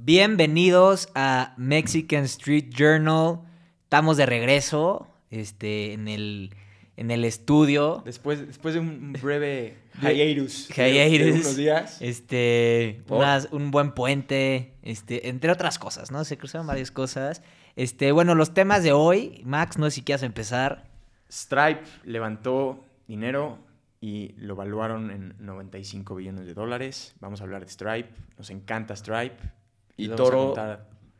Bienvenidos 0.00 1.08
a 1.16 1.54
Mexican 1.56 2.22
Street 2.22 2.66
Journal. 2.70 3.40
Estamos 3.82 4.16
de 4.16 4.26
regreso 4.26 5.08
este, 5.28 5.92
en, 5.92 6.06
el, 6.06 6.54
en 6.96 7.10
el 7.10 7.24
estudio. 7.24 8.02
Después, 8.04 8.46
después 8.46 8.74
de 8.74 8.80
un 8.80 9.12
breve 9.14 9.76
hiatus. 10.00 10.68
Hiatus. 10.68 11.40
unos 11.40 11.56
días. 11.56 12.00
Este, 12.00 13.02
un 13.50 13.72
buen 13.72 13.90
puente, 13.90 14.72
este, 14.82 15.28
entre 15.28 15.50
otras 15.50 15.80
cosas, 15.80 16.12
¿no? 16.12 16.24
Se 16.24 16.38
cruzaron 16.38 16.68
varias 16.68 16.92
cosas. 16.92 17.42
Este, 17.74 18.12
bueno, 18.12 18.36
los 18.36 18.54
temas 18.54 18.84
de 18.84 18.92
hoy, 18.92 19.42
Max, 19.44 19.78
no 19.78 19.86
sé 19.86 19.96
si 19.96 20.02
quieras 20.02 20.22
empezar. 20.22 20.84
Stripe 21.28 21.82
levantó 22.04 22.84
dinero 23.08 23.58
y 24.00 24.32
lo 24.36 24.54
valuaron 24.54 25.10
en 25.10 25.34
95 25.40 26.14
billones 26.14 26.46
de 26.46 26.54
dólares. 26.54 27.16
Vamos 27.18 27.40
a 27.40 27.44
hablar 27.44 27.64
de 27.64 27.70
Stripe. 27.70 28.10
Nos 28.38 28.50
encanta 28.50 28.94
Stripe. 28.94 29.57
Y 29.98 30.08
Toro 30.08 30.54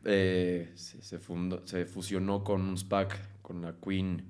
eh, 0.05 0.71
se, 0.75 1.01
se 1.03 1.19
fundó- 1.19 1.61
se 1.67 1.85
fusionó 1.85 2.43
con 2.43 2.61
un 2.61 2.77
SPAC, 2.77 3.41
con 3.41 3.61
la 3.61 3.75
Queen, 3.83 4.25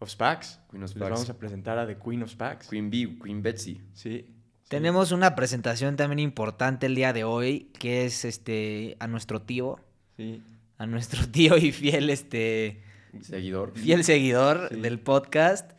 of 0.00 0.10
Spacs. 0.10 0.60
Queen 0.70 0.82
of 0.82 0.90
Les 0.90 0.96
SPACs. 0.96 1.10
vamos 1.10 1.30
a 1.30 1.38
presentar 1.38 1.78
a 1.78 1.86
The 1.86 1.96
Queen 1.96 2.22
of 2.22 2.30
Spacs. 2.30 2.68
Queen 2.68 2.90
Bee, 2.90 3.16
Queen 3.22 3.42
Betsy. 3.42 3.80
Sí. 3.94 4.32
Tenemos 4.68 5.12
una 5.12 5.34
presentación 5.36 5.94
también 5.96 6.18
importante 6.18 6.86
el 6.86 6.94
día 6.96 7.12
de 7.12 7.22
hoy, 7.24 7.70
que 7.78 8.04
es 8.04 8.24
este 8.24 8.96
a 8.98 9.06
nuestro 9.06 9.40
tío, 9.42 9.76
Sí. 10.16 10.42
a 10.76 10.86
nuestro 10.86 11.26
tío 11.30 11.56
y 11.56 11.70
fiel 11.72 12.10
este 12.10 12.82
Seguidor. 13.22 13.72
fiel 13.78 14.02
seguidor 14.04 14.68
Sí. 14.72 14.80
del 14.80 14.98
podcast 14.98 15.70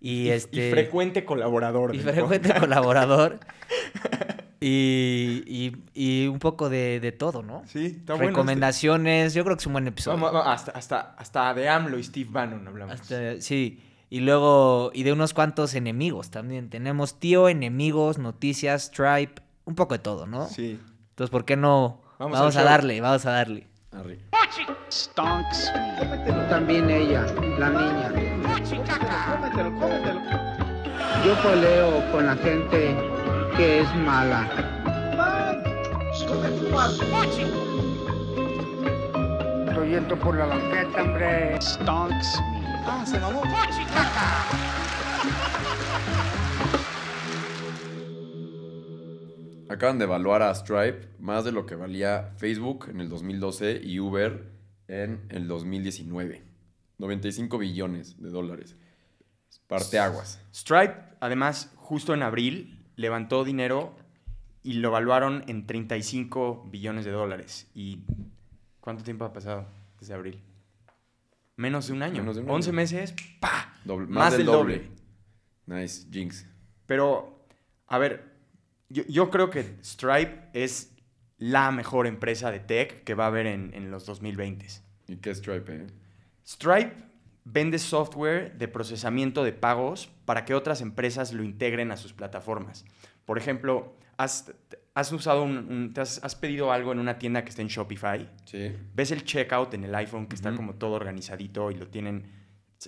y, 0.00 0.22
Y, 0.24 0.30
este 0.30 0.68
y 0.68 0.70
frecuente 0.72 1.24
colaborador. 1.24 1.94
y 1.94 2.00
frecuente 2.00 2.48
podcast. 2.48 2.60
colaborador 2.60 3.38
y, 4.62 5.42
y- 5.46 5.76
y 5.94 6.26
un 6.28 6.38
poco 6.38 6.68
de, 6.70 7.00
de 7.00 7.12
todo, 7.12 7.42
¿no? 7.42 7.62
Sí, 7.66 7.86
está 7.86 8.14
bueno. 8.14 8.28
Recomendaciones, 8.30 9.34
yo 9.34 9.44
creo 9.44 9.56
que 9.56 9.60
es 9.62 9.66
un 9.66 9.72
buen 9.72 9.84
este- 9.84 9.94
episodio. 9.94 10.16
Vamos, 10.18 10.32
vamos, 10.32 10.48
hasta, 10.48 10.70
hasta, 10.72 11.00
hasta 11.18 11.54
de 11.54 11.68
AMLO 11.68 11.98
y 11.98 12.04
Steve 12.04 12.28
Bannon 12.30 12.66
hablamos. 12.68 13.00
Hasta- 13.00 13.40
sí, 13.40 13.82
y 14.10 14.20
luego, 14.20 14.90
y 14.94 15.02
de 15.04 15.12
unos 15.12 15.34
cuantos 15.34 15.74
enemigos 15.74 16.30
también. 16.30 16.70
Tenemos 16.70 17.18
tío, 17.18 17.48
enemigos, 17.48 18.18
noticias, 18.18 18.84
Stripe, 18.84 19.42
un 19.64 19.74
poco 19.74 19.94
de 19.94 19.98
todo, 20.00 20.26
¿no? 20.26 20.46
Sí. 20.48 20.78
Entonces, 21.10 21.30
¿por 21.30 21.44
qué 21.44 21.56
no? 21.56 22.00
Vamos 22.18 22.56
a 22.56 22.62
darle, 22.62 23.00
vamos 23.00 23.26
a 23.26 23.30
darle. 23.32 23.66
Arre. 23.90 24.18
Stonks. 24.90 25.72
También 26.48 26.88
ella, 26.90 27.26
la 27.58 27.68
niña. 27.70 28.12
Yo 31.24 31.34
poleo 31.42 32.10
con 32.10 32.26
la 32.26 32.34
gente 32.36 32.96
que 33.56 33.80
es 33.80 33.94
mala. 33.96 34.48
Estoy 39.68 39.90
yendo 39.90 40.18
por 40.18 40.36
la 40.36 40.46
banqueta, 40.46 41.02
hombre. 41.02 41.60
Stonks. 41.60 42.40
Acaban 49.68 49.98
de 49.98 50.04
evaluar 50.04 50.42
a 50.42 50.54
Stripe 50.54 51.08
más 51.18 51.44
de 51.44 51.52
lo 51.52 51.64
que 51.66 51.74
valía 51.74 52.34
Facebook 52.36 52.88
en 52.90 53.00
el 53.00 53.08
2012 53.08 53.80
y 53.82 54.00
Uber 54.00 54.50
en 54.88 55.26
el 55.30 55.48
2019. 55.48 56.42
95 56.98 57.58
billones 57.58 58.20
de 58.20 58.30
dólares. 58.30 58.76
Parteaguas. 59.66 60.40
Stripe, 60.54 60.94
además, 61.20 61.72
justo 61.76 62.12
en 62.12 62.22
abril, 62.22 62.81
levantó 62.96 63.44
dinero 63.44 63.94
y 64.62 64.74
lo 64.74 64.88
evaluaron 64.88 65.44
en 65.48 65.66
35 65.66 66.68
billones 66.70 67.04
de 67.04 67.10
dólares. 67.10 67.68
¿Y 67.74 68.00
cuánto 68.80 69.02
tiempo 69.02 69.24
ha 69.24 69.32
pasado 69.32 69.66
desde 69.98 70.14
abril? 70.14 70.40
Menos 71.56 71.86
de 71.88 71.92
un 71.94 72.02
año. 72.02 72.18
Menos 72.22 72.36
de 72.36 72.42
un 72.42 72.50
11 72.50 72.70
año. 72.70 72.76
meses, 72.76 73.14
¡pa! 73.40 73.74
Doble- 73.84 74.06
Más 74.08 74.36
del 74.36 74.46
doble. 74.46 74.88
Nice, 75.66 76.06
Jinx. 76.10 76.46
Pero, 76.86 77.46
a 77.88 77.98
ver, 77.98 78.32
yo, 78.88 79.02
yo 79.08 79.30
creo 79.30 79.50
que 79.50 79.76
Stripe 79.82 80.48
es 80.54 80.94
la 81.38 81.70
mejor 81.70 82.06
empresa 82.06 82.50
de 82.50 82.60
tech 82.60 83.04
que 83.04 83.14
va 83.14 83.24
a 83.24 83.28
haber 83.28 83.46
en, 83.46 83.72
en 83.74 83.90
los 83.90 84.06
2020. 84.06 84.66
¿Y 85.08 85.16
qué 85.16 85.30
es 85.30 85.38
Stripe, 85.38 85.74
eh? 85.74 85.86
Stripe 86.46 86.94
vende 87.44 87.78
software 87.78 88.56
de 88.56 88.68
procesamiento 88.68 89.42
de 89.44 89.52
pagos 89.52 90.10
para 90.24 90.44
que 90.44 90.54
otras 90.54 90.80
empresas 90.80 91.32
lo 91.32 91.42
integren 91.42 91.90
a 91.90 91.96
sus 91.96 92.12
plataformas. 92.12 92.84
Por 93.24 93.38
ejemplo, 93.38 93.96
has, 94.16 94.52
has 94.94 95.10
usado 95.12 95.42
un, 95.42 95.56
un- 95.70 95.92
te 95.94 96.00
has, 96.00 96.22
has 96.22 96.34
pedido 96.34 96.70
algo 96.72 96.92
en 96.92 96.98
una 96.98 97.18
tienda 97.18 97.42
que 97.42 97.50
está 97.50 97.62
en 97.62 97.68
Shopify. 97.68 98.30
Sí. 98.44 98.72
Ves 98.94 99.10
el 99.10 99.24
checkout 99.24 99.74
en 99.74 99.84
el 99.84 99.94
iPhone 99.94 100.26
que 100.26 100.36
está 100.36 100.54
como 100.54 100.74
todo 100.74 100.92
organizadito 100.92 101.70
y 101.70 101.74
lo 101.74 101.88
tienen 101.88 102.30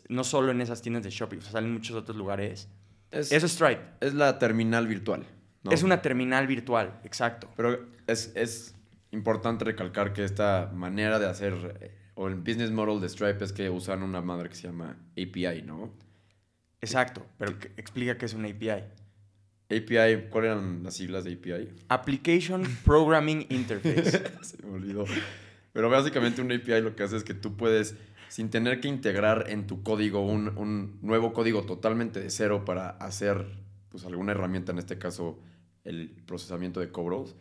no 0.08 0.24
solo 0.24 0.50
en 0.50 0.60
esas 0.60 0.82
tiendas 0.82 1.04
de 1.04 1.10
Shopify, 1.10 1.38
o 1.38 1.42
sea, 1.42 1.52
salen 1.52 1.68
en 1.70 1.74
muchos 1.74 1.96
otros 1.96 2.16
lugares. 2.16 2.68
Es, 3.10 3.30
Eso 3.30 3.46
es 3.46 3.52
Stripe. 3.52 3.80
es 4.00 4.12
la 4.14 4.38
terminal 4.40 4.86
virtual. 4.88 5.24
¿no? 5.62 5.70
Es 5.70 5.82
una 5.84 6.02
terminal 6.02 6.46
virtual, 6.48 7.00
exacto. 7.04 7.48
Pero 7.56 7.86
es, 8.08 8.32
es 8.34 8.74
importante 9.12 9.64
recalcar 9.64 10.12
que 10.12 10.24
esta 10.24 10.68
manera 10.74 11.18
de 11.20 11.26
hacer, 11.26 11.76
eh, 11.80 11.94
o 12.14 12.28
el 12.28 12.36
business 12.36 12.70
model 12.70 13.00
de 13.00 13.08
Stripe 13.08 13.44
es 13.44 13.52
que 13.52 13.70
usan 13.70 14.02
una 14.02 14.20
madre 14.20 14.48
que 14.48 14.54
se 14.54 14.68
llama 14.68 14.96
API, 15.12 15.62
¿no? 15.62 15.90
Exacto, 16.80 17.24
pero 17.38 17.58
que- 17.58 17.72
explica 17.76 18.16
qué 18.18 18.26
es 18.26 18.34
una 18.34 18.48
API. 18.48 18.84
API, 19.70 20.28
¿cuáles 20.30 20.50
eran 20.52 20.82
las 20.82 20.94
siglas 20.94 21.24
de 21.24 21.32
API? 21.34 21.70
Application 21.88 22.62
Programming 22.84 23.46
Interface. 23.48 24.22
Se 24.42 24.62
me 24.62 24.74
olvidó. 24.74 25.04
Pero 25.72 25.88
básicamente 25.90 26.40
un 26.42 26.52
API 26.52 26.80
lo 26.82 26.94
que 26.94 27.02
hace 27.02 27.16
es 27.16 27.24
que 27.24 27.34
tú 27.34 27.56
puedes, 27.56 27.96
sin 28.28 28.50
tener 28.50 28.80
que 28.80 28.88
integrar 28.88 29.46
en 29.48 29.66
tu 29.66 29.82
código 29.82 30.20
un, 30.24 30.56
un 30.58 30.98
nuevo 31.02 31.32
código 31.32 31.62
totalmente 31.64 32.20
de 32.20 32.30
cero 32.30 32.64
para 32.64 32.90
hacer 32.90 33.46
pues, 33.88 34.04
alguna 34.04 34.32
herramienta, 34.32 34.72
en 34.72 34.78
este 34.78 34.98
caso 34.98 35.40
el 35.84 36.10
procesamiento 36.26 36.80
de 36.80 36.90
cobros, 36.90 37.34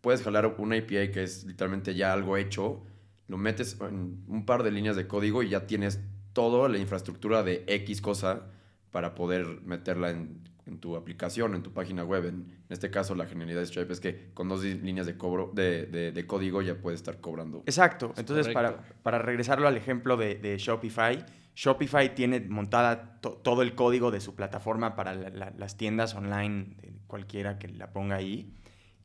puedes 0.00 0.22
jalar 0.22 0.54
una 0.58 0.76
API 0.76 1.10
que 1.10 1.22
es 1.24 1.44
literalmente 1.44 1.94
ya 1.94 2.12
algo 2.12 2.36
hecho, 2.36 2.84
lo 3.28 3.36
metes 3.36 3.78
en 3.80 4.24
un 4.28 4.44
par 4.46 4.62
de 4.62 4.70
líneas 4.70 4.96
de 4.96 5.06
código 5.06 5.42
y 5.42 5.48
ya 5.50 5.66
tienes 5.66 6.00
toda 6.32 6.68
la 6.68 6.78
infraestructura 6.78 7.42
de 7.42 7.64
X 7.66 8.00
cosa 8.00 8.46
para 8.90 9.14
poder 9.14 9.60
meterla 9.64 10.10
en, 10.10 10.40
en 10.66 10.78
tu 10.78 10.96
aplicación, 10.96 11.54
en 11.54 11.62
tu 11.62 11.72
página 11.72 12.04
web. 12.04 12.26
En, 12.26 12.34
en 12.34 12.66
este 12.68 12.90
caso, 12.90 13.14
la 13.14 13.26
genialidad 13.26 13.60
de 13.60 13.66
Stripe 13.66 13.92
es 13.92 14.00
que 14.00 14.30
con 14.34 14.48
dos 14.48 14.62
líneas 14.64 15.06
de, 15.06 15.16
cobro, 15.16 15.50
de, 15.54 15.86
de- 15.86 16.12
de 16.12 16.26
código 16.26 16.62
ya 16.62 16.74
puedes 16.76 17.00
estar 17.00 17.20
cobrando. 17.20 17.62
Exacto. 17.66 18.12
Entonces, 18.16 18.48
para, 18.52 18.82
para 19.02 19.18
regresarlo 19.18 19.66
al 19.68 19.76
ejemplo 19.76 20.16
de, 20.16 20.34
de 20.36 20.58
Shopify, 20.58 21.24
Shopify 21.54 22.14
tiene 22.14 22.40
montada 22.40 23.20
to- 23.20 23.32
todo 23.42 23.62
el 23.62 23.74
código 23.74 24.10
de 24.10 24.20
su 24.20 24.34
plataforma 24.34 24.94
para 24.96 25.14
la- 25.14 25.30
la- 25.30 25.52
las 25.56 25.76
tiendas 25.76 26.14
online, 26.14 26.76
cualquiera 27.06 27.58
que 27.58 27.68
la 27.68 27.92
ponga 27.92 28.16
ahí. 28.16 28.54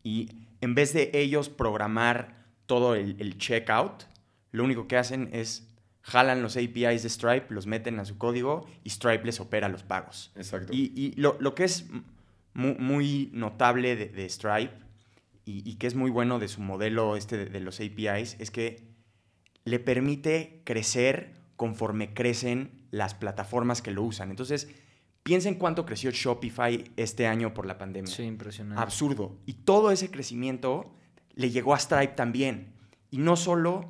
Y 0.03 0.29
en 0.61 0.75
vez 0.75 0.93
de 0.93 1.11
ellos 1.13 1.49
programar 1.49 2.36
todo 2.67 2.93
el, 2.93 3.15
el 3.19 3.37
checkout, 3.39 4.03
lo 4.51 4.63
único 4.63 4.87
que 4.87 4.97
hacen 4.97 5.29
es 5.33 5.67
jalan 6.01 6.41
los 6.41 6.55
APIs 6.55 7.03
de 7.03 7.09
Stripe, 7.09 7.47
los 7.49 7.65
meten 7.65 7.99
a 7.99 8.05
su 8.05 8.17
código 8.17 8.65
y 8.83 8.89
Stripe 8.91 9.25
les 9.25 9.39
opera 9.41 9.67
los 9.67 9.83
pagos. 9.83 10.31
Exacto. 10.35 10.71
Y, 10.73 10.93
y 10.95 11.13
lo, 11.19 11.35
lo 11.41 11.53
que 11.55 11.63
es 11.65 11.85
mu- 12.53 12.75
muy, 12.79 13.29
notable 13.33 13.95
de, 13.95 14.07
de 14.07 14.29
Stripe 14.29 14.73
y, 15.43 15.69
y 15.69 15.75
que 15.75 15.87
es 15.87 15.95
muy 15.95 16.09
bueno 16.11 16.39
de 16.39 16.47
su 16.47 16.61
modelo 16.61 17.17
este 17.17 17.35
de, 17.37 17.45
de 17.45 17.59
los 17.59 17.79
APIs 17.81 18.37
es 18.39 18.51
que 18.51 18.87
le 19.65 19.79
permite 19.79 20.61
crecer 20.63 21.33
conforme 21.57 22.13
crecen 22.13 22.85
las 22.91 23.13
plataformas 23.13 23.81
que 23.81 23.91
lo 23.91 24.03
usan. 24.03 24.29
Entonces, 24.29 24.69
piensen 25.23 25.55
cuánto 25.55 25.85
creció 25.85 26.09
Shopify 26.11 26.89
este 26.95 27.27
año 27.27 27.53
por 27.53 27.65
la 27.65 27.77
pandemia. 27.77 28.13
Sí, 28.13 28.23
impresionante. 28.23 28.81
Absurdo. 28.81 29.37
Y 29.45 29.53
todo 29.53 29.91
ese 29.91 30.09
crecimiento 30.09 30.93
le 31.37 31.51
llegó 31.51 31.73
a 31.73 31.79
Stripe 31.79 32.13
también. 32.13 32.73
Y 33.09 33.19
no 33.19 33.35
solo 33.35 33.85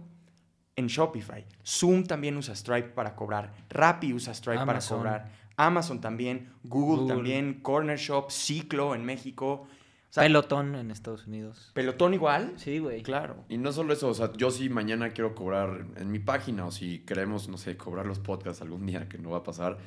en 0.76 0.88
Shopify. 0.88 1.46
Zoom 1.66 2.04
también 2.04 2.38
usa 2.38 2.56
Stripe 2.56 2.90
para 2.90 3.16
cobrar. 3.16 3.54
Rappi 3.70 4.14
usa 4.14 4.34
Stripe 4.34 4.60
Amazon. 4.60 5.02
para 5.02 5.20
cobrar. 5.20 5.32
Amazon 5.56 6.02
también. 6.02 6.54
Google, 6.64 7.02
Google. 7.02 7.16
también. 7.16 7.60
Corner 7.62 7.98
Shop. 7.98 8.30
Ciclo 8.30 8.94
en 8.94 9.04
México. 9.06 9.68
O 10.10 10.14
sea, 10.14 10.24
Pelotón 10.24 10.76
en 10.76 10.92
Estados 10.92 11.26
Unidos. 11.26 11.72
Pelotón 11.74 12.14
igual. 12.14 12.54
Sí, 12.58 12.80
güey. 12.80 13.02
Claro. 13.02 13.44
Y 13.50 13.58
no 13.58 13.72
solo 13.72 13.94
eso, 13.94 14.08
o 14.10 14.14
sea, 14.14 14.32
yo 14.34 14.52
si 14.52 14.70
mañana 14.70 15.10
quiero 15.10 15.34
cobrar 15.36 15.86
en 15.96 16.12
mi 16.12 16.20
página 16.20 16.66
o 16.66 16.72
si 16.72 17.00
queremos, 17.00 17.50
no 17.50 17.58
sé, 17.58 17.76
cobrar 17.76 18.06
los 18.06 18.20
podcasts 18.20 18.62
algún 18.62 18.86
día 18.86 19.10
que 19.10 19.18
no 19.18 19.32
va 19.32 19.40
a 19.40 19.44
pasar, 19.44 19.78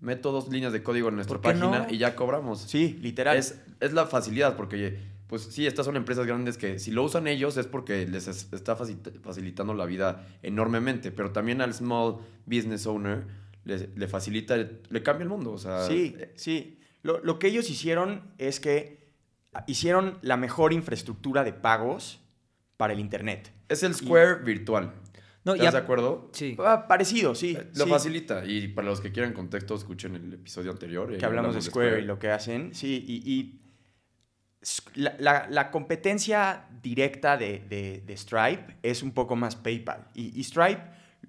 meto 0.00 0.32
dos 0.32 0.48
líneas 0.48 0.72
de 0.72 0.82
código 0.82 1.08
en 1.10 1.16
nuestra 1.16 1.40
¿Por 1.40 1.52
qué 1.52 1.58
página 1.58 1.86
no? 1.86 1.92
y 1.92 1.98
ya 1.98 2.16
cobramos. 2.16 2.60
Sí, 2.60 2.98
literal. 3.02 3.36
Es, 3.36 3.60
es 3.80 3.92
la 3.92 4.06
facilidad, 4.06 4.56
porque, 4.56 4.98
pues 5.28 5.42
sí, 5.42 5.66
estas 5.66 5.86
son 5.86 5.96
empresas 5.96 6.26
grandes 6.26 6.58
que 6.58 6.78
si 6.78 6.90
lo 6.90 7.04
usan 7.04 7.26
ellos 7.28 7.56
es 7.56 7.66
porque 7.66 8.06
les 8.06 8.26
es- 8.28 8.52
está 8.52 8.76
facil- 8.76 9.20
facilitando 9.20 9.74
la 9.74 9.84
vida 9.86 10.26
enormemente, 10.42 11.12
pero 11.12 11.30
también 11.32 11.60
al 11.60 11.72
small 11.74 12.16
business 12.46 12.86
owner 12.86 13.24
le, 13.64 13.90
le 13.94 14.08
facilita, 14.08 14.56
le 14.56 15.02
cambia 15.02 15.24
el 15.24 15.28
mundo, 15.28 15.52
o 15.52 15.58
sea... 15.58 15.86
Sí, 15.86 16.16
eh, 16.18 16.32
sí. 16.36 16.80
Lo, 17.02 17.22
lo 17.22 17.38
que 17.38 17.46
ellos 17.48 17.68
hicieron 17.70 18.32
es 18.38 18.58
que 18.58 19.12
hicieron 19.66 20.18
la 20.22 20.36
mejor 20.36 20.72
infraestructura 20.72 21.44
de 21.44 21.52
pagos 21.52 22.20
para 22.76 22.92
el 22.92 23.00
Internet. 23.00 23.52
Es 23.68 23.82
el 23.82 23.94
Square 23.94 24.42
virtual. 24.44 24.94
No, 25.44 25.54
¿Estás 25.54 25.72
ya- 25.72 25.78
de 25.78 25.84
acuerdo? 25.84 26.30
Sí. 26.32 26.56
Ah, 26.58 26.86
parecido, 26.88 27.34
sí. 27.34 27.56
Lo 27.74 27.84
sí. 27.84 27.90
facilita. 27.90 28.44
Y 28.44 28.68
para 28.68 28.88
los 28.88 29.00
que 29.00 29.12
quieran 29.12 29.32
contexto, 29.32 29.74
escuchen 29.74 30.14
el 30.14 30.32
episodio 30.34 30.70
anterior. 30.72 31.16
que 31.16 31.24
hablamos 31.24 31.54
de 31.54 31.62
Square 31.62 32.00
y 32.00 32.04
lo 32.04 32.18
que 32.18 32.30
hacen. 32.30 32.74
Sí, 32.74 33.04
y, 33.06 33.60
la, 34.98 35.70
competencia 35.70 36.66
directa 36.82 37.36
de, 37.36 37.60
de- 37.60 38.02
de 38.04 38.16
Stripe 38.16 38.76
es 38.82 39.02
un 39.02 39.12
poco 39.12 39.36
más 39.36 39.56
PayPal. 39.56 40.08
Y, 40.14 40.42
Stripe 40.42 40.82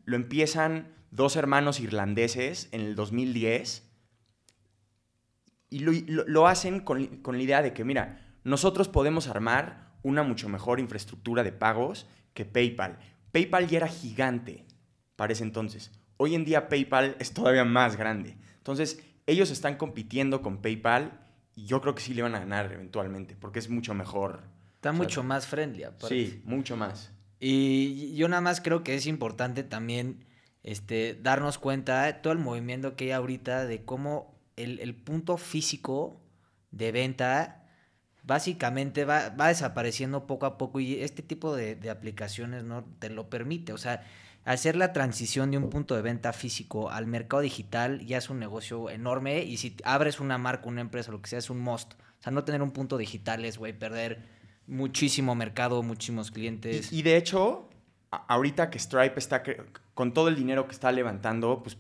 lo 0.06 0.16
empiezan 0.16 0.88
dos 1.12 1.36
hermanos 1.36 1.80
irlandeses 1.80 2.70
en 2.72 2.82
el 2.82 2.96
2010 2.96 3.88
y 5.70 5.80
lo 5.80 6.48
hacen 6.48 6.80
con, 6.80 7.06
con 7.18 7.38
la 7.38 7.44
idea 7.44 7.62
de 7.62 7.74
que, 7.74 7.84
mira, 7.84 8.26
nosotros 8.44 8.88
podemos 8.88 9.28
armar 9.28 9.94
una 10.02 10.24
mucho 10.24 10.50
mejor 10.50 10.80
infraestructura 10.80 11.44
de 11.44 11.52
pagos 11.52 12.08
que 12.34 12.46
PayPal. 12.46 12.98
PayPal 13.32 13.68
ya 13.68 13.78
era 13.78 13.88
gigante 13.88 14.66
para 15.16 15.34
ese 15.34 15.44
entonces. 15.44 15.92
Hoy 16.18 16.34
en 16.34 16.44
día 16.44 16.70
PayPal 16.70 17.16
es 17.20 17.34
todavía 17.34 17.66
más 17.66 17.98
grande. 17.98 18.36
Entonces, 18.58 19.04
ellos 19.28 19.52
están 19.52 19.76
compitiendo 19.78 20.42
con 20.42 20.62
PayPal 20.62 21.29
y 21.60 21.66
yo 21.66 21.82
creo 21.82 21.94
que 21.94 22.02
sí 22.02 22.14
le 22.14 22.22
van 22.22 22.36
a 22.36 22.40
ganar 22.40 22.72
eventualmente 22.72 23.36
porque 23.36 23.60
es 23.60 23.70
mucho 23.70 23.94
mejor. 23.94 24.44
Está 24.76 24.92
O 24.92 24.94
sea, 24.94 25.04
mucho 25.04 25.24
más 25.24 25.46
friendly, 25.46 25.84
aparte. 25.84 26.08
Sí, 26.08 26.42
mucho 26.46 26.78
más. 26.78 27.12
Y 27.40 28.16
yo 28.16 28.30
nada 28.30 28.42
más 28.42 28.62
creo 28.62 28.82
que 28.82 28.96
es 28.96 29.06
importante 29.06 29.64
también 29.64 30.26
este, 30.64 31.20
darnos 31.22 31.58
cuenta 31.58 32.04
de 32.04 32.14
todo 32.14 32.32
el 32.32 32.40
movimiento 32.40 32.96
que 32.96 33.06
hay 33.06 33.12
ahorita 33.12 33.66
de 33.66 33.84
cómo 33.84 34.40
el, 34.56 34.80
el 34.80 34.96
punto 34.96 35.36
físico 35.36 36.22
de 36.72 36.94
venta 36.94 37.68
básicamente 38.24 39.04
va, 39.04 39.30
va 39.30 39.50
desapareciendo 39.50 40.28
poco 40.28 40.46
a 40.46 40.58
poco 40.58 40.80
y 40.80 41.02
este 41.02 41.24
tipo 41.24 41.56
de, 41.56 41.76
de 41.76 41.90
aplicaciones 41.90 42.64
no 42.64 42.86
te 43.00 43.10
lo 43.10 43.30
permite. 43.30 43.74
O 43.74 43.78
sea, 43.78 44.06
hacer 44.46 44.76
la 44.76 44.94
transición 44.94 45.52
de 45.52 45.58
un 45.58 45.70
punto 45.70 45.96
de 45.96 46.02
venta 46.02 46.34
físico 46.34 46.90
al 46.90 47.08
mercado 47.08 47.42
digital 47.42 48.06
ya 48.06 48.18
es 48.18 48.30
un 48.30 48.40
negocio 48.40 48.90
enorme 48.90 49.44
y 49.44 49.58
si 49.58 49.76
abres 49.84 50.20
una 50.20 50.38
marca, 50.38 50.68
una 50.68 50.82
empresa, 50.82 51.12
lo 51.12 51.22
que 51.22 51.30
sea, 51.30 51.40
es 51.40 51.50
un 51.50 51.60
must. 51.60 51.94
O 51.94 52.24
sea, 52.24 52.32
no 52.32 52.44
tener 52.44 52.62
un 52.62 52.72
punto 52.72 52.98
digital 52.98 53.46
es, 53.46 53.58
güey, 53.58 53.78
perder 53.78 54.24
muchísimo 54.68 55.36
mercado, 55.36 55.84
muchísimos 55.84 56.32
clientes. 56.32 56.92
Y, 56.92 57.02
de 57.02 57.18
hecho, 57.18 57.70
ahorita 58.12 58.70
que 58.70 58.80
Stripe 58.80 59.18
está, 59.18 59.44
con 59.94 60.14
todo 60.14 60.28
el 60.28 60.36
dinero 60.36 60.68
que 60.68 60.74
está 60.74 60.92
levantando, 60.92 61.64
pues 61.64 61.78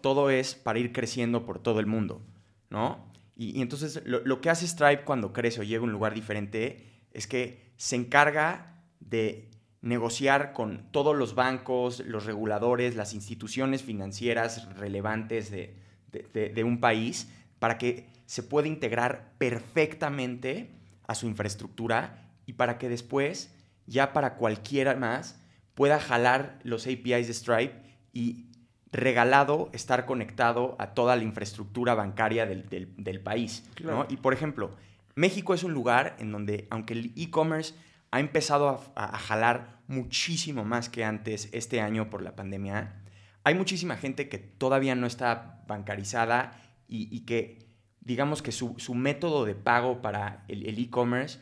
todo 0.00 0.30
es 0.30 0.54
para 0.54 0.78
ir 0.78 0.92
creciendo 0.92 1.44
por 1.44 1.58
todo 1.58 1.80
el 1.80 1.86
mundo, 1.86 2.22
¿no? 2.70 3.06
Y, 3.36 3.58
y 3.58 3.62
entonces 3.62 4.02
lo, 4.04 4.20
lo 4.24 4.40
que 4.40 4.50
hace 4.50 4.66
Stripe 4.66 5.04
cuando 5.04 5.32
crece 5.32 5.60
o 5.60 5.62
llega 5.62 5.80
a 5.80 5.84
un 5.84 5.92
lugar 5.92 6.14
diferente 6.14 7.04
es 7.12 7.26
que 7.26 7.72
se 7.76 7.96
encarga 7.96 8.82
de 9.00 9.48
negociar 9.88 10.52
con 10.52 10.84
todos 10.90 11.16
los 11.16 11.34
bancos, 11.34 12.00
los 12.00 12.26
reguladores, 12.26 12.94
las 12.96 13.14
instituciones 13.14 13.82
financieras 13.82 14.68
relevantes 14.76 15.50
de, 15.50 15.74
de- 16.12 16.26
de- 16.34 16.48
de 16.50 16.64
un 16.64 16.78
país 16.80 17.28
para 17.58 17.78
que 17.78 18.08
se 18.26 18.42
pueda 18.42 18.68
integrar 18.68 19.32
perfectamente 19.38 20.70
a 21.06 21.14
su 21.14 21.26
infraestructura 21.26 22.28
y 22.46 22.54
para 22.54 22.78
que 22.78 22.88
después, 22.88 23.54
ya 23.86 24.12
para 24.12 24.34
cualquiera 24.34 24.94
más, 24.96 25.40
pueda 25.74 25.98
jalar 26.00 26.58
los 26.62 26.86
APIs 26.86 27.26
de 27.28 27.34
Stripe 27.34 27.74
y 28.12 28.46
regalado 28.90 29.70
estar 29.72 30.06
conectado 30.06 30.74
a 30.78 30.94
toda 30.94 31.14
la 31.16 31.22
infraestructura 31.22 31.94
bancaria 31.94 32.46
del, 32.46 32.68
del- 32.68 32.92
del 32.96 33.20
país. 33.20 33.64
¿no? 33.68 33.74
Claro. 33.74 34.06
Y 34.08 34.16
por 34.16 34.32
ejemplo, 34.32 34.70
México 35.14 35.54
es 35.54 35.62
un 35.62 35.72
lugar 35.72 36.16
en 36.18 36.32
donde, 36.32 36.66
aunque 36.70 36.94
el 36.94 37.12
e-commerce 37.16 37.74
ha 38.10 38.20
empezado 38.20 38.68
a, 38.68 38.80
a- 39.04 39.14
a 39.16 39.18
jalar 39.18 39.77
muchísimo 39.88 40.64
más 40.64 40.88
que 40.88 41.04
antes 41.04 41.48
este 41.52 41.80
año 41.80 42.10
por 42.10 42.22
la 42.22 42.36
pandemia, 42.36 43.02
hay 43.42 43.54
muchísima 43.54 43.96
gente 43.96 44.28
que 44.28 44.38
todavía 44.38 44.94
no 44.94 45.06
está 45.06 45.64
bancarizada 45.66 46.60
y, 46.86 47.20
que, 47.20 47.66
digamos 48.00 48.40
que 48.40 48.52
su, 48.52 48.74
su 48.78 48.94
método 48.94 49.44
de 49.44 49.54
pago 49.54 50.00
para 50.00 50.44
el 50.48 50.78
e-commerce, 50.78 51.38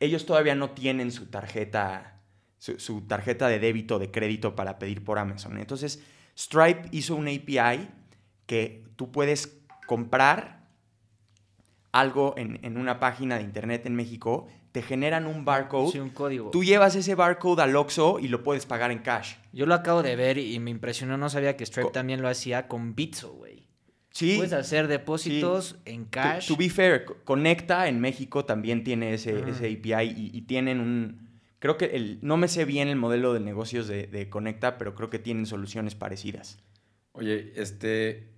ellos 0.00 0.24
todavía 0.26 0.54
no 0.54 0.70
tienen 0.70 1.12
su 1.12 1.26
tarjeta, 1.26 2.22
su, 2.58 3.02
tarjeta 3.02 3.48
de 3.48 3.58
débito, 3.58 3.98
de 3.98 4.10
crédito 4.10 4.56
para 4.56 4.78
pedir 4.78 5.04
por 5.04 5.18
Amazon. 5.18 5.58
Entonces, 5.58 6.02
Stripe 6.36 6.88
hizo 6.90 7.14
un 7.14 7.28
API 7.28 7.88
que 8.46 8.84
tú 8.96 9.12
puedes 9.12 9.58
comprar 9.86 10.68
algo 11.92 12.34
en, 12.36 12.58
en 12.62 12.78
una 12.78 12.98
página 12.98 13.36
de 13.36 13.42
internet 13.42 13.84
en 13.84 13.94
México, 13.94 14.48
te 14.72 14.82
generan 14.82 15.26
un 15.26 15.44
barcode, 15.44 15.92
Sí, 15.92 15.98
un 15.98 16.10
código. 16.10 16.50
tú 16.50 16.62
llevas 16.62 16.94
ese 16.94 17.14
barcode 17.14 17.62
al 17.62 17.74
Oxxo 17.74 18.18
y 18.20 18.28
lo 18.28 18.42
puedes 18.42 18.66
pagar 18.66 18.90
en 18.90 19.00
cash. 19.00 19.34
Yo 19.52 19.66
lo 19.66 19.74
acabo 19.74 20.02
de 20.02 20.14
ver 20.16 20.38
y 20.38 20.58
me 20.60 20.70
impresionó, 20.70 21.16
no 21.16 21.28
sabía 21.28 21.56
que 21.56 21.66
Stripe 21.66 21.86
Co- 21.88 21.92
también 21.92 22.22
lo 22.22 22.28
hacía 22.28 22.68
con 22.68 22.94
Bitso, 22.94 23.32
güey. 23.32 23.66
Sí, 24.12 24.34
Puedes 24.36 24.52
hacer 24.52 24.88
depósitos 24.88 25.76
en 25.84 26.04
cash. 26.04 26.48
To, 26.48 26.56
be 26.56 26.68
fair, 26.68 27.04
Co- 27.04 27.16
Conecta 27.24 27.88
en 27.88 28.00
México 28.00 28.44
también 28.44 28.82
tiene 28.84 29.14
ese, 29.14 29.42
Ah. 29.44 29.48
ese 29.48 29.66
API 29.66 30.10
y, 30.16 30.30
y 30.36 30.42
tienen 30.42 30.80
un... 30.80 31.28
Creo 31.60 31.76
que 31.76 31.84
el, 31.86 32.18
no 32.22 32.36
me 32.36 32.48
sé 32.48 32.64
bien 32.64 32.88
el 32.88 32.96
modelo 32.96 33.34
de 33.34 33.40
negocios 33.40 33.86
de, 33.86 34.06
de 34.06 34.28
Conecta, 34.30 34.78
pero 34.78 34.94
creo 34.94 35.10
que 35.10 35.18
tienen 35.18 35.46
soluciones 35.46 35.94
parecidas. 35.94 36.58
Oye, 37.12 37.52
este. 37.56 38.30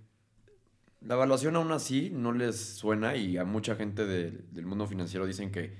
La 1.01 1.15
evaluación 1.15 1.55
aún 1.55 1.71
así 1.71 2.09
no 2.13 2.31
les 2.33 2.57
suena 2.75 3.15
y 3.15 3.37
a 3.37 3.43
mucha 3.45 3.75
gente 3.75 4.05
de- 4.05 4.31
del 4.51 4.65
mundo 4.65 4.87
financiero 4.87 5.25
dicen 5.25 5.51
que, 5.51 5.73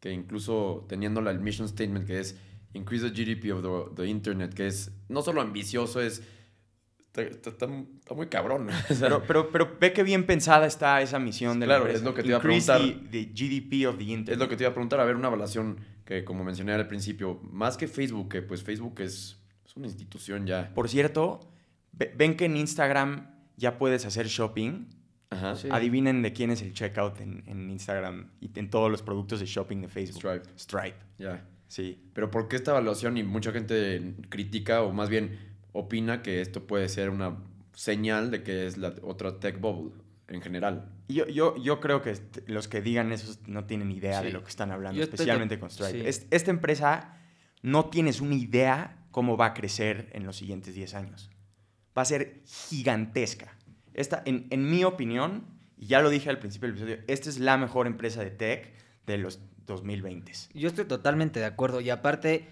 que 0.00 0.12
incluso 0.12 0.84
teniendo 0.88 1.20
la 1.20 1.32
mission 1.34 1.68
statement 1.68 2.06
que 2.06 2.20
es 2.20 2.38
increase 2.74 3.10
the 3.10 3.24
GDP 3.24 3.52
of 3.52 3.62
the, 3.94 4.02
the 4.02 4.08
internet, 4.08 4.52
que 4.54 4.66
es 4.66 4.90
no 5.08 5.22
solo 5.22 5.40
ambicioso, 5.40 6.00
es. 6.00 6.22
Está, 7.16 7.48
está- 7.50 7.66
muy 8.14 8.26
cabrón. 8.26 8.68
Pero, 9.00 9.22
pero, 9.26 9.50
pero 9.50 9.76
ve 9.80 9.94
qué 9.94 10.02
bien 10.02 10.26
pensada 10.26 10.66
está 10.66 11.00
esa 11.00 11.18
misión 11.18 11.58
de 11.58 11.66
la 11.66 11.76
Claro, 11.76 11.84
empresa. 11.84 11.98
es 12.00 12.04
lo 12.04 12.14
que 12.14 12.22
te 12.22 12.28
iba 12.28 12.36
a 12.36 12.42
preguntar. 12.42 12.78
The, 12.82 12.92
the 13.10 13.24
GDP 13.32 13.86
of 13.88 13.96
the 13.96 14.04
internet. 14.04 14.32
Es 14.32 14.38
lo 14.38 14.48
que 14.50 14.56
te 14.56 14.64
iba 14.64 14.70
a 14.70 14.74
preguntar, 14.74 15.00
a 15.00 15.04
ver, 15.06 15.16
una 15.16 15.28
evaluación 15.28 15.78
que 16.04 16.24
como 16.24 16.44
mencioné 16.44 16.72
al 16.74 16.86
principio, 16.86 17.40
más 17.50 17.78
que 17.78 17.88
Facebook, 17.88 18.28
que 18.28 18.42
pues 18.42 18.62
Facebook 18.62 19.00
es, 19.00 19.38
es 19.64 19.74
una 19.76 19.86
institución 19.86 20.46
ya. 20.46 20.70
Por 20.74 20.90
cierto, 20.90 21.40
ve- 21.92 22.12
ven 22.14 22.36
que 22.36 22.44
en 22.44 22.58
Instagram 22.58 23.30
ya 23.56 23.78
puedes 23.78 24.04
hacer 24.04 24.26
shopping. 24.26 24.84
Ajá. 25.30 25.56
Sí. 25.56 25.68
Adivinen 25.70 26.22
de 26.22 26.32
quién 26.32 26.50
es 26.50 26.62
el 26.62 26.72
checkout 26.72 27.20
en, 27.20 27.42
en 27.46 27.68
Instagram 27.70 28.30
y 28.40 28.50
en 28.58 28.70
todos 28.70 28.90
los 28.90 29.02
productos 29.02 29.40
de 29.40 29.46
shopping 29.46 29.80
de 29.82 29.88
Facebook. 29.88 30.20
Stripe. 30.22 30.48
Stripe, 30.58 30.96
Ya. 31.18 31.44
sí. 31.68 32.00
Pero 32.14 32.30
¿por 32.30 32.48
qué 32.48 32.56
esta 32.56 32.70
evaluación? 32.70 33.16
Y 33.16 33.24
mucha 33.24 33.50
gente 33.52 34.14
critica 34.28 34.82
o 34.82 34.92
más 34.92 35.08
bien 35.08 35.38
opina 35.72 36.22
que 36.22 36.40
esto 36.40 36.66
puede 36.66 36.88
ser 36.88 37.10
una 37.10 37.36
señal 37.74 38.30
de 38.30 38.42
que 38.42 38.66
es 38.66 38.76
la 38.78 38.94
otra 39.02 39.38
tech 39.40 39.60
bubble 39.60 39.92
en 40.28 40.40
general. 40.40 40.90
Y 41.08 41.14
Yo, 41.14 41.26
yo, 41.28 41.56
yo 41.62 41.78
creo 41.80 42.02
que 42.02 42.10
est- 42.10 42.38
los 42.48 42.66
que 42.68 42.80
digan 42.80 43.12
eso 43.12 43.38
no 43.46 43.64
tienen 43.64 43.90
idea 43.92 44.22
de 44.22 44.30
lo 44.32 44.42
que 44.42 44.48
están 44.48 44.70
hablando, 44.72 44.96
Yo 44.98 45.04
especialmente 45.04 45.58
con 45.58 45.70
Stripe. 45.70 45.92
sí. 46.02 46.06
Es- 46.06 46.26
esta 46.30 46.50
empresa 46.50 47.18
no 47.62 47.86
tienes 47.90 48.20
una 48.20 48.34
idea 48.36 49.04
cómo 49.10 49.36
va 49.36 49.46
a 49.46 49.54
crecer 49.54 50.08
en 50.12 50.24
los 50.24 50.36
siguientes 50.36 50.74
10 50.74 50.94
años. 50.94 51.30
Va 51.96 52.02
a 52.02 52.04
ser 52.06 52.42
gigantesca. 52.46 53.56
Esta, 53.96 54.22
en, 54.26 54.46
en 54.50 54.70
mi 54.70 54.84
opinión, 54.84 55.44
y 55.78 55.86
ya 55.86 56.00
lo 56.00 56.10
dije 56.10 56.30
al 56.30 56.38
principio 56.38 56.68
del 56.68 56.76
episodio, 56.76 57.04
esta 57.08 57.28
es 57.30 57.38
la 57.38 57.56
mejor 57.56 57.86
empresa 57.86 58.22
de 58.22 58.30
tech 58.30 58.72
de 59.06 59.18
los 59.18 59.40
2020. 59.66 60.32
Yo 60.54 60.68
estoy 60.68 60.84
totalmente 60.84 61.40
de 61.40 61.46
acuerdo. 61.46 61.80
Y 61.80 61.90
aparte, 61.90 62.46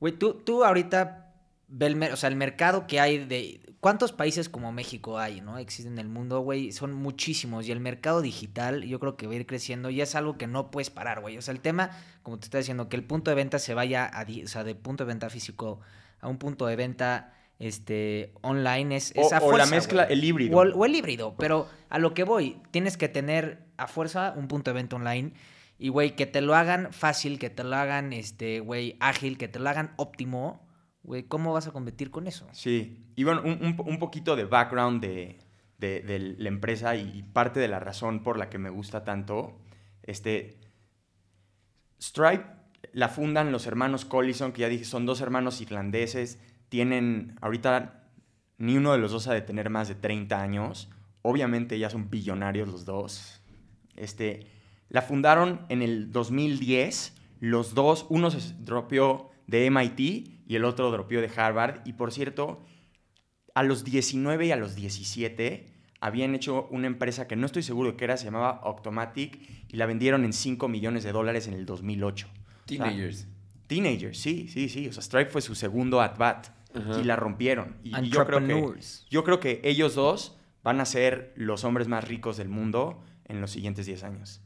güey, 0.00 0.14
tú, 0.14 0.34
tú 0.34 0.64
ahorita 0.64 1.34
ve 1.68 1.86
el, 1.86 2.02
o 2.02 2.16
sea, 2.16 2.28
el 2.28 2.36
mercado 2.36 2.86
que 2.86 3.00
hay 3.00 3.24
de... 3.24 3.60
¿Cuántos 3.80 4.12
países 4.12 4.48
como 4.48 4.72
México 4.72 5.18
hay, 5.18 5.42
no? 5.42 5.58
Existen 5.58 5.92
en 5.92 5.98
el 5.98 6.08
mundo, 6.08 6.40
güey. 6.40 6.72
Son 6.72 6.92
muchísimos. 6.92 7.68
Y 7.68 7.72
el 7.72 7.80
mercado 7.80 8.20
digital 8.20 8.82
yo 8.82 8.98
creo 8.98 9.16
que 9.16 9.26
va 9.26 9.34
a 9.34 9.36
ir 9.36 9.46
creciendo 9.46 9.90
y 9.90 10.00
es 10.00 10.14
algo 10.14 10.38
que 10.38 10.46
no 10.46 10.70
puedes 10.70 10.90
parar, 10.90 11.20
güey. 11.20 11.36
O 11.36 11.42
sea, 11.42 11.52
el 11.52 11.60
tema, 11.60 11.90
como 12.22 12.38
te 12.38 12.46
está 12.46 12.58
diciendo, 12.58 12.88
que 12.88 12.96
el 12.96 13.04
punto 13.04 13.30
de 13.30 13.36
venta 13.36 13.58
se 13.58 13.74
vaya 13.74 14.10
a... 14.12 14.24
de 14.24 14.74
punto 14.74 15.04
de 15.04 15.08
venta 15.08 15.30
físico 15.30 15.80
a 16.20 16.28
un 16.28 16.38
punto 16.38 16.66
de 16.66 16.74
venta 16.74 17.35
este 17.58 18.32
online 18.42 18.96
es, 18.96 19.12
es 19.16 19.32
O- 19.32 19.34
a 19.34 19.38
o 19.38 19.40
la 19.40 19.40
fuerza, 19.40 19.70
mezcla, 19.74 20.04
el 20.04 20.22
híbrido. 20.24 20.56
O 20.58 20.62
el, 20.62 20.72
o 20.74 20.84
el 20.84 20.94
híbrido, 20.94 21.34
pero 21.38 21.68
a 21.88 21.98
lo 21.98 22.12
que 22.14 22.24
voy, 22.24 22.60
tienes 22.70 22.96
que 22.96 23.08
tener 23.08 23.64
a 23.76 23.86
fuerza 23.86 24.34
un 24.36 24.48
punto 24.48 24.70
de 24.70 24.74
venta 24.74 24.96
online 24.96 25.32
y, 25.78 25.88
güey, 25.88 26.16
que 26.16 26.26
te 26.26 26.40
lo 26.40 26.54
hagan 26.54 26.92
fácil, 26.92 27.38
que 27.38 27.50
te 27.50 27.62
lo 27.64 27.76
hagan, 27.76 28.12
este, 28.12 28.60
güey, 28.60 28.96
ágil, 29.00 29.36
que 29.38 29.48
te 29.48 29.58
lo 29.58 29.68
hagan 29.68 29.92
óptimo, 29.96 30.66
güey, 31.02 31.22
¿cómo 31.24 31.52
vas 31.52 31.66
a 31.66 31.72
competir 31.72 32.10
con 32.10 32.26
eso? 32.26 32.46
Sí, 32.52 33.06
y 33.14 33.24
bueno, 33.24 33.42
un, 33.44 33.58
un 33.64 33.76
po- 33.76 33.84
un 33.84 33.98
poquito 33.98 34.36
de 34.36 34.44
background 34.44 35.00
de, 35.02 35.38
de- 35.78 36.00
de 36.00 36.18
la 36.38 36.48
empresa 36.48 36.96
y, 36.96 37.10
y 37.18 37.22
parte 37.22 37.60
de 37.60 37.68
la 37.68 37.78
razón 37.80 38.22
por 38.22 38.38
la 38.38 38.48
que 38.50 38.58
me 38.58 38.70
gusta 38.70 39.04
tanto. 39.04 39.58
Este, 40.02 40.58
Stripe 42.00 42.44
la 42.92 43.08
fundan 43.08 43.52
los 43.52 43.66
hermanos 43.66 44.04
Collison, 44.04 44.52
que 44.52 44.62
ya 44.62 44.68
dije, 44.68 44.84
son 44.84 45.06
dos 45.06 45.20
hermanos 45.20 45.60
irlandeses. 45.60 46.38
Tienen, 46.68 47.36
ahorita, 47.40 48.04
ni 48.58 48.76
uno 48.76 48.92
de 48.92 48.98
los 48.98 49.12
dos 49.12 49.28
ha 49.28 49.34
de 49.34 49.42
tener 49.42 49.70
más 49.70 49.88
de 49.88 49.94
30 49.94 50.40
años. 50.40 50.90
Obviamente 51.22 51.78
ya 51.78 51.90
son 51.90 52.10
billonarios 52.10 52.68
los 52.68 52.84
dos. 52.84 53.42
Este, 53.96 54.46
la 54.88 55.02
fundaron 55.02 55.66
en 55.68 55.82
el 55.82 56.10
2010. 56.12 57.14
Los 57.40 57.74
dos, 57.74 58.06
uno 58.08 58.30
se 58.30 58.54
dropeó 58.58 59.30
de 59.46 59.70
MIT 59.70 60.00
y 60.46 60.56
el 60.56 60.64
otro 60.64 60.90
dropeó 60.90 61.20
de 61.20 61.30
Harvard. 61.34 61.80
Y 61.84 61.94
por 61.94 62.12
cierto, 62.12 62.64
a 63.54 63.62
los 63.62 63.84
19 63.84 64.46
y 64.46 64.52
a 64.52 64.56
los 64.56 64.74
17 64.74 65.66
habían 66.00 66.34
hecho 66.34 66.68
una 66.70 66.86
empresa 66.86 67.26
que 67.26 67.36
no 67.36 67.46
estoy 67.46 67.62
seguro 67.62 67.92
de 67.92 67.96
qué 67.96 68.04
era, 68.04 68.16
se 68.16 68.26
llamaba 68.26 68.60
Octomatic 68.64 69.38
y 69.68 69.76
la 69.76 69.86
vendieron 69.86 70.24
en 70.24 70.32
5 70.32 70.68
millones 70.68 71.04
de 71.04 71.12
dólares 71.12 71.48
en 71.48 71.54
el 71.54 71.66
2008. 71.66 72.26
O 72.26 72.30
sea, 72.30 72.54
Teenagers. 72.66 73.26
Teenagers, 73.66 74.18
sí, 74.18 74.48
sí, 74.48 74.68
sí. 74.68 74.88
O 74.88 74.92
sea, 74.92 75.02
Stripe 75.02 75.30
fue 75.30 75.40
su 75.40 75.54
segundo 75.54 76.00
at-bat 76.00 76.48
Ajá. 76.76 77.00
y 77.00 77.04
la 77.04 77.16
rompieron. 77.16 77.76
Y, 77.82 77.96
y 77.98 78.10
yo, 78.10 78.26
creo 78.26 78.46
que, 78.46 78.74
yo 79.10 79.24
creo 79.24 79.40
que 79.40 79.60
ellos 79.64 79.94
dos 79.94 80.36
van 80.62 80.80
a 80.80 80.84
ser 80.84 81.32
los 81.36 81.64
hombres 81.64 81.88
más 81.88 82.06
ricos 82.06 82.36
del 82.36 82.48
mundo 82.48 83.02
en 83.24 83.40
los 83.40 83.50
siguientes 83.50 83.86
10 83.86 84.04
años. 84.04 84.40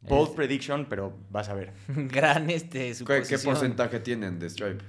Bold 0.00 0.30
Es- 0.30 0.34
prediction, 0.34 0.86
pero 0.88 1.16
vas 1.30 1.48
a 1.48 1.54
ver. 1.54 1.72
Gran 1.88 2.50
este, 2.50 2.92
¿Qué, 3.06 3.22
qué 3.28 3.38
porcentaje 3.38 4.00
tienen 4.00 4.38
de 4.38 4.48
Stripe? 4.48 4.84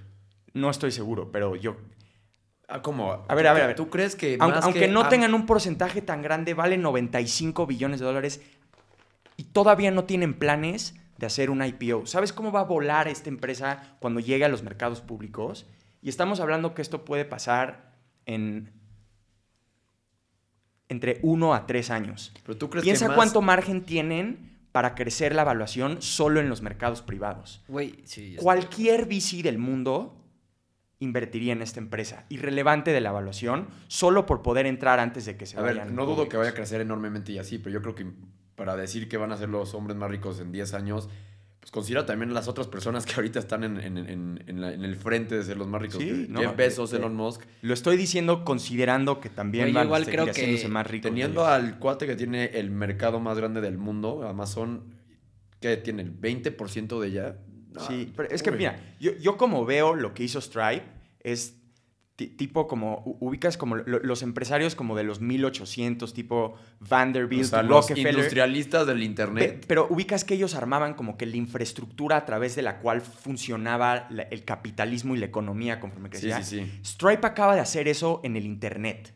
No 0.53 0.69
estoy 0.69 0.91
seguro, 0.91 1.31
pero 1.31 1.55
yo... 1.55 1.77
Ah, 2.67 2.81
¿cómo? 2.81 3.25
A 3.27 3.35
ver, 3.35 3.47
a 3.47 3.53
ver, 3.53 3.63
a 3.63 3.67
ver. 3.67 3.75
¿Tú 3.75 3.89
crees 3.89 4.15
que 4.15 4.37
Aunque, 4.39 4.55
más 4.55 4.63
aunque 4.65 4.79
que 4.81 4.87
no 4.87 5.09
tengan 5.09 5.33
un 5.33 5.45
porcentaje 5.47 6.01
tan 6.03 6.21
grande, 6.21 6.53
valen 6.53 6.81
95 6.83 7.65
billones 7.65 7.99
de 7.99 8.05
dólares 8.05 8.41
y 9.37 9.45
todavía 9.45 9.89
no 9.89 10.03
tienen 10.03 10.35
planes 10.35 10.95
de 11.17 11.25
hacer 11.25 11.49
un 11.49 11.63
IPO. 11.63 12.05
¿Sabes 12.05 12.31
cómo 12.31 12.51
va 12.51 12.61
a 12.61 12.65
volar 12.65 13.07
esta 13.07 13.29
empresa 13.29 13.97
cuando 13.99 14.19
llegue 14.19 14.45
a 14.45 14.49
los 14.49 14.63
mercados 14.63 15.01
públicos? 15.01 15.65
Y 16.01 16.09
estamos 16.09 16.39
hablando 16.39 16.73
que 16.73 16.81
esto 16.81 17.05
puede 17.05 17.25
pasar 17.25 17.93
en 18.25 18.71
entre 20.87 21.19
1 21.21 21.53
a 21.53 21.67
3 21.67 21.91
años. 21.91 22.33
Pero 22.43 22.57
tú 22.57 22.69
crees 22.69 22.83
Piensa 22.83 23.05
que 23.05 23.09
más... 23.09 23.15
cuánto 23.15 23.41
margen 23.41 23.85
tienen 23.85 24.57
para 24.71 24.95
crecer 24.95 25.35
la 25.35 25.43
evaluación 25.43 26.01
solo 26.01 26.39
en 26.39 26.49
los 26.49 26.61
mercados 26.61 27.01
privados. 27.01 27.63
Sí. 28.05 28.35
Cualquier 28.39 29.05
VC 29.05 29.43
del 29.43 29.57
mundo 29.57 30.15
invertiría 30.99 31.53
en 31.53 31.61
esta 31.61 31.79
empresa, 31.79 32.25
irrelevante 32.29 32.91
de 32.91 33.01
la 33.01 33.09
evaluación, 33.09 33.67
solo 33.87 34.25
por 34.25 34.41
poder 34.41 34.65
entrar 34.65 34.99
antes 34.99 35.25
de 35.25 35.37
que 35.37 35.45
se 35.45 35.57
A 35.57 35.61
ver, 35.61 35.77
vayan. 35.77 35.95
no 35.95 36.05
dudo 36.05 36.27
que 36.27 36.35
vaya 36.37 36.49
a 36.49 36.53
crecer 36.53 36.81
enormemente 36.81 37.31
y 37.31 37.37
así, 37.37 37.57
pero 37.57 37.73
yo 37.73 37.81
creo 37.81 37.95
que 37.95 38.11
para 38.55 38.75
decir 38.75 39.07
que 39.07 39.15
van 39.15 39.31
a 39.31 39.37
ser 39.37 39.47
los 39.47 39.73
hombres 39.73 39.95
más 39.95 40.11
ricos 40.11 40.39
en 40.41 40.51
10 40.51 40.73
años, 40.73 41.07
pues 41.59 41.71
considera 41.71 42.05
también 42.05 42.33
las 42.33 42.47
otras 42.47 42.67
personas 42.67 43.05
que 43.05 43.13
ahorita 43.15 43.39
están 43.39 43.63
en, 43.63 43.79
en- 43.79 43.97
en- 43.97 44.43
en 44.47 44.61
la- 44.61 44.73
en 44.73 44.83
el 44.85 44.95
frente 44.95 45.35
de 45.35 45.43
ser 45.43 45.57
los 45.57 45.67
más 45.67 45.81
ricos. 45.81 45.97
Sí, 46.01 46.25
no, 46.29 46.39
Jeff 46.39 46.55
Bezos, 46.55 46.93
eh, 46.93 46.97
Elon 46.97 47.15
Musk. 47.15 47.41
Lo 47.61 47.73
estoy 47.73 47.97
diciendo 47.97 48.45
considerando 48.45 49.19
que 49.19 49.29
también 49.29 49.67
yo 49.67 49.73
van 49.73 49.85
igual 49.87 50.03
a 50.03 50.05
creo 50.05 50.25
que 50.25 50.31
haciéndose 50.31 50.67
más 50.69 50.87
ricos. 50.87 51.09
Teniendo 51.11 51.45
al 51.45 51.77
cuate 51.79 52.07
que 52.07 52.15
tiene 52.15 52.45
el 52.45 52.71
mercado 52.71 53.19
más 53.19 53.37
grande 53.37 53.59
del 53.61 53.77
mundo, 53.77 54.25
Amazon, 54.27 54.83
que 55.59 55.75
tiene 55.77 56.01
el 56.03 56.11
20% 56.17 56.99
de 57.01 57.07
ella. 57.07 57.37
No, 57.73 57.81
Sí, 57.81 58.11
pero 58.15 58.29
es 58.29 58.41
que 58.41 58.49
uy. 58.51 58.57
mira, 58.57 58.79
yo, 58.99 59.11
yo 59.21 59.37
como 59.37 59.65
veo 59.65 59.93
lo 59.95 60.13
que 60.13 60.23
hizo 60.23 60.39
Stripe 60.41 60.83
es 61.21 61.58
tipo 62.27 62.67
como, 62.67 63.03
ubicas 63.19 63.57
como 63.57 63.75
lo- 63.77 63.99
los 63.99 64.21
empresarios 64.23 64.75
como 64.75 64.95
de 64.95 65.03
los 65.03 65.21
1800, 65.21 66.13
tipo 66.13 66.55
Vanderbilt, 66.79 67.45
O 67.45 67.47
sea, 67.47 67.63
los 67.63 67.89
industrialistas 67.91 68.85
del 68.87 69.03
internet. 69.03 69.65
Pero 69.67 69.87
ubicas 69.89 70.23
que 70.23 70.33
ellos 70.33 70.55
armaban 70.55 70.93
como 70.93 71.17
que 71.17 71.25
la 71.25 71.37
infraestructura 71.37 72.17
a 72.17 72.25
través 72.25 72.55
de 72.55 72.61
la 72.61 72.79
cual 72.79 73.01
funcionaba 73.01 74.07
la- 74.09 74.23
el 74.23 74.43
capitalismo 74.43 75.15
y 75.15 75.19
la 75.19 75.25
economía 75.27 75.79
conforme 75.79 76.07
Sí, 76.09 76.11
crecía. 76.27 76.43
sí, 76.43 76.59
sí. 76.65 76.79
Stripe 76.83 77.25
acaba 77.25 77.55
de 77.55 77.61
hacer 77.61 77.87
eso 77.87 78.21
en 78.23 78.35
el 78.35 78.45
Internet. 78.45 79.13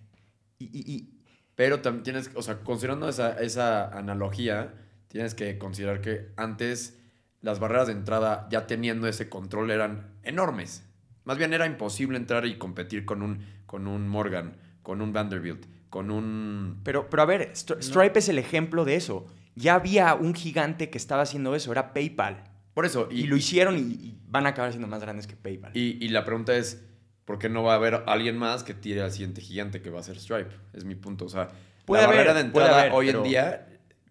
Y, 0.59 0.65
y- 0.65 0.93
y- 0.95 1.09
Pero 1.55 1.81
también 1.81 2.03
tienes, 2.03 2.31
o 2.35 2.41
sea, 2.41 2.59
considerando 2.61 3.07
esa, 3.07 3.33
esa 3.39 3.87
analogía, 3.95 4.73
tienes 5.07 5.35
que 5.35 5.57
considerar 5.59 6.01
que 6.01 6.31
antes 6.35 6.99
las 7.41 7.59
barreras 7.59 7.87
de 7.87 7.93
entrada, 7.93 8.47
ya 8.49 8.65
teniendo 8.65 9.07
ese 9.07 9.29
control, 9.29 9.69
eran 9.69 10.13
enormes. 10.23 10.83
Más 11.25 11.37
bien 11.37 11.53
era 11.53 11.65
imposible 11.65 12.17
entrar 12.17 12.45
y 12.45 12.57
competir 12.57 13.05
con 13.05 13.21
un, 13.21 13.45
con 13.65 13.87
un 13.87 14.07
Morgan, 14.07 14.57
con 14.81 15.01
un 15.01 15.13
Vanderbilt, 15.13 15.65
con 15.89 16.11
un... 16.11 16.81
pero, 16.83 17.09
pero 17.09 17.23
a 17.23 17.25
ver, 17.25 17.51
Stri- 17.53 17.81
Stripe 17.81 18.19
es 18.19 18.29
el 18.29 18.37
ejemplo 18.39 18.83
de 18.85 18.95
eso. 18.95 19.25
Ya 19.55 19.75
había 19.75 20.15
un 20.15 20.33
gigante 20.33 20.89
que 20.89 20.97
estaba 20.97 21.21
haciendo 21.21 21.55
eso, 21.55 21.71
era 21.71 21.93
PayPal. 21.93 22.43
Por 22.73 22.85
eso, 22.85 23.07
Y, 23.11 23.23
lo 23.27 23.37
hicieron 23.37 23.77
y, 23.77 23.81
y 23.81 24.17
van 24.27 24.47
a 24.47 24.49
acabar 24.49 24.71
siendo 24.71 24.87
más 24.87 25.01
grandes 25.01 25.27
que 25.27 25.35
PayPal. 25.35 25.71
Y, 25.77 26.03
y 26.03 26.09
la 26.09 26.25
pregunta 26.25 26.55
es, 26.55 26.83
¿por 27.23 27.37
qué 27.37 27.47
no 27.49 27.61
va 27.63 27.73
a 27.73 27.75
haber 27.75 28.03
alguien 28.07 28.35
más 28.37 28.63
que 28.63 28.73
tire 28.73 29.01
al 29.03 29.11
siguiente 29.11 29.41
gigante 29.41 29.81
que 29.81 29.91
va 29.91 29.99
a 29.99 30.03
ser 30.03 30.17
Stripe? 30.19 30.49
Es 30.73 30.83
mi 30.83 30.95
punto. 30.95 31.25
O 31.25 31.29
sea, 31.29 31.49
Puede 31.85 32.01
la 32.01 32.07
haber, 32.07 32.17
barrera 32.19 32.33
de 32.33 32.41
entrada 32.47 32.79
haber, 32.81 32.91
hoy 32.93 33.05
pero- 33.07 33.19
en 33.23 33.29
día 33.29 33.67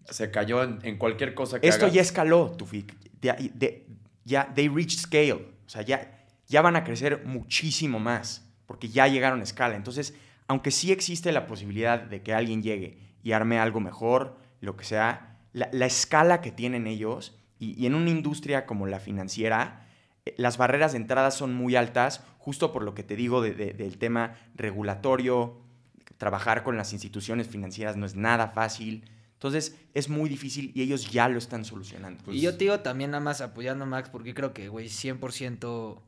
se 0.09 0.31
cayó 0.31 0.63
en, 0.63 0.79
en 0.83 0.97
cualquier 0.97 1.33
cosa 1.33 1.59
que 1.59 1.67
Esto 1.67 1.87
ya 1.89 2.01
escaló, 2.01 2.51
Tufik. 2.57 2.95
Ya, 4.25 4.53
they 4.55 4.67
reached 4.69 4.99
scale. 4.99 5.33
O 5.33 5.69
sea, 5.69 5.81
ya, 5.81 6.22
ya 6.47 6.61
van 6.61 6.75
a 6.75 6.83
crecer 6.83 7.23
muchísimo 7.25 7.99
más 7.99 8.49
porque 8.65 8.89
ya 8.89 9.07
llegaron 9.07 9.39
a 9.41 9.43
escala. 9.43 9.75
Entonces, 9.75 10.13
aunque 10.47 10.71
sí 10.71 10.91
existe 10.91 11.31
la 11.31 11.47
posibilidad 11.47 11.99
de 11.99 12.21
que 12.21 12.33
alguien 12.33 12.61
llegue 12.63 12.97
y 13.23 13.31
arme 13.31 13.59
algo 13.59 13.79
mejor, 13.79 14.37
lo 14.61 14.75
que 14.75 14.85
sea, 14.85 15.39
la, 15.53 15.69
la 15.71 15.85
escala 15.85 16.41
que 16.41 16.51
tienen 16.51 16.87
ellos 16.87 17.37
y, 17.59 17.85
en 17.85 17.95
una 17.95 18.09
industria 18.09 18.65
como 18.65 18.87
la 18.87 18.99
financiera, 18.99 19.87
eh, 20.25 20.33
las 20.37 20.57
barreras 20.57 20.91
de 20.93 20.97
entrada 20.97 21.31
son 21.31 21.53
muy 21.53 21.75
altas, 21.75 22.23
justo 22.39 22.71
por 22.73 22.83
lo 22.83 22.93
que 22.93 23.03
te 23.03 23.15
digo 23.15 23.41
de- 23.41 23.53
de- 23.53 23.73
del 23.73 23.97
tema 23.97 24.35
regulatorio, 24.55 25.61
trabajar 26.17 26.63
con 26.63 26.77
las 26.77 26.93
instituciones 26.93 27.47
financieras 27.47 27.95
no 27.97 28.05
es 28.05 28.15
nada 28.15 28.49
fácil. 28.49 29.05
Entonces 29.33 29.77
es 29.93 30.09
muy 30.09 30.29
difícil 30.29 30.71
y 30.73 30.81
ellos 30.81 31.09
ya 31.11 31.27
lo 31.27 31.37
están 31.37 31.65
solucionando. 31.65 32.31
Y 32.31 32.41
yo 32.41 32.53
te 32.53 32.65
digo 32.65 32.79
también 32.79 33.11
nada 33.11 33.23
más 33.23 33.41
apoyando 33.41 33.83
a 33.83 33.87
Max 33.87 34.09
porque 34.09 34.33
creo 34.33 34.53
que, 34.53 34.69
güey, 34.69 34.87
100% 34.89 36.01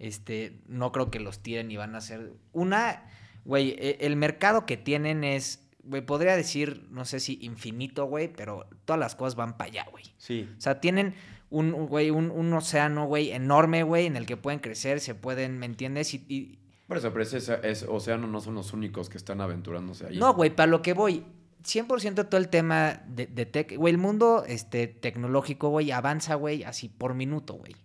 este, 0.00 0.60
no 0.66 0.90
creo 0.90 1.10
que 1.12 1.20
los 1.20 1.38
tiren 1.40 1.70
y 1.70 1.76
van 1.76 1.94
a 1.94 2.00
ser... 2.00 2.32
Una, 2.52 3.04
güey, 3.44 3.76
e- 3.78 3.98
el 4.00 4.16
mercado 4.16 4.66
que 4.66 4.76
tienen 4.76 5.22
es, 5.22 5.68
güey, 5.84 6.02
podría 6.04 6.34
decir, 6.36 6.88
no 6.90 7.04
sé 7.04 7.20
si 7.20 7.38
infinito, 7.42 8.06
güey, 8.06 8.32
pero 8.32 8.66
todas 8.84 8.98
las 8.98 9.14
cosas 9.14 9.36
van 9.36 9.56
para 9.56 9.70
allá, 9.70 9.86
güey. 9.92 10.04
Sí. 10.18 10.48
O 10.58 10.60
sea, 10.60 10.80
tienen 10.80 11.14
un, 11.50 11.72
un, 11.74 11.86
güey, 11.86 12.10
un, 12.10 12.30
un 12.32 12.52
océano, 12.54 13.06
güey, 13.06 13.30
enorme, 13.30 13.82
güey, 13.84 14.06
en 14.06 14.16
el 14.16 14.26
que 14.26 14.36
pueden 14.36 14.58
crecer, 14.60 14.98
se 15.00 15.14
pueden, 15.14 15.58
¿me 15.58 15.66
entiendes? 15.66 16.14
Y, 16.14 16.24
y- 16.28 16.58
Por 16.88 16.96
eso, 16.96 17.12
pero 17.12 17.22
ese, 17.22 17.36
ese 17.62 17.86
océano 17.86 18.26
no 18.26 18.40
son 18.40 18.54
los 18.54 18.72
únicos 18.72 19.08
que 19.08 19.18
están 19.18 19.40
aventurándose 19.40 20.06
ahí. 20.06 20.16
No, 20.18 20.34
güey, 20.34 20.50
para 20.50 20.66
lo 20.70 20.80
que 20.82 20.92
voy, 20.94 21.24
100% 21.62 22.28
todo 22.28 22.40
el 22.40 22.48
tema 22.48 23.02
de, 23.06 23.26
de 23.26 23.44
tech, 23.46 23.76
güey, 23.76 23.92
el 23.92 23.98
mundo 23.98 24.44
este, 24.46 24.86
tecnológico, 24.86 25.68
güey, 25.68 25.90
avanza, 25.90 26.36
güey, 26.36 26.64
así 26.64 26.88
por 26.88 27.12
minuto, 27.14 27.54
güey. 27.54 27.76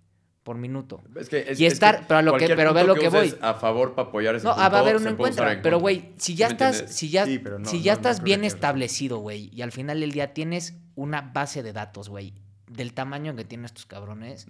Por 0.45 0.57
minuto. 0.57 1.01
Es 1.19 1.27
que 1.27 1.39
es, 1.47 1.59
Y 1.59 1.65
es 1.65 1.73
estar- 1.73 2.01
que 2.01 2.05
pero 2.07 2.19
a 2.19 2.21
lo 2.21 2.37
que- 2.37 2.47
pero 2.55 2.71
ve 2.71 2.83
lo 2.83 2.93
que 2.93 3.07
uses 3.07 3.31
voy. 3.31 3.39
A 3.41 3.55
favor 3.55 3.95
para 3.95 4.09
apoyar 4.09 4.35
ese 4.35 4.45
No, 4.45 4.51
punto, 4.51 4.63
ah, 4.63 4.69
va 4.69 4.77
a 4.77 4.81
haber 4.81 4.97
se 4.97 5.01
uno 5.01 5.09
en 5.09 5.17
puede 5.17 5.31
usar 5.31 5.43
contra. 5.45 5.57
en 5.57 5.61
Pero, 5.63 5.79
güey, 5.79 6.11
si 6.17 6.35
ya 6.35 6.45
¿Sí 6.47 6.51
me 6.51 6.53
estás, 6.53 6.69
entiendes? 6.75 6.95
si 6.95 7.09
ya, 7.09 7.25
Sí, 7.25 7.41
no- 7.43 7.65
si 7.67 7.77
no- 7.77 7.83
ya 7.83 7.93
no 7.93 7.97
estás 7.97 8.21
bien 8.23 8.41
que- 8.41 8.47
establecido, 8.47 9.17
güey, 9.17 9.49
y 9.51 9.63
al 9.63 9.71
final 9.71 9.99
del 10.01 10.11
día 10.11 10.35
tienes 10.35 10.75
una 10.93 11.21
base 11.21 11.63
de 11.63 11.73
datos, 11.73 12.09
güey, 12.09 12.35
del 12.69 12.93
tamaño 12.93 13.35
que 13.35 13.43
tienen 13.43 13.65
estos 13.65 13.87
cabrones, 13.87 14.45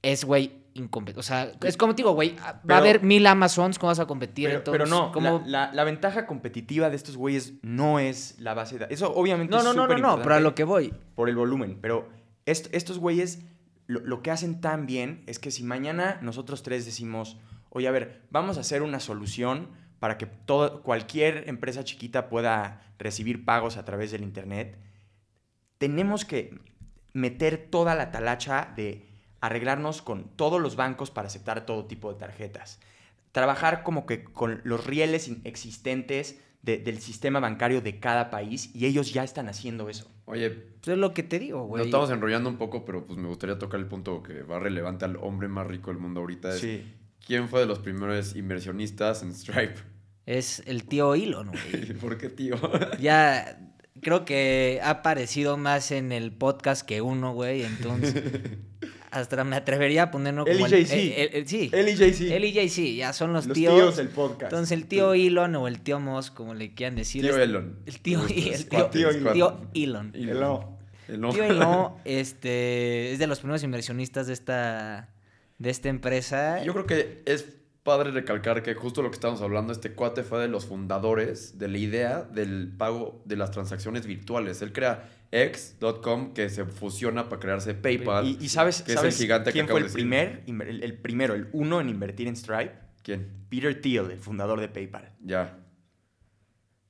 es, 0.00 0.24
güey, 0.24 0.50
incompetente. 0.72 1.20
O 1.20 1.22
sea, 1.22 1.52
es 1.62 1.76
como 1.76 1.94
te 1.94 1.98
digo, 1.98 2.12
güey, 2.14 2.34
va 2.36 2.62
Pero- 2.62 2.74
a 2.74 2.78
haber 2.78 3.02
mil 3.02 3.26
Amazons, 3.26 3.78
¿cómo 3.78 3.88
vas 3.88 3.98
a 4.00 4.06
competir? 4.06 4.46
Pero, 4.48 4.58
Entonces, 4.60 4.82
pero 4.82 4.90
no, 4.90 5.12
¿cómo- 5.12 5.42
la, 5.46 5.66
la- 5.66 5.74
la 5.74 5.84
ventaja 5.84 6.26
competitiva 6.26 6.88
de 6.88 6.96
estos 6.96 7.18
güeyes 7.18 7.52
no 7.60 7.98
es 7.98 8.36
la 8.40 8.54
base 8.54 8.76
de 8.76 8.78
datos. 8.80 8.94
Eso 8.94 9.12
obviamente 9.14 9.50
No, 9.50 9.58
es 9.58 9.64
no, 9.64 9.74
no, 9.74 9.86
no, 9.86 9.98
no, 9.98 10.22
pero 10.22 10.36
a 10.36 10.40
lo 10.40 10.54
que 10.54 10.64
voy. 10.64 10.94
por 11.14 11.28
el 11.28 11.36
volumen. 11.36 11.76
Pero 11.82 12.08
est- 12.46 12.74
estos 12.74 12.98
güeyes 12.98 13.40
lo, 13.86 14.00
lo 14.00 14.22
que 14.22 14.30
hacen 14.30 14.60
tan 14.60 14.86
bien 14.86 15.22
es 15.26 15.38
que 15.38 15.50
si 15.50 15.62
mañana 15.62 16.18
nosotros 16.22 16.62
tres 16.62 16.84
decimos, 16.84 17.38
oye, 17.70 17.88
a 17.88 17.92
ver, 17.92 18.22
vamos 18.30 18.58
a 18.58 18.60
hacer 18.60 18.82
una 18.82 19.00
solución 19.00 19.70
para 20.02 20.18
que 20.18 20.26
cualquier 20.82 21.48
empresa 21.48 21.84
chiquita 21.84 22.28
pueda 22.28 22.82
recibir 22.98 23.44
pagos 23.44 23.76
a 23.76 23.84
través 23.84 24.10
del 24.10 24.24
Internet, 24.24 24.76
tenemos 25.78 26.24
que 26.24 26.58
meter 27.12 27.68
toda 27.70 27.94
la 27.94 28.10
talacha 28.10 28.72
de 28.76 29.06
arreglarnos 29.40 30.02
con 30.02 30.24
todos 30.36 30.60
los 30.60 30.76
bancos 30.76 31.10
para 31.10 31.28
aceptar 31.28 31.66
todo 31.66 31.86
tipo 31.86 32.12
de 32.12 32.18
tarjetas. 32.18 32.80
Trabajar 33.30 33.84
como 33.84 34.04
que 34.04 34.24
con 34.24 34.60
los 34.64 34.84
rieles 34.86 35.30
existentes 35.44 36.40
de- 36.62 36.78
del 36.78 36.98
sistema 37.00 37.40
bancario 37.40 37.80
de 37.80 37.98
cada 38.00 38.30
país 38.30 38.70
y 38.74 38.86
ellos 38.86 39.12
ya 39.12 39.24
están 39.24 39.48
haciendo 39.48 39.88
eso. 39.88 40.08
Oye, 40.24 40.50
Pues 40.50 40.88
es 40.88 40.98
lo 40.98 41.12
que 41.12 41.22
te 41.22 41.38
digo, 41.38 41.64
güey. 41.66 41.78
nos 41.80 41.86
estamos 41.88 42.10
enrollando 42.10 42.48
un 42.48 42.56
poco, 42.56 42.84
pero 42.84 43.04
pues 43.06 43.18
me 43.18 43.28
gustaría 43.28 43.58
tocar 43.58 43.80
el 43.80 43.86
punto 43.86 44.22
que 44.22 44.42
va 44.42 44.58
relevante 44.58 45.04
al 45.04 45.16
hombre 45.16 45.48
más 45.48 45.66
rico 45.66 45.90
del 45.90 45.98
mundo 46.00 46.20
ahorita. 46.20 46.54
Es, 46.54 46.60
Sí. 46.60 46.82
¿Quién 47.24 47.48
fue 47.48 47.60
de 47.60 47.66
los 47.66 47.78
primeros 47.78 48.34
inversionistas 48.34 49.22
en 49.22 49.32
Stripe? 49.34 49.74
Es 50.26 50.62
el 50.66 50.84
tío 50.84 51.14
Elon, 51.14 51.50
güey. 51.72 51.92
¿Por 51.94 52.16
qué, 52.18 52.28
tío? 52.28 52.56
ya 53.00 53.58
creo 54.00 54.24
que 54.24 54.80
ha 54.82 54.90
aparecido 54.90 55.56
más 55.56 55.90
en 55.92 56.10
el 56.12 56.32
podcast 56.32 56.86
que 56.86 57.00
uno, 57.00 57.32
güey. 57.34 57.62
Entonces, 57.62 58.14
hasta 59.12 59.44
me 59.44 59.56
atrevería 59.56 60.04
a 60.04 60.10
ponerlo 60.10 60.44
como 60.44 60.66
el, 60.66 60.72
el- 60.72 61.34
el- 61.34 61.46
sí. 61.48 61.70
Jay-Z, 62.52 62.82
ya 62.96 63.12
son 63.12 63.32
los, 63.32 63.46
Los 63.46 63.54
tíos. 63.54 63.74
tíos 63.74 63.96
del 63.98 64.08
podcast. 64.08 64.44
Entonces, 64.52 64.72
el 64.72 64.86
tío 64.86 65.14
Elon 65.14 65.54
o 65.56 65.68
el 65.68 65.80
tío 65.80 66.00
Moss, 66.00 66.30
como 66.30 66.54
le 66.54 66.74
quieran 66.74 66.96
decir. 66.96 67.22
Tío 67.22 67.36
es- 67.36 67.42
Elon. 67.42 67.78
El 67.86 68.00
tío, 68.00 68.20
el 68.26 68.66
tío, 68.90 69.10
el 69.10 69.32
tío 69.32 69.60
Elon. 69.74 70.10
El 70.14 71.20
no. 71.20 71.30
Tío 71.32 71.44
Elon, 71.44 71.92
este, 72.04 73.12
es 73.12 73.18
de 73.18 73.26
los 73.26 73.38
primeros 73.40 73.62
inversionistas 73.62 74.26
de 74.26 74.32
esta, 74.32 75.10
de 75.58 75.70
esta 75.70 75.88
empresa. 75.88 76.62
Yo 76.64 76.72
creo 76.72 76.86
que 76.86 77.22
es 77.26 77.44
padre 77.82 78.12
recalcar 78.12 78.62
que 78.62 78.74
justo 78.74 79.02
lo 79.02 79.10
que 79.10 79.16
estábamos 79.16 79.42
hablando, 79.42 79.72
este 79.72 79.92
cuate 79.92 80.22
fue 80.22 80.40
de 80.40 80.48
los 80.48 80.66
fundadores 80.66 81.58
de 81.58 81.68
la 81.68 81.78
idea 81.78 82.22
del 82.22 82.72
pago 82.78 83.20
de 83.24 83.36
las 83.36 83.50
transacciones 83.50 84.06
virtuales. 84.06 84.62
Él 84.62 84.72
crea 84.72 85.10
X.com 85.32 86.34
que 86.34 86.50
se 86.50 86.66
fusiona 86.66 87.28
para 87.28 87.40
crearse 87.40 87.74
PayPal. 87.74 88.26
Y, 88.26 88.38
y 88.40 88.48
sabes, 88.50 88.82
que 88.82 88.92
es 88.92 88.96
el 88.96 88.96
sabes 88.98 89.16
gigante 89.16 89.50
que 89.50 89.54
quién 89.54 89.66
fue 89.66 89.80
el 89.80 89.84
de 89.84 89.88
decir. 89.88 90.00
primer, 90.02 90.68
el, 90.68 90.84
el 90.84 90.94
primero, 90.98 91.34
el 91.34 91.48
uno 91.52 91.80
en 91.80 91.88
invertir 91.88 92.28
en 92.28 92.36
Stripe? 92.36 92.72
¿Quién? 93.02 93.46
Peter 93.48 93.80
Thiel, 93.80 94.10
el 94.10 94.18
fundador 94.18 94.60
de 94.60 94.68
PayPal. 94.68 95.12
Ya. 95.20 95.58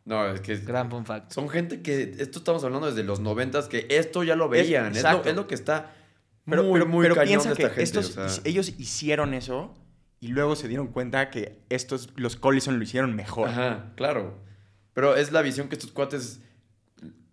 No, 0.05 0.27
es 0.27 0.41
que 0.41 0.57
Gran 0.57 0.91
fun 0.91 1.07
fact. 1.07 1.33
son 1.33 1.49
gente 1.49 1.81
que, 1.81 2.17
esto 2.19 2.41
estamos 2.41 2.65
hablando 2.65 2.89
desde 2.89 3.05
los 3.05 3.21
noventas, 3.21 3.69
que 3.69 3.87
esto 3.89 4.25
ya 4.25 4.35
lo 4.35 4.49
veían. 4.49 4.95
Es, 4.97 5.03
lo, 5.05 5.25
es 5.25 5.37
lo 5.37 5.47
que 5.47 5.55
está 5.55 5.95
Pero, 6.45 6.65
muy, 6.65 6.73
pero, 6.81 6.87
muy 6.87 7.03
pero 7.05 7.15
cañón 7.15 7.29
piensa 7.29 7.51
de 7.51 7.57
que 7.57 7.63
esta 7.63 7.75
gente. 7.75 8.01
estos, 8.01 8.17
o 8.19 8.29
sea. 8.29 8.43
ellos 8.45 8.75
hicieron 8.79 9.35
eso 9.35 9.75
y 10.19 10.29
luego 10.29 10.57
se 10.57 10.67
dieron 10.67 10.89
cuenta 10.89 11.31
que 11.31 11.61
estos, 11.69 12.11
los 12.17 12.35
Collison 12.35 12.79
lo 12.79 12.83
hicieron 12.83 13.15
mejor. 13.15 13.49
Ajá, 13.49 13.93
claro. 13.95 14.41
Pero 14.93 15.15
es 15.15 15.31
la 15.31 15.43
visión 15.43 15.69
que 15.69 15.77
estos 15.77 15.93
cuates 15.93 16.41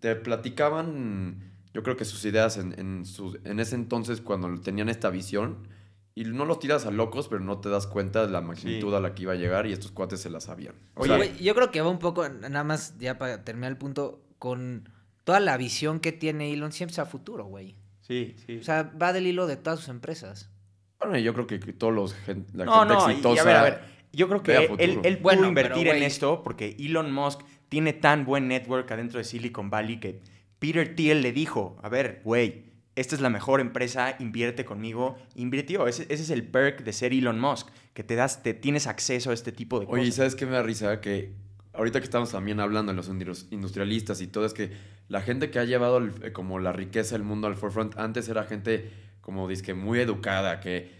te 0.00 0.16
platicaban, 0.16 1.52
yo 1.72 1.82
creo 1.82 1.96
que 1.96 2.04
sus 2.04 2.24
ideas 2.24 2.56
en, 2.56 2.78
en, 2.78 3.04
sus- 3.06 3.38
en 3.44 3.60
ese 3.60 3.74
entonces 3.74 4.20
cuando 4.20 4.60
tenían 4.60 4.88
esta 4.88 5.10
visión. 5.10 5.68
Y 6.12 6.24
no 6.24 6.44
los 6.44 6.58
tiras 6.58 6.86
a 6.86 6.90
locos, 6.90 7.28
pero 7.28 7.40
no 7.40 7.60
te 7.60 7.68
das 7.68 7.86
cuenta 7.86 8.26
de 8.26 8.32
la 8.32 8.40
magnitud 8.40 8.90
Sí. 8.90 8.94
a 8.96 9.00
la 9.00 9.14
que 9.14 9.22
iba 9.22 9.32
a 9.32 9.36
llegar 9.36 9.66
y 9.66 9.72
estos 9.72 9.92
cuates 9.92 10.20
se 10.20 10.28
la 10.28 10.40
sabían. 10.40 10.74
O 10.96 11.02
Oye, 11.04 11.24
sea, 11.24 11.36
yo 11.36 11.54
creo 11.54 11.70
que 11.70 11.80
va 11.80 11.88
un 11.88 12.00
poco, 12.00 12.28
nada 12.28 12.64
más 12.64 12.98
ya 12.98 13.16
para 13.16 13.44
terminar 13.44 13.70
el 13.70 13.78
punto, 13.78 14.20
con 14.38 14.88
toda 15.24 15.38
la 15.38 15.56
visión 15.56 16.00
que 16.00 16.10
tiene 16.10 16.52
Elon 16.52 16.72
siempre 16.72 16.92
es 16.94 16.98
a 16.98 17.06
futuro, 17.06 17.44
güey. 17.44 17.76
Sí, 18.00 18.34
sí. 18.44 18.58
O 18.58 18.64
sea, 18.64 18.92
va 19.00 19.12
del 19.12 19.28
hilo 19.28 19.46
de 19.46 19.56
todas 19.56 19.78
sus 19.78 19.88
empresas. 19.88 20.50
bueno, 20.98 21.16
yo 21.16 21.32
creo 21.32 21.46
que 21.46 21.58
todos 21.60 21.94
los 21.94 22.12
gen- 22.14 22.44
la 22.54 22.64
no, 22.64 22.80
gente 22.80 22.94
no, 22.94 23.08
exitosa... 23.08 23.34
y 23.36 23.38
a 23.38 23.44
ver, 23.44 23.56
a 23.56 23.62
ver. 23.62 23.80
Yo 24.12 24.28
creo 24.28 24.42
que 24.42 24.56
él, 24.80 25.00
él 25.04 25.16
Bueno, 25.22 25.46
invertir 25.46 25.84
pero, 25.84 25.96
en 25.96 26.02
esto 26.02 26.42
porque 26.42 26.76
Elon 26.80 27.12
Musk 27.12 27.40
tiene 27.70 27.94
tan 27.94 28.26
buen 28.26 28.46
network 28.48 28.90
adentro 28.92 29.16
de 29.18 29.24
Silicon 29.24 29.70
Valley 29.70 29.98
que 29.98 30.20
Peter 30.58 30.94
Thiel 30.94 31.22
le 31.22 31.32
dijo, 31.32 31.78
a 31.82 31.88
ver, 31.88 32.20
güey, 32.24 32.64
esta 32.96 33.14
es 33.14 33.22
la 33.22 33.30
mejor 33.30 33.60
empresa, 33.60 34.16
invierte 34.18 34.66
conmigo. 34.66 35.16
Invirtió. 35.34 35.86
Ese, 35.86 36.02
ese 36.10 36.22
es 36.24 36.28
el 36.30 36.42
perk 36.46 36.82
de 36.82 36.92
ser 36.92 37.14
Elon 37.14 37.40
Musk, 37.40 37.68
que 37.94 38.02
te 38.04 38.14
das, 38.16 38.42
te 38.42 38.52
tienes 38.52 38.86
acceso 38.86 39.30
a 39.30 39.32
este 39.34 39.52
tipo 39.52 39.80
de 39.80 39.86
Oye, 39.86 40.02
¿y 40.02 40.06
cosas. 40.06 40.16
¿sabes 40.16 40.34
qué 40.34 40.44
me 40.44 40.52
da 40.52 40.62
risa? 40.62 41.00
Que 41.00 41.32
ahorita 41.72 42.00
que 42.00 42.04
estamos 42.04 42.30
también 42.32 42.60
hablando 42.60 42.92
de 42.92 42.96
los 42.96 43.08
indus- 43.08 43.46
industrialistas 43.52 44.20
y 44.20 44.26
todo, 44.26 44.44
es 44.44 44.52
que 44.52 44.72
la 45.08 45.22
gente 45.22 45.50
que 45.50 45.58
ha 45.60 45.64
llevado 45.64 45.96
el- 45.98 46.12
eh, 46.22 46.32
como 46.32 46.58
la 46.58 46.72
riqueza 46.72 47.14
del 47.14 47.22
mundo 47.22 47.46
al 47.46 47.54
forefront, 47.56 47.96
antes 47.96 48.28
era 48.28 48.44
gente 48.44 48.90
como 49.22 49.48
disque 49.48 49.72
muy 49.72 50.00
educada, 50.00 50.60
que 50.60 50.90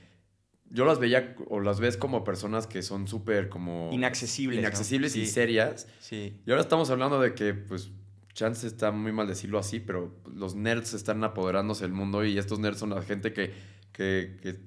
yo 0.71 0.85
las 0.85 0.99
veía 0.99 1.35
o 1.49 1.61
las 1.61 1.81
ves 1.81 1.97
como 1.97 2.23
personas 2.25 2.67
que 2.67 2.83
son 2.83 3.09
súper 3.09 3.49
como... 3.49 3.91
Inaccesibles, 3.93 4.57
¿no? 4.57 4.61
Inaccesibles 4.63 5.17
y 5.17 5.27
Sí. 5.27 5.33
serias. 5.33 5.89
Sí. 6.01 6.41
Y 6.47 6.51
ahora 6.51 6.63
estamos 6.63 6.91
hablando 6.91 7.21
de 7.21 7.35
que, 7.35 7.55
pues, 7.55 7.91
chance 8.33 8.67
está 8.67 8.93
muy 8.93 9.11
mal 9.13 9.27
decirlo 9.27 9.59
así, 9.59 9.81
pero 9.81 10.15
los 10.33 10.55
nerds 10.55 10.95
están 10.95 11.23
apoderándose 11.25 11.83
del 11.85 11.93
mundo 11.93 12.25
y 12.25 12.39
estos 12.39 12.59
nerds 12.61 12.79
son 12.79 12.91
la 12.91 13.03
gente 13.03 13.33
que, 13.33 13.53
que, 13.93 14.39
que 14.41 14.61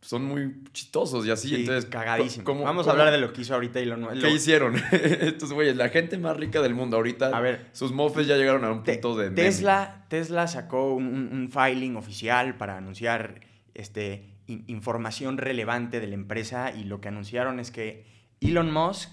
son 0.00 0.24
muy 0.24 0.64
chistosos 0.72 1.26
y 1.26 1.30
así. 1.30 1.48
Sí, 1.48 1.54
entonces, 1.56 1.84
cagadísimo. 1.84 2.44
¿cómo- 2.44 2.64
Vamos 2.64 2.86
cómo- 2.86 2.96
a 2.96 2.98
hablar 3.00 3.12
de 3.14 3.20
lo 3.20 3.32
que 3.32 3.42
hizo 3.42 3.54
ahorita 3.54 3.78
Elon 3.78 4.00
Musk. 4.00 4.14
¿Qué 4.14 4.20
Lo- 4.22 4.28
hicieron 4.30 4.74
estos 4.92 5.52
güeyes? 5.52 5.76
La 5.76 5.90
gente 5.90 6.16
más 6.18 6.36
rica 6.36 6.60
del 6.62 6.74
mundo 6.74 6.96
ahorita. 6.96 7.26
A 7.28 7.40
ver. 7.40 7.66
Sus 7.72 7.92
mofes 7.92 8.26
ya 8.26 8.36
llegaron 8.36 8.64
a 8.64 8.72
un 8.72 8.82
Te- 8.82 8.94
punto 8.94 9.16
de. 9.18 9.24
meme. 9.30 9.36
Tesla, 9.42 10.06
Tesla 10.08 10.48
sacó 10.48 10.94
un 10.94 11.50
filing 11.52 11.94
oficial 11.96 12.56
para 12.56 12.78
anunciar 12.78 13.42
este, 13.74 14.31
in- 14.46 14.64
información 14.66 15.38
relevante 15.38 16.00
de 16.00 16.06
la 16.06 16.14
empresa 16.14 16.72
y 16.72 16.84
lo 16.84 17.00
que 17.00 17.08
anunciaron 17.08 17.60
es 17.60 17.70
que 17.70 18.04
Elon 18.40 18.72
Musk, 18.72 19.10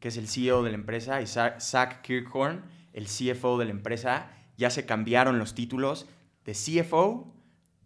que 0.00 0.08
es 0.08 0.16
el 0.16 0.28
CEO 0.28 0.62
de 0.62 0.70
la 0.70 0.76
empresa, 0.76 1.20
y 1.20 1.26
Zach 1.26 2.02
Kirkhorn, 2.02 2.62
el 2.92 3.06
CFO 3.06 3.58
de 3.58 3.64
la 3.64 3.70
empresa, 3.72 4.30
ya 4.56 4.70
se 4.70 4.86
cambiaron 4.86 5.38
los 5.38 5.54
títulos 5.54 6.06
de 6.44 6.52
CFO 6.52 7.34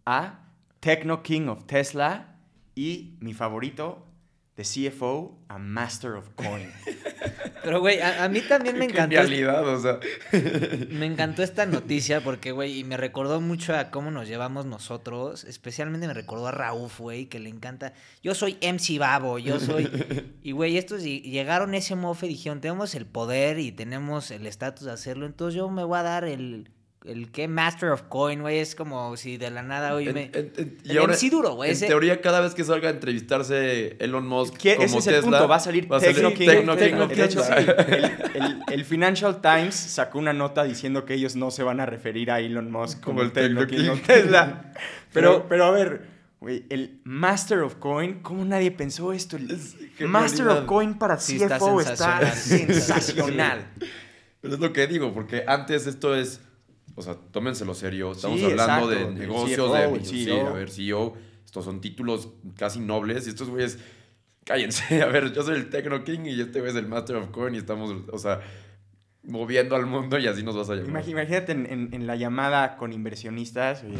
a 0.05 0.49
Techno 0.79 1.23
King 1.23 1.47
of 1.47 1.65
Tesla 1.65 2.37
y 2.75 3.17
mi 3.19 3.33
favorito, 3.33 4.05
de 4.55 4.63
CFO 4.63 5.37
a 5.47 5.57
Master 5.57 6.11
of 6.11 6.29
Coin. 6.35 6.71
Pero, 7.63 7.79
güey, 7.79 8.01
a, 8.01 8.25
a 8.25 8.29
mí 8.29 8.41
también 8.41 8.77
me 8.77 8.87
Qué 8.87 8.93
encantó. 8.93 9.15
genialidad, 9.15 9.65
o 9.65 9.79
sea. 9.79 9.99
Me 10.89 11.05
encantó 11.05 11.43
esta 11.43 11.65
noticia 11.65 12.21
porque, 12.21 12.51
güey, 12.51 12.79
y 12.79 12.83
me 12.83 12.97
recordó 12.97 13.39
mucho 13.39 13.73
a 13.73 13.89
cómo 13.89 14.11
nos 14.11 14.27
llevamos 14.27 14.65
nosotros. 14.65 15.45
Especialmente 15.45 16.05
me 16.07 16.13
recordó 16.13 16.47
a 16.47 16.51
Raúl, 16.51 16.89
güey, 16.97 17.27
que 17.27 17.39
le 17.39 17.49
encanta. 17.49 17.93
Yo 18.21 18.35
soy 18.35 18.57
MC 18.61 18.99
Babo, 18.99 19.39
yo 19.39 19.59
soy. 19.61 19.89
Y, 20.43 20.51
güey, 20.51 20.77
estos 20.77 21.03
ll- 21.03 21.21
llegaron 21.23 21.73
a 21.73 21.77
ese 21.77 21.95
mofe 21.95 22.25
y 22.25 22.29
dijeron: 22.29 22.59
Tenemos 22.59 22.95
el 22.95 23.05
poder 23.05 23.59
y 23.59 23.71
tenemos 23.71 24.29
el 24.31 24.45
estatus 24.45 24.83
de 24.85 24.91
hacerlo. 24.91 25.25
Entonces 25.25 25.55
yo 25.55 25.69
me 25.69 25.85
voy 25.85 25.99
a 25.99 26.03
dar 26.03 26.25
el. 26.25 26.69
El 27.05 27.31
que 27.31 27.49
Master 27.49 27.89
of 27.89 28.03
Coin, 28.03 28.39
güey, 28.41 28.59
es 28.59 28.75
como 28.75 29.17
si 29.17 29.35
de 29.35 29.51
la 29.51 29.61
nada 29.61 29.93
hoy 29.93 30.07
En- 30.07 30.13
me. 30.13 30.23
en- 30.33 30.53
en- 30.55 30.77
y 30.85 30.91
el 30.91 30.99
ahora, 30.99 31.13
MC 31.15 31.29
duro, 31.29 31.55
güey. 31.55 31.71
En 31.71 31.75
ese- 31.75 31.87
teoría, 31.87 32.21
cada 32.21 32.39
vez 32.39 32.53
que 32.55 32.63
salga 32.63 32.87
a 32.87 32.91
entrevistarse 32.91 33.97
Elon 33.99 34.25
Musk. 34.25 34.55
Que 34.55 34.75
como 34.75 34.85
ese 34.85 34.97
es 34.99 35.07
el 35.07 35.13
Tesla, 35.15 35.29
punto, 35.31 35.47
va 35.49 35.55
a 35.57 35.59
salir 35.59 35.91
va 35.91 35.99
Techno 35.99 36.33
King. 36.33 36.45
Techno 36.47 36.75
Techno 36.77 37.07
King 37.09 37.13
King. 37.13 37.13
of 37.13 37.17
De 37.17 37.25
hecho, 37.25 37.41
Tesla. 37.41 37.57
sí, 37.57 37.65
el, 38.35 38.43
el- 38.43 38.63
el 38.71 38.85
Financial 38.85 39.41
Times 39.41 39.75
sacó 39.75 40.17
una 40.19 40.31
nota 40.31 40.63
diciendo 40.63 41.03
que 41.03 41.15
ellos 41.15 41.35
no 41.35 41.51
se 41.51 41.63
van 41.63 41.81
a 41.81 41.85
referir 41.85 42.31
a 42.31 42.39
Elon 42.39 42.71
Musk 42.71 43.01
como, 43.01 43.21
el 43.21 43.33
Techno 43.33 43.67
King 43.67 43.89
of 43.89 44.01
Tesla. 44.01 44.71
Pero, 45.11 45.45
pero 45.49 45.65
a 45.65 45.71
ver, 45.71 46.07
güey, 46.39 46.63
el 46.69 46.99
Master 47.03 47.59
of 47.59 47.75
Coin, 47.75 48.21
¿cómo 48.21 48.43
nadie 48.45 48.71
pensó 48.71 49.13
esto? 49.13 49.35
El 49.37 49.51
Es 49.51 49.75
Master 49.99 50.47
of 50.47 50.65
Coin 50.65 50.95
para 50.97 51.19
Sí, 51.19 51.35
está 51.35 51.57
CFO 51.59 51.81
está 51.81 52.31
sensacional. 52.33 52.71
sensacional. 52.71 53.65
Pero 54.41 54.53
es 54.55 54.59
lo 54.59 54.73
que 54.73 54.87
digo, 54.87 55.13
porque 55.13 55.43
antes 55.45 55.85
esto 55.85 56.15
es. 56.15 56.39
O 56.95 57.01
sea, 57.01 57.15
tómenselo 57.15 57.73
serio. 57.73 58.11
Estamos 58.11 58.39
Sí, 58.39 58.45
hablando 58.45 58.91
exacto, 58.91 59.09
de 59.13 59.19
negocios, 59.19 59.71
CFO, 59.71 59.93
de. 59.97 60.05
sí, 60.05 60.25
CEO. 60.25 60.47
a 60.47 60.53
ver, 60.53 60.69
CEO. 60.69 61.13
Estos 61.45 61.65
son 61.65 61.81
títulos 61.81 62.29
casi 62.57 62.79
nobles. 62.79 63.25
Y 63.27 63.29
estos 63.31 63.49
güeyes. 63.49 63.79
Cállense. 64.45 65.01
A 65.03 65.05
ver, 65.07 65.31
yo 65.33 65.41
soy 65.43 65.55
el 65.55 65.69
Techno 65.69 66.03
King 66.03 66.21
y 66.25 66.41
este 66.41 66.59
güey 66.59 66.71
es 66.71 66.77
el 66.77 66.87
Master 66.87 67.15
of 67.15 67.29
Coin. 67.29 67.55
Y 67.55 67.59
estamos, 67.59 67.95
o 68.11 68.17
sea, 68.17 68.41
moviendo 69.23 69.75
al 69.75 69.85
mundo 69.85 70.19
y 70.19 70.27
así 70.27 70.43
nos 70.43 70.55
vas 70.55 70.69
a 70.69 70.75
llamar. 70.75 71.07
Imagínate 71.07 71.51
en, 71.53 71.65
en- 71.65 71.89
en 71.93 72.07
la 72.07 72.15
llamada 72.15 72.75
con 72.75 72.91
inversionistas. 72.93 73.83
oye, 73.83 73.97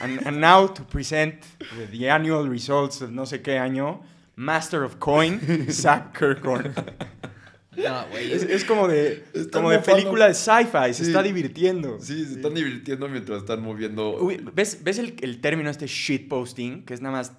And, 0.00 0.26
and 0.26 0.38
now 0.40 0.66
to 0.72 0.84
present 0.86 1.42
the 1.90 2.10
annual 2.10 2.48
results 2.48 3.00
of 3.02 3.10
no 3.10 3.26
sé 3.26 3.42
qué 3.42 3.58
año, 3.58 4.02
Master 4.36 4.82
of 4.82 4.96
Coin, 4.98 5.40
Zach 5.70 6.16
Kirkhorn. 6.18 6.72
No, 7.76 8.06
güey. 8.10 8.32
Es, 8.32 8.42
es 8.44 8.64
como 8.64 8.88
de, 8.88 9.24
Están 9.34 9.50
como 9.62 9.70
de 9.70 9.78
mofando. 9.78 9.96
película 9.98 10.28
de 10.28 10.34
sci-fi, 10.34 10.92
se 10.92 11.04
Sí. 11.04 11.10
está 11.10 11.22
divirtiendo. 11.22 11.98
Sí, 12.00 12.24
se 12.24 12.34
están 12.34 12.54
divirtiendo 12.54 13.08
mientras 13.08 13.38
están 13.40 13.62
moviendo. 13.62 14.16
Uy, 14.22 14.40
¿Ves, 14.54 14.82
ves 14.84 14.98
el, 14.98 15.14
el 15.22 15.40
término 15.40 15.70
este 15.70 15.86
shitposting? 15.86 16.84
Que 16.84 16.94
es 16.94 17.00
nada 17.00 17.16
más 17.16 17.32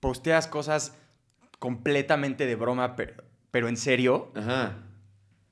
posteas 0.00 0.46
cosas 0.46 0.94
completamente 1.58 2.46
de 2.46 2.56
broma, 2.56 2.96
pero, 2.96 3.14
pero 3.50 3.68
en 3.68 3.76
serio. 3.76 4.32
Ajá. 4.34 4.78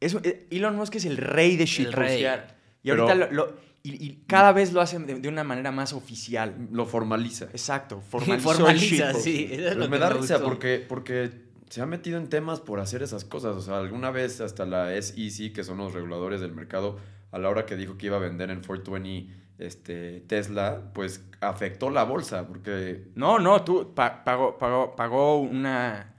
Eso, 0.01 0.21
eh, 0.25 0.47
Elon 0.51 0.77
Musk 0.77 0.97
es 0.97 1.05
el 1.05 1.17
rey 1.19 1.57
de 1.57 1.67
shitpostear. 1.67 2.57
Y 2.83 2.89
Pero- 2.91 3.03
ahorita 3.09 3.27
lo, 3.27 3.33
lo- 3.33 3.71
y, 3.83 3.93
y 4.05 4.25
cada 4.27 4.53
vez 4.53 4.73
lo 4.75 4.81
hacen 4.83 5.07
de, 5.07 5.15
de 5.15 5.29
una 5.29 5.43
manera 5.45 5.71
más 5.73 5.93
oficial. 5.95 6.55
Lo 6.73 6.85
formaliza. 6.87 7.47
Exacto, 7.47 8.01
Formaliza, 8.11 8.75
shitposting. 8.75 9.23
sí. 9.23 9.45
eso 9.51 9.55
es 9.55 9.69
Pero 9.69 9.81
lo 9.81 9.89
me 9.89 9.97
que 9.97 10.01
da 10.01 10.11
risa 10.11 10.43
porque, 10.43 10.85
porque 10.87 11.31
se 11.71 11.81
ha 11.81 11.87
metido 11.87 12.19
en 12.19 12.29
temas 12.29 12.61
por 12.61 12.79
hacer 12.81 13.03
esas 13.03 13.25
cosas. 13.25 13.57
O 13.57 13.61
sea, 13.63 13.79
alguna 13.79 14.11
vez 14.11 14.41
hasta 14.43 14.67
la 14.67 14.91
SEC, 15.01 15.55
que 15.55 15.65
son 15.65 15.79
los 15.79 15.95
reguladores 15.95 16.41
del 16.43 16.53
mercado, 16.53 16.99
a 17.33 17.39
la 17.39 17.49
hora 17.49 17.65
que 17.65 17.77
dijo 17.77 17.97
que 17.97 18.07
iba 18.07 18.17
a 18.17 18.21
vender 18.21 18.51
en 18.51 18.59
420 18.61 19.33
este, 19.59 20.21
Tesla, 20.23 20.91
pues 20.95 21.25
afectó 21.41 21.91
la 21.91 22.05
bolsa 22.05 22.47
porque 22.49 23.09
No, 23.15 23.39
no, 23.39 23.63
tú 23.63 23.93
pa- 23.95 24.25
pagó, 24.25 24.57
pagó, 24.59 24.97
pagó 24.97 25.39
una, 25.41 26.15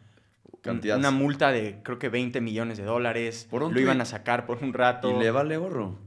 Cantidad. 0.61 0.97
una 0.97 1.09
multa 1.11 1.51
de 1.51 1.81
creo 1.83 1.97
que 1.99 2.09
20 2.09 2.39
millones 2.39 2.77
de 2.77 2.83
dólares. 2.85 3.47
Por 3.49 3.63
un 3.63 3.73
lo 3.73 3.79
iban 3.81 3.99
a 3.99 4.05
sacar 4.05 4.45
por 4.45 4.63
un 4.63 4.73
rato. 4.73 5.09
y 5.09 5.19
le 5.19 5.31
vale 5.31 5.57
gorro. 5.57 5.97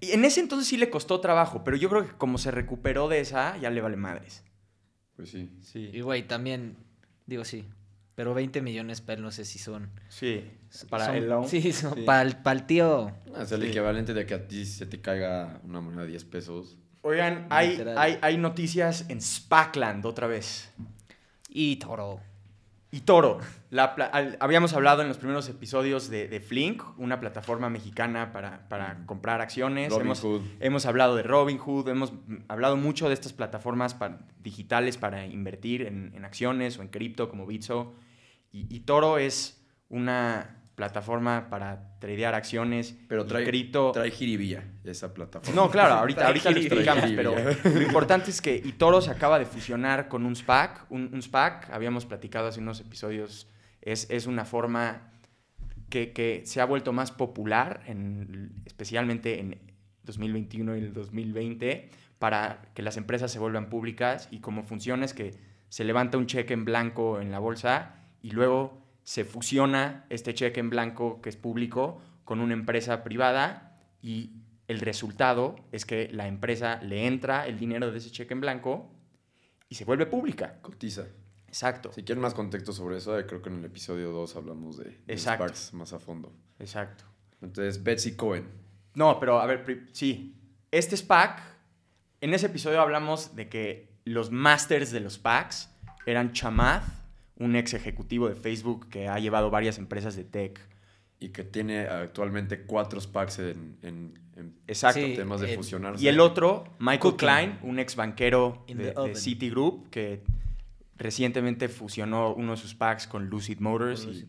Y 0.00 0.10
en 0.10 0.24
ese 0.24 0.40
entonces 0.40 0.68
sí 0.68 0.76
le 0.76 0.90
costó 0.90 1.20
trabajo, 1.20 1.62
pero 1.64 1.76
yo 1.76 1.88
creo 1.88 2.04
que 2.06 2.12
como 2.18 2.36
se 2.36 2.50
recuperó 2.50 3.08
de 3.08 3.20
esa, 3.20 3.56
ya 3.58 3.70
le 3.70 3.80
vale 3.80 3.96
madres. 3.96 4.44
Pues 5.14 5.30
sí. 5.30 5.50
Sí. 5.62 5.90
Y, 5.94 6.00
güey, 6.02 6.26
también. 6.26 6.76
Digo, 7.26 7.44
sí. 7.44 7.64
Pero 8.16 8.34
20 8.34 8.60
millones, 8.62 9.00
pero 9.02 9.22
no 9.22 9.30
sé 9.30 9.44
si 9.44 9.58
son. 9.60 9.90
Sí. 10.08 10.50
Para 10.90 11.06
son- 11.06 11.16
el 11.16 11.28
loan. 11.28 11.46
Sí, 11.48 11.70
son 11.72 11.94
Sí. 11.94 12.02
Para, 12.02 12.22
el, 12.22 12.36
para 12.38 12.58
el 12.58 12.66
tío. 12.66 13.12
Ah, 13.34 13.42
Es 13.42 13.52
el 13.52 13.60
Sí. 13.62 13.68
equivalente 13.68 14.12
de 14.14 14.26
que 14.26 14.34
a 14.34 14.48
ti 14.48 14.64
se 14.64 14.86
te 14.86 15.00
caiga 15.00 15.60
una 15.64 15.80
moneda 15.80 16.02
de 16.02 16.08
10 16.08 16.24
pesos. 16.24 16.76
Oigan, 17.02 17.46
hay, 17.50 17.80
hay, 17.96 18.18
hay 18.20 18.36
noticias 18.38 19.04
en 19.08 19.20
Spackland 19.20 20.04
otra 20.06 20.26
vez. 20.26 20.72
Y 21.48 21.76
Toro. 21.76 22.20
Y 22.90 23.00
Toro, 23.00 23.38
la 23.68 23.94
pla- 23.94 24.06
al- 24.06 24.38
habíamos 24.40 24.72
hablado 24.72 25.02
en 25.02 25.08
los 25.08 25.18
primeros 25.18 25.48
episodios 25.50 26.08
de, 26.08 26.28
de 26.28 26.40
Flink, 26.40 26.82
una 26.98 27.20
plataforma 27.20 27.68
mexicana 27.68 28.32
para, 28.32 28.66
para 28.68 29.04
comprar 29.04 29.40
acciones. 29.42 29.90
Robin 29.90 30.06
hemos, 30.06 30.20
Hood. 30.20 30.40
hemos 30.60 30.86
hablado 30.86 31.16
de 31.16 31.22
Robinhood, 31.22 31.88
hemos 31.88 32.12
mm, 32.12 32.44
hablado 32.48 32.76
mucho 32.76 33.08
de 33.08 33.14
estas 33.14 33.32
plataformas 33.34 33.92
pa- 33.94 34.20
digitales 34.42 34.96
para 34.96 35.26
invertir 35.26 35.82
en, 35.82 36.12
en 36.14 36.24
acciones 36.24 36.78
o 36.78 36.82
en 36.82 36.88
cripto 36.88 37.28
como 37.28 37.44
Bitso. 37.44 37.94
Y, 38.56 38.66
y 38.74 38.80
Toro 38.80 39.18
es 39.18 39.62
una 39.90 40.56
plataforma 40.76 41.48
para 41.50 41.98
tradear 41.98 42.34
acciones 42.34 42.96
Pero 43.08 43.26
trae, 43.26 43.44
cripto. 43.44 43.92
trae 43.92 44.10
jiribilla 44.10 44.64
esa 44.84 45.12
plataforma. 45.12 45.54
No, 45.60 45.70
claro, 45.70 45.94
ahorita, 46.00 46.26
ahorita 46.26 46.50
lo 46.50 46.58
explicamos, 46.58 47.10
pero 47.14 47.34
lo 47.64 47.82
importante 47.82 48.30
es 48.30 48.40
que 48.40 48.54
Itoro 48.56 49.00
se 49.00 49.10
acaba 49.10 49.38
de 49.38 49.44
fusionar 49.44 50.08
con 50.08 50.24
un 50.24 50.36
SPAC. 50.36 50.86
Un, 50.90 51.10
un 51.12 51.22
SPAC, 51.22 51.70
habíamos 51.70 52.06
platicado 52.06 52.48
hace 52.48 52.60
unos 52.60 52.80
episodios, 52.80 53.48
es, 53.82 54.08
es 54.10 54.26
una 54.26 54.44
forma 54.44 55.10
que, 55.90 56.12
que 56.12 56.42
se 56.46 56.60
ha 56.60 56.64
vuelto 56.64 56.92
más 56.92 57.10
popular, 57.10 57.82
en, 57.86 58.52
especialmente 58.64 59.40
en 59.40 59.58
2021 60.04 60.76
y 60.76 60.78
el 60.78 60.92
2020, 60.94 61.90
para 62.18 62.62
que 62.74 62.82
las 62.82 62.96
empresas 62.96 63.30
se 63.30 63.38
vuelvan 63.38 63.68
públicas 63.68 64.28
y 64.30 64.40
como 64.40 64.62
funciona 64.62 65.04
es 65.04 65.12
que 65.12 65.34
se 65.68 65.84
levanta 65.84 66.16
un 66.16 66.26
cheque 66.26 66.54
en 66.54 66.64
blanco 66.64 67.20
en 67.20 67.30
la 67.30 67.38
bolsa 67.38 68.05
y 68.26 68.30
luego 68.30 68.82
se 69.04 69.24
fusiona 69.24 70.04
este 70.10 70.34
cheque 70.34 70.58
en 70.58 70.68
blanco 70.68 71.20
que 71.22 71.28
es 71.28 71.36
público 71.36 72.00
con 72.24 72.40
una 72.40 72.54
empresa 72.54 73.04
privada 73.04 73.78
y 74.02 74.32
el 74.66 74.80
resultado 74.80 75.54
es 75.70 75.86
que 75.86 76.08
la 76.12 76.26
empresa 76.26 76.82
le 76.82 77.06
entra 77.06 77.46
el 77.46 77.56
dinero 77.56 77.92
de 77.92 77.98
ese 77.98 78.10
cheque 78.10 78.34
en 78.34 78.40
blanco 78.40 78.90
y 79.68 79.76
se 79.76 79.84
vuelve 79.84 80.06
pública. 80.06 80.58
Cotiza. 80.60 81.06
Exacto. 81.46 81.92
Si 81.92 82.02
quieren 82.02 82.20
más 82.20 82.34
contexto 82.34 82.72
sobre 82.72 82.96
eso, 82.96 83.16
eh, 83.16 83.26
creo 83.26 83.40
que 83.40 83.48
en 83.48 83.60
el 83.60 83.64
episodio 83.66 84.10
2 84.10 84.34
hablamos 84.34 84.76
de, 84.76 85.00
de. 85.06 85.16
SPACs 85.16 85.72
más 85.72 85.92
a 85.92 86.00
fondo. 86.00 86.32
Exacto. 86.58 87.04
Entonces, 87.40 87.80
Betsy 87.84 88.16
Cohen. 88.16 88.48
No, 88.94 89.20
pero 89.20 89.38
a 89.38 89.46
ver, 89.46 89.86
sí. 89.92 90.34
Este 90.72 90.96
SPAC, 90.96 91.42
en 92.20 92.34
ese 92.34 92.46
episodio 92.46 92.80
hablamos 92.80 93.36
de 93.36 93.48
que 93.48 94.00
los 94.04 94.32
masters 94.32 94.90
de 94.90 94.98
los 94.98 95.12
SPACs 95.12 95.70
eran 96.06 96.32
Chamath, 96.32 97.05
un 97.36 97.56
ex 97.56 97.74
ejecutivo 97.74 98.28
de 98.28 98.34
Facebook 98.34 98.88
que 98.88 99.08
ha 99.08 99.18
llevado 99.18 99.50
varias 99.50 99.78
empresas 99.78 100.16
de 100.16 100.24
tech. 100.24 100.60
Y 101.18 101.30
que 101.30 101.44
tiene 101.44 101.80
actualmente 101.86 102.62
cuatro 102.64 103.00
SPACs 103.00 103.38
en, 103.38 103.78
en- 103.82 104.18
en 104.36 104.54
Exacto. 104.66 105.00
Sí, 105.00 105.14
temas 105.16 105.40
de 105.40 105.54
eh, 105.54 105.56
fusionarse. 105.56 106.04
Y 106.04 106.08
el 106.08 106.20
otro, 106.20 106.64
Michael 106.78 107.00
Cooking. 107.00 107.16
Klein, 107.18 107.58
un 107.62 107.78
ex 107.78 107.96
banquero 107.96 108.64
In 108.66 108.76
de, 108.76 108.90
the 108.92 109.00
de. 109.00 109.14
Citigroup 109.14 109.88
que 109.88 110.22
recientemente 110.98 111.68
fusionó 111.70 112.34
uno 112.34 112.52
de 112.52 112.58
sus 112.58 112.70
SPACs 112.72 113.06
con 113.06 113.28
Lucid 113.28 113.60
Motors 113.60 114.04
y 114.04 114.26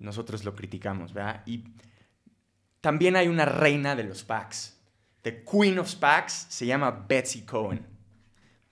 nosotros 0.00 0.44
lo 0.44 0.54
criticamos, 0.56 1.12
¿verdad? 1.12 1.42
Y 1.46 1.64
también 2.80 3.14
hay 3.14 3.28
una 3.28 3.44
reina 3.44 3.94
de 3.94 4.02
los 4.04 4.18
SPACs. 4.18 4.76
The 5.22 5.44
Queen 5.44 5.78
of 5.78 5.88
SPACs 5.88 6.46
se 6.48 6.66
llama 6.66 7.06
Betsy 7.08 7.42
Cohen. 7.42 7.86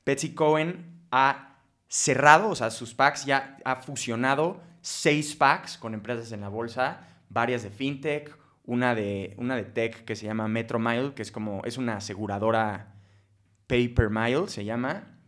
Betsy 0.05 0.35
Cohen 0.35 1.03
ha 1.13 1.46
cerrado, 1.89 2.49
o 2.49 2.55
sea, 2.55 2.71
sus 2.71 2.91
SPACs 2.91 3.25
ya 3.27 3.57
ha 3.65 3.77
fusionado 3.77 4.61
seis 4.81 5.31
SPACs 5.33 5.79
con 5.79 5.95
empresas 5.95 6.33
en 6.33 6.41
la 6.41 6.49
bolsa, 6.49 7.07
varias 7.29 7.63
de 7.63 7.71
fintech, 7.71 8.37
una 8.65 8.95
de, 8.95 9.35
una 9.39 9.55
de 9.57 9.65
tech 9.65 10.05
que 10.05 10.17
se 10.17 10.27
llama 10.27 10.49
Metromile, 10.49 11.15
que 11.15 11.23
es 11.23 11.31
como, 11.31 11.63
es 11.65 11.79
una 11.79 11.97
aseguradora 11.97 12.95
pay 13.69 13.89
per 13.89 14.11
mile, 14.11 14.49
se 14.49 14.65
llama. 14.65 15.19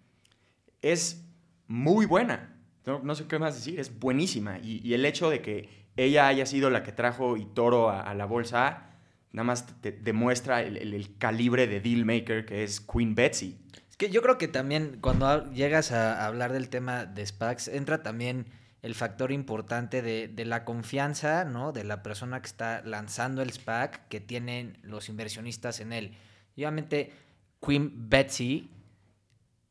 Es 0.82 1.24
muy 1.66 2.06
buena. 2.06 2.54
No, 2.86 3.14
sé 3.14 3.26
qué 3.26 3.38
más 3.38 3.54
decir, 3.54 3.78
es 3.78 3.98
buenísima. 3.98 4.58
Y, 4.60 4.94
el 4.94 5.04
hecho 5.04 5.28
de 5.28 5.42
que 5.42 5.68
ella 5.96 6.26
haya 6.26 6.46
sido 6.46 6.70
la 6.70 6.82
que 6.82 6.92
trajo 6.92 7.36
Itoro 7.36 7.90
a, 7.90 8.00
a 8.00 8.14
la 8.14 8.24
bolsa, 8.24 8.86
nada 9.32 9.44
más 9.44 9.66
demuestra 9.82 10.62
el- 10.62 10.76
el 10.94 11.18
calibre 11.18 11.66
de 11.66 11.80
deal 11.80 12.04
maker 12.06 12.46
que 12.46 12.64
es 12.64 12.80
Queen 12.80 13.14
Betsy. 13.14 13.58
Que 13.98 14.10
yo 14.10 14.22
creo 14.22 14.38
que 14.38 14.48
también 14.48 14.98
cuando 15.00 15.50
llegas 15.52 15.92
a 15.92 16.24
hablar 16.24 16.52
del 16.52 16.70
tema 16.70 17.04
de 17.04 17.26
SPACs, 17.26 17.68
entra 17.68 18.02
también 18.02 18.46
el 18.80 18.94
factor 18.94 19.32
importante 19.32 20.02
de, 20.02 20.28
de 20.28 20.44
la 20.44 20.64
confianza, 20.64 21.44
¿no? 21.44 21.72
De 21.72 21.82
la 21.82 22.02
persona 22.02 22.40
que 22.40 22.46
está 22.46 22.80
lanzando 22.84 23.42
el 23.42 23.52
SPAC, 23.52 24.08
que 24.08 24.20
tienen 24.20 24.78
los 24.82 25.08
inversionistas 25.08 25.80
en 25.80 25.92
él. 25.92 26.16
Y 26.54 26.62
obviamente, 26.62 27.12
Queen 27.60 28.08
Betsy, 28.08 28.70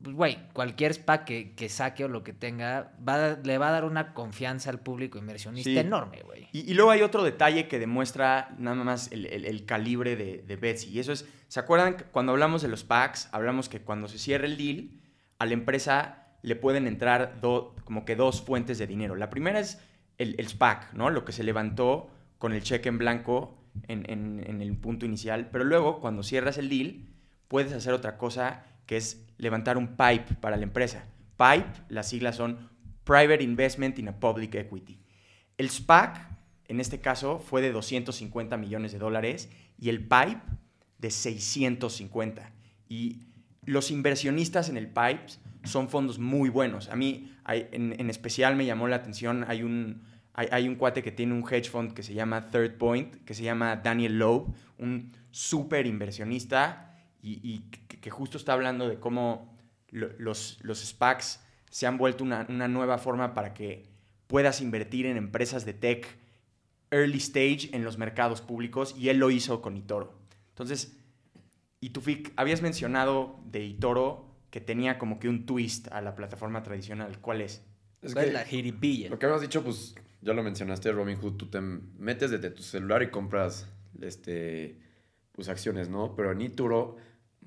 pues, 0.04 0.16
güey, 0.16 0.38
cualquier 0.54 0.94
SPAC 0.94 1.26
que, 1.26 1.56
que 1.56 1.70
saque 1.70 2.06
o 2.06 2.08
lo 2.08 2.24
que 2.24 2.32
tenga, 2.34 2.94
va 3.08 3.38
le 3.44 3.58
va 3.58 3.70
a 3.70 3.72
dar 3.72 3.84
una 3.86 4.14
confianza 4.14 4.70
al 4.70 4.80
público 4.80 5.18
inversionista 5.18 5.70
Sí. 5.70 5.78
enorme, 5.78 6.22
güey. 6.24 6.48
Y, 6.52 6.70
y 6.70 6.74
luego 6.76 6.92
hay 6.92 7.02
otro 7.02 7.24
detalle 7.24 7.68
que 7.68 7.80
demuestra 7.80 8.56
nada 8.60 8.84
más 8.84 9.12
el, 9.12 9.26
el- 9.26 9.46
el 9.46 9.66
calibre 9.66 10.16
de, 10.16 10.44
de 10.44 10.56
Betsy. 10.56 10.90
Y 10.90 11.00
eso 11.00 11.12
es, 11.12 11.28
¿se 11.48 11.60
acuerdan 11.60 11.98
que 11.98 12.04
cuando 12.04 12.32
hablamos 12.32 12.62
de 12.62 12.68
los 12.68 12.84
packs? 12.84 13.30
Hablamos 13.32 13.70
que 13.70 13.82
cuando 13.82 14.08
se 14.08 14.20
cierra 14.20 14.46
el 14.46 14.58
deal, 14.58 14.92
a 15.40 15.46
la 15.46 15.54
empresa 15.54 16.28
le 16.44 16.56
pueden 16.56 16.86
entrar 16.88 17.42
do- 17.42 17.76
como 17.84 18.06
que 18.06 18.16
dos 18.16 18.42
fuentes 18.44 18.78
de 18.78 18.86
dinero. 18.88 19.16
La 19.16 19.30
primera 19.32 19.60
es 19.60 19.80
el, 20.20 20.36
el 20.38 20.48
SPAC, 20.48 20.94
¿no? 20.94 21.10
Lo 21.10 21.26
que 21.26 21.32
se 21.32 21.44
levantó 21.44 22.10
con 22.38 22.54
el 22.54 22.62
cheque 22.62 22.90
en 22.90 23.00
blanco 23.00 23.58
en, 23.88 24.10
en- 24.10 24.44
en 24.48 24.62
el 24.62 24.78
punto 24.78 25.06
inicial. 25.08 25.50
Pero 25.52 25.64
luego, 25.64 26.00
cuando 26.00 26.22
cierras 26.22 26.60
el 26.60 26.70
deal, 26.70 27.08
puedes 27.48 27.74
hacer 27.74 27.94
otra 27.94 28.18
cosa 28.18 28.64
que 28.86 28.98
es 28.98 29.27
levantar 29.38 29.78
un 29.78 29.96
PIPE 29.96 30.36
para 30.42 30.58
la 30.58 30.64
empresa. 30.64 31.06
PIPE, 31.38 31.84
las 31.90 32.10
siglas 32.10 32.36
son 32.36 32.58
Private 33.04 33.44
Investment 33.44 34.00
in 34.00 34.10
a 34.10 34.20
Public 34.20 34.56
Equity. 34.56 35.00
El 35.58 35.70
SPAC, 35.70 36.28
en 36.68 36.80
este 36.80 37.00
caso, 37.00 37.40
fue 37.40 37.62
de 37.62 37.72
250 37.72 38.58
millones 38.58 38.92
de 38.92 39.00
dólares 39.00 39.50
y 39.80 39.90
el 39.90 40.02
PIPE 40.02 40.42
de 41.00 41.12
650. 41.12 42.52
Y 42.90 43.22
los 43.66 43.92
inversionistas 43.92 44.70
en 44.70 44.78
el 44.78 44.88
PIPE 44.88 45.26
son 45.64 45.90
fondos 45.90 46.20
muy 46.20 46.50
buenos. 46.50 46.90
A 46.90 46.96
mí, 46.96 47.34
hay- 47.44 47.68
en, 47.72 47.96
en 48.00 48.10
especial, 48.10 48.56
me 48.56 48.66
llamó 48.66 48.88
la 48.88 48.98
atención, 48.98 49.46
hay 49.48 49.64
un, 49.64 50.04
hay, 50.34 50.48
hay 50.52 50.68
un 50.68 50.76
cuate 50.76 51.04
que 51.04 51.12
tiene 51.12 51.34
un 51.34 51.44
hedge 51.50 51.70
fund 51.70 51.94
que 51.94 52.04
se 52.04 52.14
llama 52.14 52.50
Third 52.50 52.78
Point, 52.78 53.16
que 53.26 53.34
se 53.34 53.44
llama 53.44 53.76
Daniel 53.78 54.18
Loeb, 54.20 54.46
un 54.78 55.12
súper 55.32 55.86
inversionista 55.88 56.98
y, 57.22 57.40
y 57.44 57.60
que, 58.08 58.12
justo 58.12 58.38
está 58.38 58.54
hablando 58.54 58.88
de 58.88 59.00
cómo 59.00 59.54
lo- 59.90 60.10
los, 60.18 60.60
los 60.62 60.80
SPACs 60.80 61.42
se 61.70 61.86
han 61.88 61.98
vuelto 61.98 62.24
una, 62.24 62.46
una 62.50 62.68
nueva 62.70 62.98
forma 62.98 63.34
para 63.34 63.54
que 63.54 63.90
puedas 64.28 64.62
invertir 64.62 65.06
en 65.06 65.18
empresas 65.18 65.66
de 65.66 65.74
tech 65.74 66.18
early 66.92 67.18
stage 67.18 67.70
en 67.74 67.84
los 67.84 67.98
mercados 67.98 68.42
públicos 68.42 68.96
y 68.98 69.10
él 69.10 69.18
lo 69.18 69.30
hizo 69.30 69.62
con 69.62 69.76
Itoro. 69.76 70.14
Entonces, 70.50 70.98
y 71.82 71.90
Tufik, 71.90 72.32
habías 72.38 72.62
mencionado 72.62 73.40
de 73.46 73.64
Itoro 73.66 74.26
que 74.50 74.62
tenía 74.62 74.98
como 74.98 75.20
que 75.20 75.28
un 75.28 75.46
twist 75.46 75.92
a 75.92 76.00
la 76.02 76.16
plataforma 76.16 76.64
tradicional. 76.64 77.20
¿Cuál 77.20 77.42
es? 77.42 77.62
Es 78.02 78.14
¿Cuál 78.14 78.26
que 78.28 78.32
la 78.32 78.46
jiribilla? 78.46 79.10
lo 79.10 79.20
que 79.20 79.26
habías 79.26 79.42
dicho, 79.42 79.64
pues 79.64 79.96
ya 80.22 80.34
lo 80.34 80.44
mencionaste, 80.44 80.92
Robinhood, 80.94 81.34
tú 81.36 81.48
te 81.48 81.60
metes 81.60 82.32
desde 82.32 82.50
tu 82.52 82.64
celular 82.64 83.04
y 83.04 83.10
compras 83.12 83.68
este, 84.02 84.80
pues, 85.34 85.50
acciones, 85.50 85.90
¿no? 85.90 86.16
Pero 86.16 86.32
en 86.32 86.42
Ituro 86.42 86.96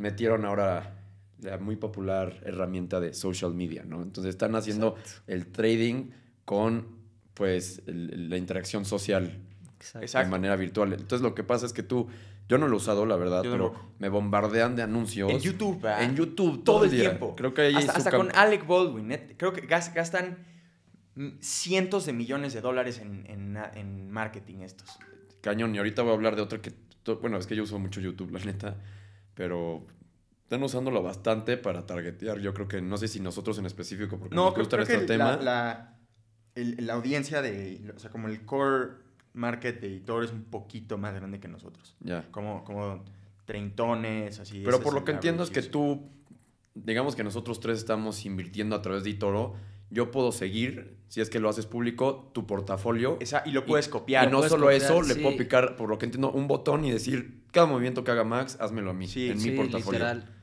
metieron 0.00 0.44
ahora 0.44 0.96
la 1.40 1.56
muy 1.58 1.76
popular 1.76 2.40
herramienta 2.44 3.00
de 3.00 3.14
social 3.14 3.54
media, 3.54 3.84
¿no? 3.84 4.02
Entonces 4.02 4.30
están 4.30 4.54
haciendo 4.56 4.96
el 5.26 5.46
trading 5.46 6.10
con 6.44 6.98
pues 7.34 7.82
el- 7.86 8.28
la 8.28 8.36
interacción 8.36 8.84
social 8.84 9.38
Exacto. 9.78 10.18
De 10.18 10.26
manera 10.26 10.56
virtual. 10.56 10.92
Entonces 10.92 11.22
lo 11.22 11.34
que 11.34 11.42
pasa 11.42 11.64
es 11.64 11.72
que 11.72 11.82
tú, 11.82 12.06
yo 12.50 12.58
no 12.58 12.68
lo 12.68 12.74
he 12.74 12.76
usado, 12.76 13.06
la 13.06 13.16
verdad, 13.16 13.42
Yo 13.42 13.50
pero 13.50 13.74
me 13.98 14.10
bombardean 14.10 14.76
de 14.76 14.82
anuncios. 14.82 15.30
En 15.30 15.38
YouTube, 15.40 15.80
¿verdad? 15.80 16.02
En 16.02 16.14
YouTube 16.16 16.62
todo 16.64 16.84
el 16.84 16.90
día. 16.90 17.00
tiempo. 17.08 17.34
Creo 17.34 17.54
que 17.54 17.66
ella 17.68 17.78
hasta 17.78 17.92
hasta 17.92 18.10
con 18.10 18.28
Alec 18.36 18.66
Baldwin. 18.66 19.08
net- 19.08 19.36
creo 19.38 19.54
que 19.54 19.62
gas- 19.62 19.94
gastan 19.94 20.36
cientos 21.40 22.06
de 22.06 22.12
millones 22.12 22.52
de 22.52 22.60
dólares 22.60 22.98
en, 22.98 23.24
en- 23.26 23.56
en 23.74 24.10
marketing 24.10 24.58
estos. 24.60 24.98
Cañón, 25.40 25.74
y 25.74 25.78
ahorita 25.78 26.02
voy 26.02 26.10
a 26.12 26.14
hablar 26.14 26.36
de 26.36 26.42
otra 26.42 26.60
que, 26.60 26.72
bueno, 27.22 27.38
es 27.38 27.46
que 27.46 27.56
yo 27.56 27.62
uso 27.62 27.78
mucho 27.78 28.00
YouTube, 28.00 28.30
la 28.32 28.40
neta, 28.44 28.76
pero 29.40 29.86
están 30.42 30.62
usándolo 30.62 31.02
bastante 31.02 31.56
para 31.56 31.86
targetear. 31.86 32.38
Yo 32.40 32.52
creo 32.52 32.68
que, 32.68 32.82
no 32.82 32.98
sé 32.98 33.08
si 33.08 33.20
nosotros 33.20 33.58
en 33.58 33.64
específico, 33.64 34.18
porque 34.18 34.34
No, 34.34 34.44
nos 34.44 34.52
creo, 34.52 34.64
gusta 34.66 34.76
creo 34.76 34.86
este 34.86 34.98
que 35.00 35.06
tema. 35.06 35.36
la, 35.36 35.42
la- 35.42 35.98
el- 36.54 36.86
la 36.86 36.92
audiencia 36.92 37.40
de, 37.40 37.90
o 37.96 37.98
sea, 37.98 38.10
como 38.10 38.28
el 38.28 38.44
core 38.44 38.88
market 39.32 39.80
de 39.80 39.86
editor 39.86 40.24
es 40.24 40.30
un 40.32 40.42
poquito 40.44 40.98
más 40.98 41.14
grande 41.14 41.40
que 41.40 41.48
nosotros. 41.48 41.96
Ya. 42.00 42.28
Como, 42.32 42.64
como 42.64 43.02
treintones, 43.46 44.38
así. 44.40 44.60
Pero 44.62 44.80
por 44.82 44.92
lo 44.92 45.06
que 45.06 45.12
entiendo 45.12 45.42
es 45.42 45.48
que 45.48 45.62
tú, 45.62 46.10
digamos 46.74 47.16
que 47.16 47.24
nosotros 47.24 47.58
tres 47.60 47.78
estamos 47.78 48.26
invirtiendo 48.26 48.76
a 48.76 48.82
través 48.82 49.04
de 49.04 49.10
Itoro. 49.10 49.54
Yo 49.88 50.10
puedo 50.10 50.32
seguir, 50.32 50.98
si 51.10 51.20
es 51.20 51.28
que 51.28 51.40
lo 51.40 51.48
haces 51.48 51.66
público, 51.66 52.30
tu 52.32 52.46
portafolio. 52.46 53.16
Esa- 53.20 53.42
y 53.44 53.50
lo 53.50 53.66
puedes 53.66 53.88
copiar. 53.88 54.28
y 54.28 54.30
no 54.30 54.42
solo 54.44 54.66
copiar, 54.66 54.80
eso, 54.80 55.02
le 55.02 55.16
puedo 55.16 55.36
picar, 55.36 55.74
por 55.76 55.88
lo 55.90 55.98
que 55.98 56.06
entiendo, 56.06 56.30
un 56.30 56.46
botón 56.46 56.84
y 56.84 56.92
decir, 56.92 57.42
cada 57.52 57.66
movimiento 57.66 58.04
que 58.04 58.12
haga 58.12 58.22
Max, 58.24 58.56
házmelo 58.60 58.90
a 58.90 58.94
mí, 58.94 59.08
Sí, 59.08 59.28
en 59.28 59.38
Sí, 59.40 59.50
mi 59.50 59.56
portafolio. 59.56 59.98
literal. 59.98 60.36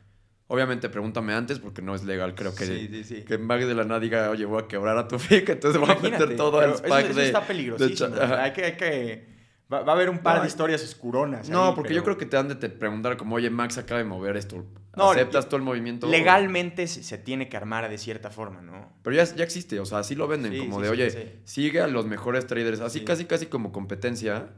Obviamente, 0.49 0.89
pregúntame 0.89 1.33
antes 1.33 1.59
porque 1.59 1.81
no 1.81 1.95
es 1.95 2.03
legal. 2.03 2.35
Creo 2.35 2.53
que, 2.53 2.65
Sí, 2.65 2.87
sí, 2.91 3.03
sí. 3.03 3.21
que 3.23 3.37
Max 3.37 3.65
de 3.65 3.75
la 3.75 3.85
nada 3.85 3.99
diga, 4.01 4.29
oye, 4.29 4.45
voy 4.45 4.61
a 4.61 4.67
quebrar 4.67 4.97
a 4.97 5.07
tu 5.07 5.17
FIC, 5.19 5.49
entonces 5.49 5.79
voy 5.81 5.89
a 5.89 5.95
meter 5.99 6.35
todo 6.35 6.59
al 6.59 6.75
SPAC 6.77 6.99
eso, 7.01 7.09
eso 7.11 7.19
de... 7.19 7.25
está 7.27 7.39
de 7.41 7.45
peligrosísimo. 7.47 8.15
ajá. 8.15 8.43
hay 8.43 8.51
que, 8.53 8.63
hay 8.65 8.77
que... 8.77 9.36
Va, 9.71 9.81
va 9.81 9.91
a 9.91 9.95
haber 9.95 10.09
un 10.09 10.19
par 10.19 10.37
No, 10.37 10.41
de 10.43 10.47
historias 10.47 10.81
oscuronas. 10.83 11.49
No, 11.49 11.65
ahí, 11.69 11.71
porque 11.75 11.89
pero 11.89 11.95
yo 11.99 12.03
creo 12.03 12.17
que 12.17 12.25
te 12.25 12.37
han 12.37 12.47
de 12.47 12.55
te 12.55 12.69
preguntar 12.69 13.17
como, 13.17 13.35
oye, 13.35 13.49
Max 13.49 13.77
acaba 13.77 13.97
de 13.99 14.05
mover 14.05 14.37
esto. 14.37 14.65
No, 14.95 15.11
¿Aceptas 15.11 15.45
todo 15.47 15.57
el 15.57 15.63
movimiento? 15.63 16.07
Legalmente 16.07 16.87
se, 16.87 17.03
se 17.03 17.17
tiene 17.17 17.49
que 17.49 17.57
armar 17.57 17.87
de 17.89 17.97
cierta 17.97 18.29
forma, 18.31 18.61
¿no? 18.61 18.91
Pero 19.03 19.15
ya, 19.15 19.23
ya 19.35 19.43
existe, 19.43 19.79
o 19.79 19.85
sea, 19.85 19.99
así 19.99 20.15
lo 20.15 20.27
venden, 20.27 20.53
Sí, 20.53 20.59
como 20.59 20.77
sí, 20.77 20.83
de, 20.83 20.89
oye, 20.89 21.09
sí. 21.11 21.19
sigue 21.43 21.81
a 21.81 21.87
los 21.87 22.05
mejores 22.05 22.47
traders, 22.47 22.79
así 22.79 22.99
Sí. 22.99 23.05
casi 23.05 23.25
casi 23.25 23.45
como 23.47 23.71
competencia 23.71 24.49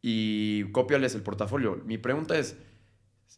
y 0.00 0.70
cópiales 0.72 1.14
el 1.14 1.22
portafolio. 1.22 1.82
Mi 1.84 1.98
pregunta 1.98 2.38
es, 2.38 2.56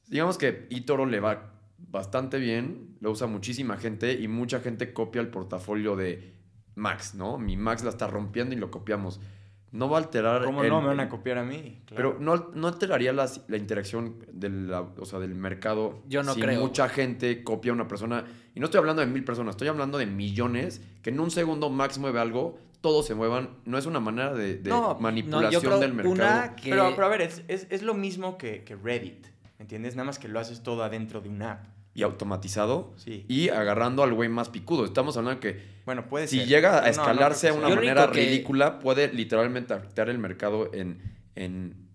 digamos 0.09 0.39
que 0.39 0.67
eToro 0.71 1.07
le 1.07 1.21
va 1.21 1.55
bastante 1.79 2.39
bien, 2.39 2.97
lo 3.01 3.11
usa 3.11 3.27
muchísima 3.27 3.77
gente 3.79 4.13
y 4.13 4.29
mucha 4.29 4.61
gente 4.61 4.93
copia 4.93 5.21
el 5.21 5.29
portafolio 5.29 5.97
de 5.97 6.35
Max, 6.75 7.15
¿no? 7.15 7.39
Mi 7.39 7.57
Max 7.57 7.83
la 7.83 7.91
está 7.91 8.07
rompiendo 8.07 8.55
y 8.55 8.59
lo 8.59 8.71
copiamos. 8.71 9.21
No 9.71 9.89
va 9.91 9.99
a 9.99 10.01
alterar... 10.01 10.45
¿Cómo 10.45 10.63
el- 10.63 10.71
no 10.71 10.81
me 10.81 10.89
van 10.89 11.01
a 11.01 11.09
copiar 11.09 11.39
a 11.39 11.45
mí? 11.45 11.81
Claro. 11.87 12.17
Pero 12.17 12.25
no, 12.25 12.51
no 12.55 12.69
alteraría 12.69 13.13
las- 13.13 13.43
la 13.49 13.57
interacción 13.59 14.17
del, 14.33 14.69
la- 14.71 14.81
o 14.81 15.05
sea, 15.05 15.19
del 15.19 15.35
mercado 15.35 16.03
Yo 16.09 16.23
no 16.23 16.33
si 16.35 16.41
creo. 16.41 16.61
mucha 16.61 16.89
gente 16.89 17.45
copia 17.45 17.73
a 17.73 17.75
una 17.75 17.87
persona. 17.87 18.25
Y 18.55 18.61
no 18.61 18.67
estoy 18.67 18.79
hablando 18.79 19.01
de 19.01 19.07
mil 19.09 19.25
personas, 19.25 19.53
estoy 19.53 19.69
hablando 19.69 19.99
de 19.99 20.07
millones 20.07 20.81
que 21.03 21.11
en 21.11 21.21
un 21.21 21.31
segundo 21.31 21.69
Max 21.71 21.99
mueve 21.99 22.19
algo, 22.19 22.59
todos 22.81 23.07
se 23.07 23.15
muevan. 23.15 23.51
No 23.67 23.77
es 23.77 23.85
una 23.87 24.01
manera 24.01 24.33
de, 24.33 24.57
de 24.57 24.71
No, 24.71 24.95
no, 24.95 25.01
manipulación 25.01 25.51
yo 25.53 25.61
creo 25.69 25.79
del 25.81 25.93
mercado. 25.93 26.15
una 26.15 26.57
que... 26.57 26.71
Pero, 26.71 26.91
pero 26.95 27.07
a 27.07 27.11
ver, 27.11 27.21
es, 27.23 27.43
es- 27.49 27.67
es 27.71 27.83
lo 27.83 27.93
mismo 27.95 28.39
que, 28.39 28.65
que 28.65 28.75
Reddit, 28.75 29.27
¿me 29.59 29.65
entiendes? 29.65 29.97
Nada 29.97 30.07
más 30.07 30.19
que 30.19 30.29
lo 30.29 30.41
haces 30.41 30.63
todo 30.63 30.83
adentro 30.83 31.21
de 31.21 31.29
una 31.29 31.53
app. 31.53 31.65
Y 31.99 32.03
automatizado. 32.05 32.93
Sí. 32.97 33.25
Y 33.29 33.49
agarrando 33.49 34.03
al 34.05 34.15
güey 34.15 34.29
más 34.29 34.49
picudo. 34.51 34.85
Estamos 34.85 35.17
hablando 35.17 35.41
de 35.41 35.53
que 35.53 35.63
Bueno, 35.85 36.09
puede 36.09 36.29
si 36.29 36.39
ser. 36.39 36.47
llega 36.49 36.71
No, 36.73 36.79
a 36.79 36.81
no 36.83 36.87
escalarse 36.87 37.49
a 37.49 37.55
una 37.55 37.69
manera 37.71 38.11
que- 38.13 38.21
ridícula, 38.25 38.79
puede 38.79 39.13
literalmente 39.13 39.75
afectar 39.75 40.09
el 40.09 40.19
mercado 40.19 40.71
en... 40.73 41.03
en 41.35 41.89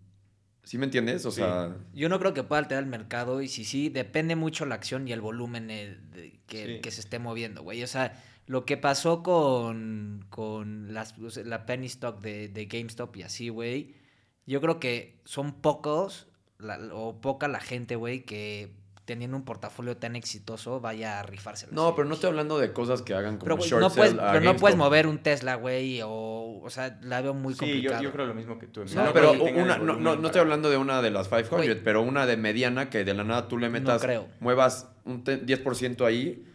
¿Sí 0.63 0.77
me 0.77 0.85
entiendes? 0.85 1.25
O 1.25 1.31
Sí. 1.31 1.37
sea... 1.37 1.75
Yo 1.93 2.07
no 2.09 2.19
creo 2.19 2.33
que 2.33 2.43
pueda 2.43 2.59
alterar 2.59 2.83
el 2.83 2.89
mercado 2.89 3.41
y 3.41 3.47
si 3.47 3.63
sí, 3.65 3.89
depende 3.89 4.35
mucho 4.35 4.65
la 4.65 4.75
acción 4.75 5.07
y 5.07 5.11
el 5.11 5.21
volumen 5.21 5.69
eh, 5.69 5.97
de- 6.11 6.39
que, 6.47 6.65
Sí. 6.75 6.81
que 6.81 6.91
se 6.91 7.01
esté 7.01 7.19
moviendo, 7.19 7.63
güey. 7.63 7.81
O 7.83 7.87
sea, 7.87 8.21
lo 8.45 8.65
que 8.65 8.75
pasó 8.77 9.23
con, 9.23 10.25
con 10.29 10.93
las, 10.93 11.17
o 11.19 11.29
sea, 11.29 11.43
la 11.45 11.65
penny 11.65 11.85
stock 11.87 12.19
de, 12.21 12.47
de 12.49 12.65
GameStop 12.65 13.15
y 13.17 13.23
así, 13.23 13.47
güey, 13.49 13.93
yo 14.45 14.59
creo 14.59 14.79
que 14.81 15.19
son 15.25 15.53
pocos 15.61 16.27
la- 16.59 16.79
o 16.93 17.19
poca 17.21 17.47
la 17.47 17.59
gente, 17.61 17.95
güey, 17.95 18.23
que 18.23 18.71
teniendo 19.05 19.35
un 19.35 19.43
portafolio 19.43 19.97
tan 19.97 20.15
exitoso 20.15 20.79
vaya 20.79 21.19
a 21.19 21.23
rifárselo. 21.23 21.73
No, 21.73 21.87
así, 21.87 21.93
pero 21.97 22.07
no 22.07 22.13
estoy 22.13 22.29
hablando 22.29 22.57
de 22.57 22.71
cosas 22.71 23.01
que 23.01 23.13
hagan 23.13 23.37
como 23.37 23.55
Pero, 23.57 23.67
short 23.67 23.81
no 23.81 23.89
puedes, 23.89 24.13
pero 24.13 24.39
no 24.41 24.55
puedes 24.55 24.77
mover 24.77 25.07
un 25.07 25.17
Tesla, 25.17 25.55
güey, 25.55 26.01
o, 26.03 26.61
o 26.63 26.69
sea, 26.69 26.97
la 27.01 27.21
veo 27.21 27.33
muy 27.33 27.53
Sí, 27.53 27.59
complicado. 27.59 28.01
yo, 28.01 28.09
yo 28.09 28.13
creo 28.13 28.25
lo 28.27 28.33
mismo 28.33 28.57
que 28.59 28.67
tú. 28.67 28.85
No, 28.85 28.93
No, 28.95 29.05
No 29.05 29.13
pero 29.13 29.31
una, 29.33 29.77
no, 29.77 29.85
no, 29.85 29.95
no 29.97 30.11
estoy 30.13 30.29
para- 30.29 30.41
hablando 30.41 30.69
de 30.69 30.77
una 30.77 31.01
de 31.01 31.11
las 31.11 31.27
500, 31.27 31.49
Güey. 31.65 31.83
pero 31.83 32.01
una 32.01 32.25
de 32.25 32.37
mediana 32.37 32.89
que 32.89 33.03
de 33.03 33.13
la 33.13 33.23
nada 33.23 33.47
tú 33.47 33.57
le 33.57 33.69
metas, 33.69 34.01
creo. 34.01 34.27
muevas 34.39 34.89
un 35.03 35.23
te- 35.23 35.37
10% 35.45 36.05
ahí 36.05 36.45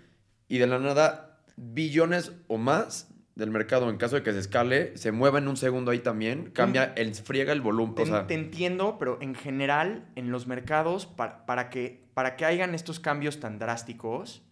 y 0.48 0.58
de 0.58 0.66
la 0.66 0.78
nada 0.78 1.40
billones 1.56 2.32
o 2.46 2.56
más 2.56 3.10
del 3.34 3.50
mercado, 3.52 3.88
en 3.88 3.98
caso 3.98 4.16
de 4.16 4.22
que 4.24 4.32
se 4.32 4.40
escale, 4.40 4.96
se 4.96 5.12
mueva 5.12 5.38
en 5.38 5.46
un 5.46 5.56
segundo 5.56 5.92
ahí 5.92 6.00
también, 6.00 6.50
cambia, 6.50 6.92
el, 6.96 7.14
friega 7.14 7.52
el 7.52 7.60
volumen. 7.60 7.94
Te, 7.94 8.02
o 8.02 8.06
sea, 8.06 8.26
te 8.26 8.34
entiendo, 8.34 8.96
pero 8.98 9.18
en 9.20 9.36
general, 9.36 10.08
en 10.16 10.32
los 10.32 10.48
mercados, 10.48 11.06
para, 11.06 11.46
para 11.46 11.70
que, 11.70 12.07
para 12.18 12.34
que 12.34 12.44
hagan 12.44 12.74
estos 12.74 12.98
cambios 12.98 13.38
tan 13.38 13.60
drásticos, 13.60 14.42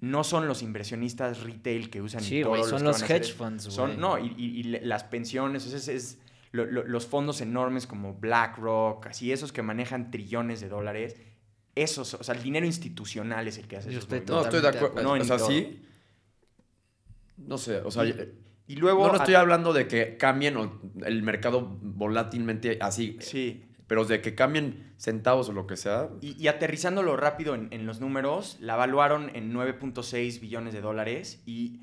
no 0.00 0.22
son 0.22 0.46
los 0.46 0.60
inversionistas 0.62 1.42
retail 1.42 1.88
que 1.88 2.02
usan 2.02 2.20
Sí, 2.20 2.42
los 2.42 2.68
son 2.68 2.84
los 2.84 3.00
hedge 3.08 3.20
eso. 3.30 3.36
funds, 3.36 3.64
güey. 3.64 3.74
Son, 3.74 3.98
no, 3.98 4.18
y, 4.18 4.34
y- 4.36 4.60
y 4.60 4.62
le- 4.64 4.84
las 4.84 5.02
pensiones, 5.04 5.64
es, 5.72 5.88
es 5.88 6.18
lo- 6.52 6.66
lo- 6.66 6.84
los 6.84 7.06
fondos 7.06 7.40
enormes 7.40 7.86
como 7.86 8.12
BlackRock, 8.12 9.06
así 9.06 9.32
esos 9.32 9.50
que 9.50 9.62
manejan 9.62 10.10
trillones 10.10 10.60
de 10.60 10.68
dólares, 10.68 11.16
esos, 11.74 12.12
o 12.12 12.22
sea, 12.22 12.34
el 12.34 12.42
dinero 12.42 12.66
institucional 12.66 13.48
es 13.48 13.56
el 13.56 13.66
que 13.66 13.78
hace 13.78 13.88
estoy 13.96 14.20
no, 14.26 14.42
estoy 14.42 14.60
de 14.60 14.68
acuerdo. 14.68 15.14
de 15.14 15.20
o 15.22 15.24
sea, 15.24 15.36
acuerdo. 15.36 15.46
sí. 15.46 15.82
No 17.38 17.56
sé, 17.56 17.78
o 17.78 17.90
sea, 17.90 18.04
Y- 18.04 18.76
luego... 18.76 19.06
no, 19.06 19.12
no 19.12 19.18
estoy 19.18 19.36
a- 19.36 19.40
hablando 19.40 19.72
de 19.72 19.88
que 19.88 20.18
cambien 20.18 20.58
el 21.06 21.22
mercado 21.22 21.62
volátilmente 21.80 22.76
así, 22.82 23.16
Sí, 23.22 23.64
pero 23.86 24.04
de 24.04 24.20
que 24.22 24.34
cambien 24.34 24.94
centavos 24.96 25.48
o 25.48 25.52
lo 25.52 25.66
que 25.66 25.76
sea. 25.76 26.08
Y, 26.20 26.40
y 26.42 26.48
aterrizándolo 26.48 27.16
rápido 27.16 27.54
en, 27.54 27.68
en 27.72 27.86
los 27.86 28.00
números, 28.00 28.56
la 28.60 28.74
evaluaron 28.74 29.30
en 29.34 29.52
9.6 29.52 30.40
billones 30.40 30.72
de 30.72 30.80
dólares 30.80 31.42
y 31.46 31.80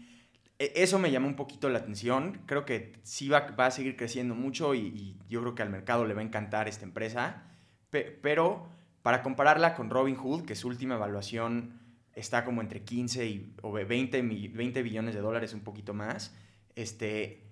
e- 0.60 0.74
eso 0.76 0.98
me 1.00 1.12
llamó 1.12 1.28
un 1.28 1.36
poquito 1.36 1.70
la 1.70 1.80
atención. 1.80 2.42
Creo 2.48 2.66
que 2.66 2.94
sí 3.04 3.30
va, 3.30 3.42
va 3.60 3.68
a 3.68 3.72
seguir 3.72 3.96
creciendo 3.98 4.34
mucho 4.36 4.74
y, 4.76 4.80
y 4.80 5.18
yo 5.30 5.42
creo 5.42 5.56
que 5.56 5.62
al 5.64 5.70
mercado 5.70 6.06
le 6.06 6.14
va 6.14 6.22
a 6.22 6.26
encantar 6.26 6.68
esta 6.68 6.86
empresa. 6.86 7.44
Pe- 7.90 8.20
pero 8.22 8.68
para 9.04 9.22
compararla 9.24 9.76
con 9.76 9.90
Robinhood, 9.90 10.46
que 10.46 10.56
su 10.56 10.68
última 10.68 10.96
evaluación 10.96 11.80
está 12.14 12.44
como 12.46 12.62
entre 12.62 12.84
15 12.84 13.26
y, 13.28 13.56
o 13.62 13.72
20, 13.72 14.22
mi- 14.24 14.48
20 14.48 14.82
billones 14.84 15.16
de 15.16 15.22
dólares, 15.22 15.54
un 15.54 15.62
poquito 15.62 15.94
más, 15.94 16.36
este, 16.76 17.51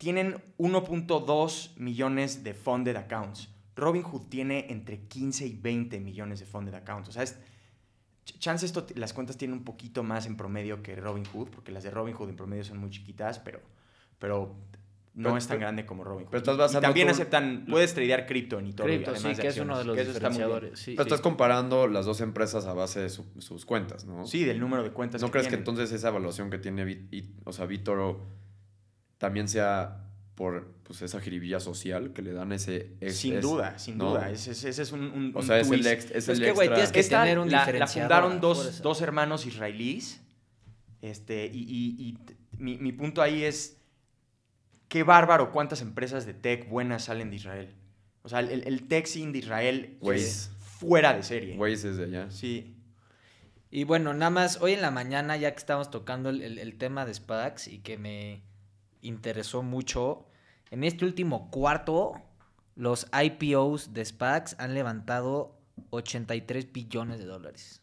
tienen 0.00 0.36
1.2 0.56 1.76
millones 1.76 2.42
de 2.42 2.54
funded 2.54 2.96
accounts. 2.96 3.50
Robinhood 3.76 4.28
tiene 4.28 4.66
entre 4.70 5.00
15 5.06 5.46
y 5.46 5.52
20 5.54 6.00
millones 6.00 6.40
de 6.40 6.46
funded 6.46 6.72
accounts. 6.74 7.10
O 7.10 7.12
sea, 7.12 7.22
es, 7.22 7.38
ch- 8.26 8.38
chance 8.38 8.64
esto, 8.64 8.86
las 8.94 9.12
cuentas 9.12 9.36
tienen 9.36 9.58
un 9.58 9.64
poquito 9.64 10.02
más 10.02 10.24
en 10.24 10.36
promedio 10.38 10.82
que 10.82 10.96
Robinhood, 10.96 11.48
porque 11.48 11.70
las 11.70 11.82
de 11.84 11.90
Robinhood 11.90 12.30
en 12.30 12.36
promedio 12.36 12.64
son 12.64 12.78
muy 12.78 12.88
chiquitas, 12.88 13.38
pero, 13.40 13.60
pero 14.18 14.56
no 15.12 15.24
Pero- 15.28 15.36
es 15.36 15.46
tan 15.46 15.56
pero- 15.56 15.60
grande 15.66 15.84
como 15.84 16.02
Robinhood. 16.02 16.30
pero 16.30 16.38
estás 16.52 16.74
Y- 16.74 16.80
también 16.80 17.08
aceptan, 17.10 17.66
puedes 17.68 17.92
tradear 17.94 18.26
cripto 18.26 18.58
en 18.58 18.66
Cripto, 18.72 19.10
además 19.10 19.32
sí, 19.32 19.36
de 19.36 19.42
que 19.42 19.48
es 19.48 19.58
uno 19.58 19.76
de 19.78 19.84
los 19.84 19.96
diferenciadores. 19.98 20.78
Sí, 20.78 20.92
Pero 20.92 21.04
sí. 21.04 21.08
estás 21.08 21.20
comparando 21.20 21.86
las 21.88 22.06
dos 22.06 22.20
empresas 22.22 22.64
a 22.66 22.72
base 22.74 23.00
de 23.00 23.10
su- 23.10 23.26
sus 23.38 23.66
cuentas, 23.66 24.04
¿no? 24.06 24.26
Sí, 24.26 24.44
del 24.44 24.60
número 24.60 24.82
de 24.82 24.92
cuentas 24.92 25.20
¿No 25.20 25.30
crees 25.30 25.48
que 25.48 25.56
entonces 25.56 25.92
esa 25.92 26.08
evaluación 26.08 26.48
que 26.50 26.58
tiene 26.58 27.08
o 27.44 27.52
sea, 27.52 27.66
Vitoro 27.66 28.40
también 29.20 29.46
sea 29.48 29.98
por 30.34 30.72
pues, 30.84 31.02
esa 31.02 31.20
jiribilla 31.20 31.60
social 31.60 32.14
que 32.14 32.22
le 32.22 32.32
dan 32.32 32.50
ese... 32.52 32.96
es- 33.00 33.18
sin 33.18 33.34
es- 33.34 33.42
duda, 33.42 33.78
sin 33.78 33.98
¿no? 33.98 34.10
duda. 34.10 34.30
Ese, 34.30 34.52
ese- 34.52 34.70
ese 34.70 34.80
es 34.82 34.92
un, 34.92 35.02
un- 35.02 35.32
O 35.36 35.40
un 35.40 35.46
sea, 35.46 35.60
es 35.60 35.70
el, 35.70 35.86
ex- 35.86 36.06
es 36.06 36.28
Es 36.28 36.28
el 36.30 36.40
que, 36.42 36.52
güey, 36.52 36.68
tienes 36.68 36.90
que 36.90 37.00
Esta 37.00 37.20
tener 37.22 37.38
un 37.38 37.50
la, 37.50 37.70
la 37.70 37.86
fundaron 37.86 38.40
dos, 38.40 38.80
dos 38.80 39.02
hermanos 39.02 39.44
israelíes. 39.44 40.22
Este, 41.02 41.46
y 41.52 41.58
y- 41.60 42.18
mi, 42.58 42.78
mi 42.78 42.92
punto 42.92 43.20
ahí 43.22 43.44
es, 43.44 43.76
qué 44.88 45.02
bárbaro 45.02 45.52
cuántas 45.52 45.82
empresas 45.82 46.24
de 46.26 46.32
tech 46.34 46.68
buenas 46.70 47.04
salen 47.04 47.28
de 47.30 47.36
Israel. 47.36 47.74
O 48.22 48.28
sea, 48.30 48.40
el, 48.40 48.66
el 48.66 48.88
tech 48.88 49.06
scene 49.06 49.32
de 49.32 49.38
Israel 49.38 49.98
es 50.02 50.50
fuera 50.58 51.12
de 51.14 51.22
serie. 51.22 51.56
Waze 51.58 51.90
es 51.90 51.96
de 51.98 52.04
allá. 52.04 52.30
Sí. 52.30 52.74
Y 53.70 53.84
bueno, 53.84 54.12
nada 54.14 54.30
más, 54.30 54.60
hoy 54.62 54.72
en 54.72 54.80
la 54.82 54.90
mañana, 54.90 55.36
ya 55.36 55.52
que 55.52 55.58
estábamos 55.58 55.90
tocando 55.90 56.30
el, 56.30 56.40
el- 56.42 56.58
el 56.58 56.76
tema 56.76 57.04
de 57.06 57.14
SPACs 57.14 57.68
y 57.68 57.78
que 57.78 57.96
me 57.98 58.42
interesó 59.02 59.62
mucho, 59.62 60.26
en 60.70 60.84
este 60.84 61.04
último 61.04 61.50
cuarto, 61.50 62.12
los 62.76 63.06
IPOs 63.12 63.92
de 63.92 64.04
SPACs 64.04 64.56
han 64.58 64.74
levantado 64.74 65.56
83 65.90 66.72
billones 66.72 67.18
de 67.18 67.24
dólares. 67.26 67.82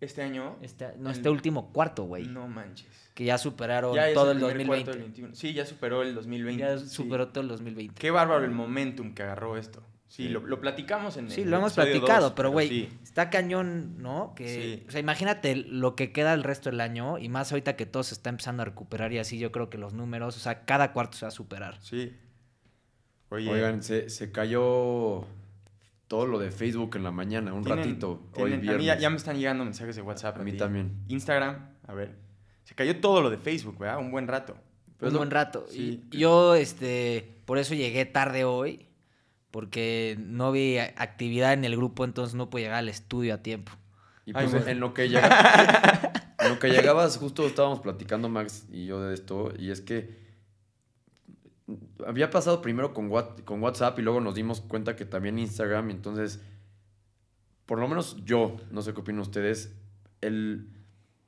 Este 0.00 0.22
año. 0.22 0.56
Este, 0.62 0.96
no, 0.98 1.10
El- 1.10 1.16
este 1.16 1.30
último 1.30 1.72
cuarto, 1.72 2.04
güey. 2.04 2.26
No 2.26 2.48
manches. 2.48 2.88
Que 3.14 3.24
ya 3.24 3.38
superaron 3.38 3.94
Ya 3.94 4.12
todo 4.14 4.32
el, 4.32 4.38
cuarto 4.40 4.56
2020. 4.58 4.90
del 4.90 5.00
21. 5.00 5.34
Sí, 5.34 5.52
ya 5.52 5.64
superó 5.66 6.02
el 6.02 6.14
2020. 6.14 6.60
Ya 6.60 6.78
sí. 6.78 6.88
superó 6.88 7.28
todo 7.28 7.42
el 7.42 7.48
2020. 7.48 7.94
Qué 8.00 8.10
bárbaro 8.10 8.44
el 8.44 8.50
momentum 8.50 9.14
que 9.14 9.22
agarró 9.22 9.56
esto. 9.56 9.82
Sí. 10.12 10.28
Lo, 10.28 10.40
lo 10.40 10.60
platicamos 10.60 11.16
en 11.16 11.30
Sí, 11.30 11.40
el 11.40 11.50
lo 11.50 11.56
hemos 11.56 11.72
platicado, 11.72 12.24
dos, 12.24 12.32
pero 12.36 12.50
güey, 12.50 12.68
sí. 12.68 12.88
está 13.02 13.30
cañón, 13.30 13.96
¿no? 14.02 14.34
Que, 14.36 14.48
Sí. 14.82 14.84
O 14.86 14.90
sea, 14.90 15.00
imagínate 15.00 15.56
lo 15.56 15.96
que 15.96 16.12
queda 16.12 16.34
el 16.34 16.42
resto 16.44 16.68
del 16.68 16.82
año 16.82 17.16
y 17.16 17.30
más 17.30 17.50
ahorita 17.50 17.76
que 17.76 17.86
todo 17.86 18.02
se 18.02 18.12
está 18.12 18.28
empezando 18.28 18.60
a 18.60 18.66
recuperar 18.66 19.10
y 19.14 19.18
así 19.18 19.38
yo 19.38 19.50
creo 19.52 19.70
que 19.70 19.78
los 19.78 19.94
números, 19.94 20.36
o 20.36 20.40
sea, 20.40 20.66
cada 20.66 20.92
cuarto 20.92 21.16
se 21.16 21.24
va 21.24 21.28
a 21.28 21.30
superar. 21.30 21.78
Sí. 21.80 22.12
Oye, 23.30 23.48
Oigan, 23.50 23.82
se, 23.82 24.10
se 24.10 24.30
cayó 24.30 25.24
todo 26.08 26.26
lo 26.26 26.38
de 26.38 26.50
Facebook 26.50 26.94
en 26.96 27.04
la 27.04 27.10
mañana, 27.10 27.54
un 27.54 27.64
tienen- 27.64 27.84
ratito. 27.84 28.22
tienen- 28.34 28.52
hoy 28.52 28.58
a 28.58 28.60
viernes. 28.60 28.80
mí 28.80 28.84
ya, 28.84 28.98
ya 28.98 29.08
me 29.08 29.16
están 29.16 29.38
llegando 29.38 29.64
mensajes 29.64 29.96
de 29.96 30.02
WhatsApp. 30.02 30.38
A 30.38 30.42
mí 30.42 30.52
también. 30.52 30.92
Instagram, 31.08 31.70
a 31.86 31.94
ver. 31.94 32.16
Se 32.64 32.74
cayó 32.74 33.00
todo 33.00 33.22
lo 33.22 33.30
de 33.30 33.38
Facebook, 33.38 33.78
¿verdad? 33.78 33.98
Un 33.98 34.10
buen 34.10 34.28
rato. 34.28 34.58
Pero 34.98 35.08
un 35.08 35.14
lo- 35.14 35.18
buen 35.20 35.30
rato. 35.30 35.64
sí. 35.70 36.04
Y 36.12 36.18
yo, 36.18 36.54
este, 36.54 37.40
por 37.46 37.56
eso 37.56 37.72
llegué 37.74 38.04
tarde 38.04 38.44
hoy, 38.44 38.86
porque 39.52 40.16
no 40.18 40.50
vi 40.50 40.78
actividad 40.78 41.52
en 41.52 41.64
el 41.64 41.76
grupo, 41.76 42.04
entonces 42.04 42.34
no 42.34 42.50
pude 42.50 42.62
llegar 42.62 42.78
al 42.78 42.88
estudio 42.88 43.34
a 43.34 43.38
tiempo. 43.38 43.70
Y 44.26 44.32
pues 44.32 44.52
en 44.66 44.80
lo 44.80 44.94
que 44.94 45.08
llega, 45.08 46.12
en 46.40 46.48
lo 46.48 46.58
que 46.58 46.68
llegabas, 46.70 47.16
justo 47.18 47.46
estábamos 47.46 47.78
platicando 47.80 48.28
Max 48.28 48.66
y 48.72 48.86
yo 48.86 49.00
de 49.00 49.14
esto, 49.14 49.52
y 49.58 49.70
es 49.70 49.80
que 49.80 50.20
había 52.06 52.30
pasado 52.30 52.60
primero 52.62 52.92
con, 52.92 53.08
What- 53.10 53.44
con 53.44 53.62
WhatsApp 53.62 53.98
y 53.98 54.02
luego 54.02 54.20
nos 54.20 54.34
dimos 54.34 54.60
cuenta 54.60 54.96
que 54.96 55.04
también 55.04 55.38
Instagram, 55.38 55.90
entonces 55.90 56.40
por 57.66 57.78
lo 57.78 57.88
menos 57.88 58.16
yo, 58.24 58.56
no 58.70 58.82
sé 58.82 58.92
qué 58.92 59.00
opinan 59.00 59.20
ustedes, 59.20 59.74
el 60.20 60.68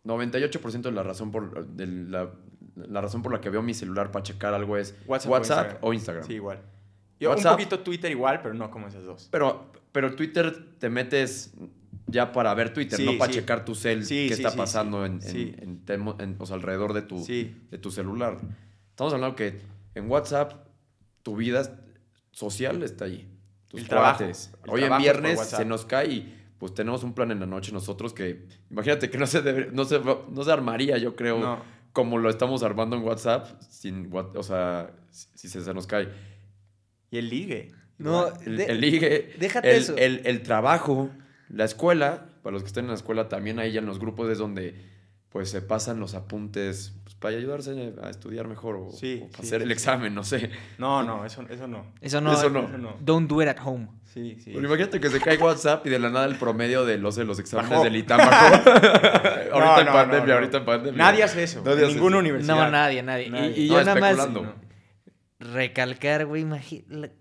98% 0.05 0.83
de 0.83 0.93
la 0.93 1.03
razón 1.03 1.31
por 1.31 1.67
de 1.67 1.87
la, 1.87 2.31
la 2.77 3.01
razón 3.01 3.23
por 3.23 3.33
la 3.33 3.41
que 3.41 3.49
veo 3.51 3.63
mi 3.63 3.73
celular 3.75 4.11
para 4.11 4.23
checar 4.25 4.53
algo 4.53 4.77
es 4.77 4.95
WhatsApp 5.07 5.31
WhatsApp, 5.33 5.79
o. 5.81 5.93
Instagram. 5.93 6.27
Sí, 6.27 6.35
igual. 6.35 6.61
Yo 7.25 7.31
WhatsApp. 7.31 7.53
un 7.53 7.57
poquito 7.59 7.81
Twitter 7.81 8.11
igual, 8.11 8.41
pero 8.43 8.55
no 8.55 8.71
como 8.71 8.89
esas 8.89 9.05
dos. 9.05 9.29
Pero, 9.31 9.71
pero 9.93 10.15
Twitter 10.15 10.77
te 10.79 10.89
metes 10.89 11.53
ya 12.07 12.33
para 12.33 12.53
ver 12.55 12.73
Twitter, 12.73 12.99
Sí, 12.99 13.05
no 13.07 13.19
para 13.19 13.33
sí. 13.33 13.39
checar 13.41 13.65
tu 13.65 13.75
cel, 13.75 14.05
Sí, 14.05 14.27
qué 14.29 14.35
está 14.35 14.55
pasando. 14.55 15.05
En, 15.05 15.21
en- 15.23 15.83
en 15.89 16.15
en- 16.21 16.37
o 16.39 16.47
sea, 16.47 16.57
alrededor 16.57 16.93
de 16.93 17.03
tu, 17.03 17.25
de 17.25 17.79
tu 17.81 17.91
celular. 17.91 18.39
Estamos 18.91 19.13
hablando 19.15 19.35
que 19.37 19.61
en 19.95 20.11
WhatsApp 20.11 20.67
tu 21.23 21.37
vida 21.37 21.81
social 22.31 22.83
está 22.83 23.07
ahí. 23.07 23.29
Tus 23.69 23.81
El 23.81 23.89
trabajo. 23.89 24.25
El 24.25 24.31
Hoy 24.31 24.83
en 24.83 24.87
trabajo 24.89 24.89
por 24.91 24.99
viernes 25.03 25.41
se 25.41 25.65
nos 25.65 25.85
cae 25.85 26.07
y 26.13 26.41
pues 26.59 26.75
tenemos 26.75 27.03
un 27.03 27.13
plan 27.15 27.31
en 27.31 27.41
la 27.41 27.47
noche 27.47 27.73
nosotros 27.73 28.13
que 28.15 28.47
imagínate 28.71 29.11
que 29.11 29.19
no 29.19 29.27
se, 29.27 29.43
debe- 29.43 29.71
no 29.73 29.85
se, 29.85 29.99
no 30.01 30.45
se 30.45 30.53
armaría, 30.53 30.97
yo 30.99 31.17
creo, 31.17 31.39
No. 31.41 31.63
como 31.93 32.19
lo 32.19 32.31
estamos 32.31 32.63
armando 32.63 32.97
en 32.97 33.03
WhatsApp, 33.03 33.61
sin, 33.69 34.11
o 34.13 34.43
sea, 34.43 34.93
si 35.11 35.49
si 35.49 35.61
se 35.61 35.75
nos 35.75 35.87
cae. 35.87 36.09
Y 37.15 37.19
el 37.19 37.29
ligue. 37.31 37.71
No, 37.99 38.27
El, 38.45 38.57
de- 38.57 38.65
el 38.67 38.81
ligue, 38.81 39.35
déjate 39.39 39.71
el, 39.71 39.77
eso. 39.77 39.95
El, 39.97 40.23
el 40.25 40.43
trabajo, 40.43 41.11
la 41.49 41.65
escuela, 41.65 42.27
para 42.43 42.55
los 42.55 42.63
que 42.63 42.67
estén 42.69 42.85
en 42.87 42.89
la 42.91 42.97
escuela, 42.97 43.29
también 43.29 43.59
ahí 43.61 43.71
ya 43.73 43.79
en 43.81 43.87
los 43.87 43.99
grupos 44.01 44.29
es 44.31 44.39
donde 44.39 44.75
pues 45.29 45.51
se 45.51 45.63
pasan 45.63 45.99
los 45.99 46.15
apuntes 46.15 46.95
pues, 47.03 47.15
para 47.17 47.37
ayudarse 47.37 47.93
a 48.03 48.09
estudiar 48.11 48.47
mejor 48.47 48.77
o, 48.77 48.91
Sí, 48.93 49.21
o 49.25 49.29
para 49.31 49.43
sí, 49.43 49.47
hacer 49.49 49.63
el 49.63 49.69
sí. 49.69 49.73
examen, 49.73 50.15
no 50.15 50.23
sé. 50.25 50.51
No, 50.79 51.03
no, 51.03 51.25
eso, 51.25 51.45
eso 51.51 51.67
no. 51.69 51.87
Eso 52.01 52.21
no. 52.21 52.33
Eso 52.33 52.51
no. 52.51 52.65
Eso 52.69 52.79
no. 52.79 52.97
Don't 53.01 53.29
do 53.29 53.43
it 53.43 53.49
at 53.49 53.59
home. 53.65 53.89
Sí, 54.13 54.37
sí. 54.43 54.53
Pero 54.55 54.67
imagínate 54.69 55.01
que 55.01 55.09
se 55.11 55.21
cae 55.21 55.37
WhatsApp 55.39 55.85
y 55.87 55.91
de 55.91 55.99
la 55.99 56.09
nada 56.11 56.27
el 56.27 56.37
promedio 56.37 56.85
de 56.85 56.99
los, 56.99 57.17
de 57.17 57.25
los 57.25 57.39
exámenes 57.41 57.71
Bajó. 57.71 57.85
del 57.85 57.97
ITAM 57.97 58.19
bajó. 58.19 58.55
ahorita 58.75 59.51
No, 59.51 59.81
en 59.81 59.87
pandemia, 59.87 60.21
no, 60.21 60.27
no. 60.27 60.35
ahorita 60.35 60.59
en 60.59 60.65
pandemia. 60.65 60.99
Nadie 61.05 61.23
hace 61.25 61.43
eso. 61.45 61.63
Nadie 61.65 61.79
en 61.79 61.85
hace 61.87 61.95
ninguna 61.95 62.17
eso. 62.17 62.21
universidad. 62.21 62.55
No, 62.57 62.71
nadie, 62.71 63.03
nadie. 63.03 63.27
Y- 63.27 63.31
Nadie. 63.31 63.55
Y, 63.61 63.69
No, 63.69 63.79
yo 63.79 63.85
nada 63.85 64.01
más 64.01 64.11
especulando. 64.13 64.55
Recalcar, 65.53 66.27
güey, 66.27 66.47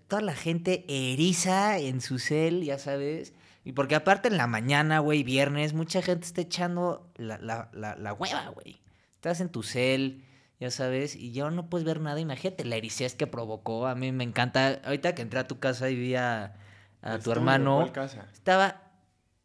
toda 0.08 0.22
la 0.22 0.34
gente 0.34 0.84
eriza 0.88 1.78
en 1.78 2.00
su 2.00 2.18
cel, 2.18 2.62
ya 2.64 2.78
sabes. 2.78 3.32
Y 3.64 3.72
porque 3.72 3.94
aparte 3.94 4.28
en 4.28 4.36
la 4.36 4.46
mañana, 4.46 4.98
güey, 4.98 5.22
viernes, 5.22 5.72
mucha 5.74 6.02
gente 6.02 6.26
está 6.26 6.40
echando 6.42 7.10
la, 7.16 7.38
la, 7.38 7.70
la, 7.72 7.96
la 7.96 8.12
hueva, 8.12 8.48
güey. 8.48 8.80
Estás 9.14 9.40
en 9.40 9.48
tu 9.48 9.62
cel, 9.62 10.22
ya 10.60 10.70
sabes, 10.70 11.16
y 11.16 11.32
ya 11.32 11.50
no 11.50 11.70
puedes 11.70 11.84
ver 11.86 12.00
nada. 12.00 12.20
Imagínate 12.20 12.64
la 12.64 12.76
ericez 12.76 13.14
que 13.14 13.26
provocó. 13.26 13.86
A 13.86 13.94
mí 13.94 14.12
me 14.12 14.24
encanta. 14.24 14.80
Ahorita 14.84 15.14
que 15.14 15.22
entré 15.22 15.40
a 15.40 15.46
tu 15.46 15.58
casa 15.58 15.88
y 15.90 15.96
vi 15.96 16.14
a, 16.14 16.54
a 17.00 17.10
tu 17.12 17.16
Estudio, 17.16 17.32
hermano, 17.36 17.76
¿cuál 17.76 17.92
casa? 17.92 18.26
estaba 18.34 18.82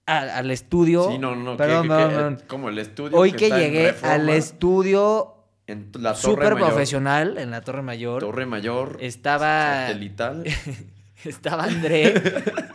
a- 0.05 0.37
al 0.37 0.51
estudio. 0.51 1.09
Sí, 1.11 1.17
no, 1.17 1.35
no, 1.35 1.43
no. 1.51 1.57
Perdón, 1.57 1.83
que- 1.83 1.87
que- 1.87 1.93
perdón, 1.95 2.09
que- 2.09 2.15
perdón. 2.15 2.43
Como 2.47 2.69
el 2.69 2.79
estudio. 2.79 3.17
Hoy 3.17 3.31
que 3.31 3.49
llegué 3.49 3.95
al 4.03 4.27
estudio 4.29 5.38
En 5.71 5.91
la 5.99 6.13
Torre 6.13 6.21
súper 6.21 6.53
Mayor. 6.55 6.69
profesional 6.69 7.37
en 7.37 7.51
la 7.51 7.61
Torre 7.61 7.81
Mayor. 7.81 8.21
Torre 8.21 8.45
Mayor. 8.45 8.97
Estaba- 8.99 9.87
Satelital. 9.87 10.43
Estaba 11.25 11.63
André 11.65 12.13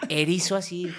erizo 0.09 0.55
así. 0.57 0.93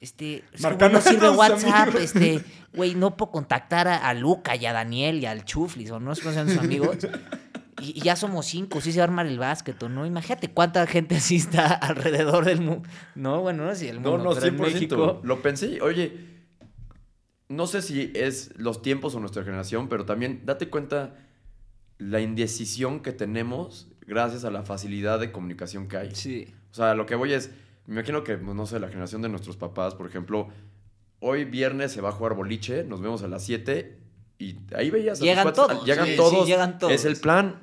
Este, 0.00 0.42
Marcando 0.60 0.98
no 0.98 1.04
sirve 1.04 1.30
WhatsApp, 1.30 1.88
amigos. 1.88 2.02
este, 2.02 2.40
güey, 2.74 2.94
no 2.96 3.16
puedo 3.16 3.30
contactar 3.32 3.86
a, 3.86 4.08
a 4.08 4.14
Luca 4.14 4.56
y 4.56 4.66
a 4.66 4.72
Daniel 4.72 5.18
y 5.20 5.26
al 5.26 5.44
Chuflis, 5.44 5.90
o 5.92 6.00
no 6.00 6.14
sé 6.14 6.22
cómo 6.22 6.34
sean 6.34 6.48
sus 6.48 6.58
amigos. 6.58 6.96
Y, 7.80 7.98
y 7.98 8.00
ya 8.02 8.16
somos 8.16 8.46
cinco, 8.46 8.80
sí 8.80 8.90
se 8.92 8.98
va 8.98 9.04
a 9.04 9.08
armar 9.08 9.26
el 9.26 9.38
básquet, 9.38 9.80
¿o 9.82 9.88
no? 9.88 10.04
Imagínate 10.06 10.48
cuánta 10.50 10.84
gente 10.88 11.16
así 11.16 11.36
está 11.36 11.66
alrededor 11.74 12.44
del 12.44 12.60
mundo. 12.60 12.88
No, 13.14 13.40
bueno, 13.42 13.64
no 13.64 13.70
sé 13.74 13.80
si 13.80 13.88
el 13.88 14.02
No, 14.02 14.12
mundo, 14.12 14.24
no, 14.30 14.34
pero 14.34 14.46
en 14.46 14.58
100%. 14.58 14.60
México. 14.72 15.20
Lo 15.22 15.40
pensé, 15.42 15.66
y, 15.66 15.80
oye, 15.80 16.16
no 17.48 17.66
sé 17.66 17.82
si 17.82 18.10
es 18.14 18.52
los 18.56 18.82
tiempos 18.82 19.14
o 19.14 19.20
nuestra 19.20 19.44
generación, 19.44 19.88
pero 19.88 20.04
también 20.04 20.42
date 20.44 20.68
cuenta 20.68 21.14
la 22.10 22.20
indecisión 22.20 23.00
que 23.00 23.12
tenemos 23.12 23.88
gracias 24.06 24.44
a 24.44 24.50
la 24.50 24.62
facilidad 24.62 25.20
de 25.20 25.30
comunicación 25.32 25.88
que 25.88 25.96
hay. 25.96 26.14
Sí. 26.14 26.52
O 26.70 26.74
sea, 26.74 26.94
lo 26.94 27.06
que 27.06 27.14
voy 27.14 27.32
es, 27.32 27.50
me 27.86 27.94
imagino 27.94 28.24
que, 28.24 28.36
pues, 28.36 28.54
no 28.56 28.66
sé, 28.66 28.80
la 28.80 28.88
generación 28.88 29.22
de 29.22 29.28
nuestros 29.28 29.56
papás, 29.56 29.94
por 29.94 30.06
ejemplo, 30.06 30.48
hoy 31.20 31.44
viernes 31.44 31.92
se 31.92 32.00
va 32.00 32.08
a 32.10 32.12
jugar 32.12 32.34
boliche, 32.34 32.84
nos 32.84 33.00
vemos 33.00 33.22
a 33.22 33.28
las 33.28 33.44
7 33.44 33.98
y 34.38 34.56
ahí 34.74 34.90
veías 34.90 35.18
a 35.18 35.20
tus 35.20 35.26
Llegan 35.28 35.52
todos, 35.52 35.84
Llegan 35.86 36.04
sí, 36.06 36.10
sí, 36.12 36.16
todos. 36.16 36.46
llegan 36.48 36.78
todos. 36.78 36.92
Es 36.92 37.04
el 37.04 37.16
plan. 37.16 37.60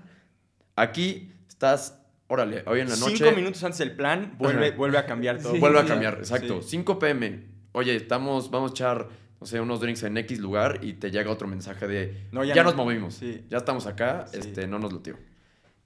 Aquí 0.75 1.33
estás, 1.49 1.99
órale, 2.27 2.63
hoy 2.67 2.79
en 2.79 2.89
la 2.89 2.95
noche. 2.95 3.17
Cinco 3.17 3.31
minutos 3.35 3.63
antes 3.63 3.79
del 3.79 3.95
plan, 3.95 4.35
vuelve, 4.37 4.67
Ajá. 4.67 4.77
vuelve 4.77 4.97
a 4.97 5.05
cambiar 5.05 5.41
todo. 5.41 5.55
Vuelve 5.57 5.79
a 5.79 5.81
Sí. 5.83 5.87
cambiar, 5.89 6.13
exacto. 6.19 6.61
Sí. 6.61 6.69
5 6.69 6.99
pm. 6.99 7.43
Oye, 7.73 7.95
estamos, 7.95 8.49
vamos 8.49 8.71
a 8.71 8.73
echar, 8.73 9.09
no 9.39 9.47
sé, 9.47 9.59
unos 9.61 9.79
drinks 9.79 10.03
en 10.03 10.17
X 10.17 10.39
lugar 10.39 10.79
y 10.83 10.93
te 10.93 11.11
llega 11.11 11.31
otro 11.31 11.47
mensaje 11.47 11.87
de, 11.87 12.27
No, 12.31 12.43
ya 12.43 12.55
ya, 12.55 12.63
no. 12.63 12.69
nos 12.69 12.75
movimos, 12.77 13.15
Sí. 13.15 13.43
ya 13.49 13.57
estamos 13.57 13.85
acá, 13.87 14.25
Sí. 14.31 14.39
este, 14.39 14.67
no 14.67 14.79
nos 14.79 14.91
lo 14.93 14.99
tiro. 14.99 15.17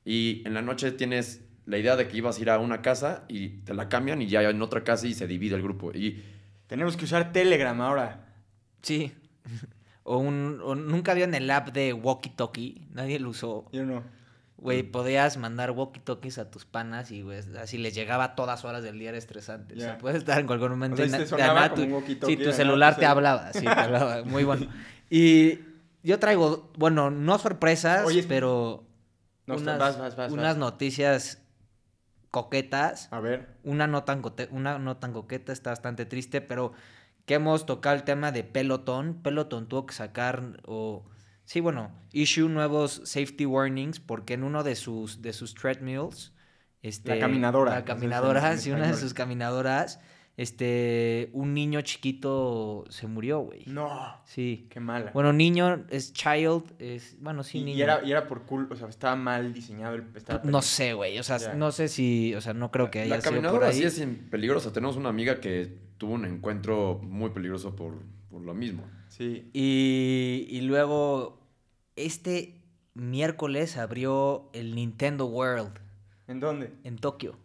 Y 0.06 0.42
en 0.46 0.54
la 0.54 0.62
noche 0.62 0.92
tienes 0.92 1.42
la 1.66 1.78
idea 1.78 1.96
de 1.96 2.08
que 2.08 2.18
ibas 2.18 2.38
a 2.38 2.42
ir 2.42 2.50
a 2.50 2.60
una 2.60 2.82
casa 2.82 3.24
y 3.30 3.50
te 3.64 3.74
la 3.74 3.88
cambian 3.90 4.22
y 4.22 4.28
ya 4.28 4.42
en 4.50 4.62
otra 4.62 4.84
casa 4.84 5.08
y 5.08 5.14
se 5.14 5.28
divide 5.28 5.56
el 5.56 5.62
grupo. 5.62 5.92
Y 5.94 6.24
Tenemos 6.68 6.98
que 6.98 7.06
usar 7.06 7.32
Telegram 7.32 7.80
ahora. 7.82 8.26
Sí. 8.82 9.12
O, 10.06 10.18
un, 10.18 10.60
o 10.62 10.76
nunca 10.76 11.14
vieron 11.14 11.34
el 11.34 11.50
app 11.50 11.70
de 11.70 11.94
Walkie 11.94 12.32
Talkie, 12.32 12.88
nadie 12.92 13.20
lo 13.22 13.30
usó. 13.30 13.70
Yo 13.72 13.86
no. 13.86 14.04
Güey, 14.64 14.84
podías 14.84 15.38
mandar 15.38 15.72
walkie-talkies 15.72 16.38
a 16.40 16.50
tus 16.50 16.66
panas 16.66 17.12
y, 17.12 17.22
güey, 17.22 17.42
así 17.62 17.78
les 17.78 17.94
llegaba 17.94 18.24
a 18.24 18.36
todas 18.36 18.64
horas 18.64 18.82
del 18.82 18.98
día, 18.98 19.10
era 19.10 19.18
estresante. 19.18 19.76
O 19.76 19.80
sea, 19.80 19.98
puedes 19.98 20.20
estar 20.20 20.40
en 20.40 20.48
cualquier 20.48 20.70
momento 20.72 20.96
O 21.04 21.06
sea, 21.06 21.20
y 21.20 21.26
te 21.26 21.36
nada 21.38 21.70
como 21.70 21.76
tu- 21.76 21.96
un 21.98 22.06
Sí, 22.26 22.54
celular 22.54 22.96
te 22.96 23.06
hablaba, 23.06 23.52
sí, 23.54 23.62
te 23.66 23.68
hablaba. 23.70 24.24
Muy 24.26 24.44
bueno. 24.46 24.68
Y 25.10 25.60
yo 26.02 26.18
traigo, 26.20 26.72
bueno, 26.78 27.12
no 27.12 27.38
sorpresas, 27.40 28.06
Oye, 28.06 28.24
pero 28.24 28.86
No, 29.48 29.56
unas, 29.56 29.78
vas, 29.78 29.98
vas, 30.00 30.16
vas. 30.16 30.32
unas 30.32 30.58
noticias 30.58 31.40
coquetas. 32.32 33.10
A 33.12 33.20
ver. 33.20 33.48
Una 33.64 33.88
no, 33.88 34.04
tan 34.04 34.22
una 34.52 34.80
no 34.80 34.98
tan 34.98 35.14
coqueta, 35.14 35.52
está 35.54 35.70
bastante 35.72 36.06
triste, 36.06 36.42
pero 36.42 36.74
que 37.26 37.36
hemos 37.36 37.66
tocado 37.66 37.96
el 37.96 38.04
tema 38.04 38.32
de 38.32 38.44
Peloton. 38.44 39.20
Peloton 39.22 39.68
tuvo 39.68 39.86
que 39.86 39.94
sacar, 39.94 40.62
o 40.66 41.04
sí, 41.46 41.60
bueno, 41.60 41.92
issue 42.12 42.50
nuevos 42.50 43.02
safety 43.06 43.46
warnings, 43.46 44.00
porque 44.00 44.34
en 44.34 44.44
uno 44.44 44.64
de 44.64 44.76
sus, 44.76 45.22
de 45.22 45.34
sus 45.34 45.54
treadmills, 45.54 46.34
este, 46.82 47.16
La 47.16 47.20
caminadora, 47.20 47.72
La 47.76 47.86
caminadora, 47.86 48.58
sí, 48.58 48.72
una 48.72 48.88
de 48.88 48.96
sus 48.96 49.14
caminadoras, 49.14 50.00
este, 50.36 51.30
un 51.34 51.54
niño 51.54 51.82
chiquito 51.82 52.86
se 52.90 53.06
murió, 53.08 53.40
güey. 53.40 53.64
No. 53.68 54.18
Sí. 54.26 54.68
Qué 54.70 54.80
mala. 54.80 55.12
Bueno, 55.14 55.32
niño 55.32 55.86
es 55.90 56.12
child, 56.12 56.74
es, 56.80 57.16
bueno, 57.22 57.44
sí, 57.44 57.60
y, 57.60 57.64
niño. 57.64 57.78
y 57.78 57.82
era, 57.84 58.04
y 58.04 58.12
era 58.12 58.28
por 58.28 58.44
cool, 58.44 58.68
o 58.72 58.76
sea, 58.76 58.90
estaba 58.90 59.16
mal 59.16 59.54
diseñado. 59.54 59.96
El, 59.96 60.06
estaba 60.16 60.42
No 60.44 60.62
sé, 60.62 60.94
güey, 60.94 61.20
o 61.20 61.24
sea, 61.24 61.54
no 61.54 61.72
sé 61.72 61.88
si, 61.88 62.34
o 62.34 62.42
sea, 62.42 62.54
no 62.54 62.72
creo 62.72 62.90
que 62.90 63.02
haya 63.02 63.16
la 63.16 63.22
sido 63.22 63.32
por 63.32 63.34
caminadora 63.34 63.68
ahí. 63.68 63.76
sí 63.76 63.84
es 63.84 64.08
peligrosa. 64.32 64.74
Tenemos 64.74 64.96
una 64.96 65.10
amiga 65.10 65.40
que 65.40 65.72
tuvo 65.98 66.14
un 66.14 66.26
encuentro 66.26 67.00
muy 67.04 67.30
peligroso 67.30 67.76
por, 67.76 68.02
por 68.30 68.42
lo 68.42 68.56
mismo. 68.56 68.84
Sí. 69.16 69.48
Y, 69.54 70.48
y 70.50 70.62
luego, 70.62 71.40
este 71.96 72.62
miércoles 72.96 73.78
abrió 73.78 74.50
el 74.54 74.74
Nintendo 74.76 75.26
World 75.28 75.74
¿En 76.28 76.40
dónde? 76.40 76.72
en 76.84 76.98
Tokio. 76.98 77.38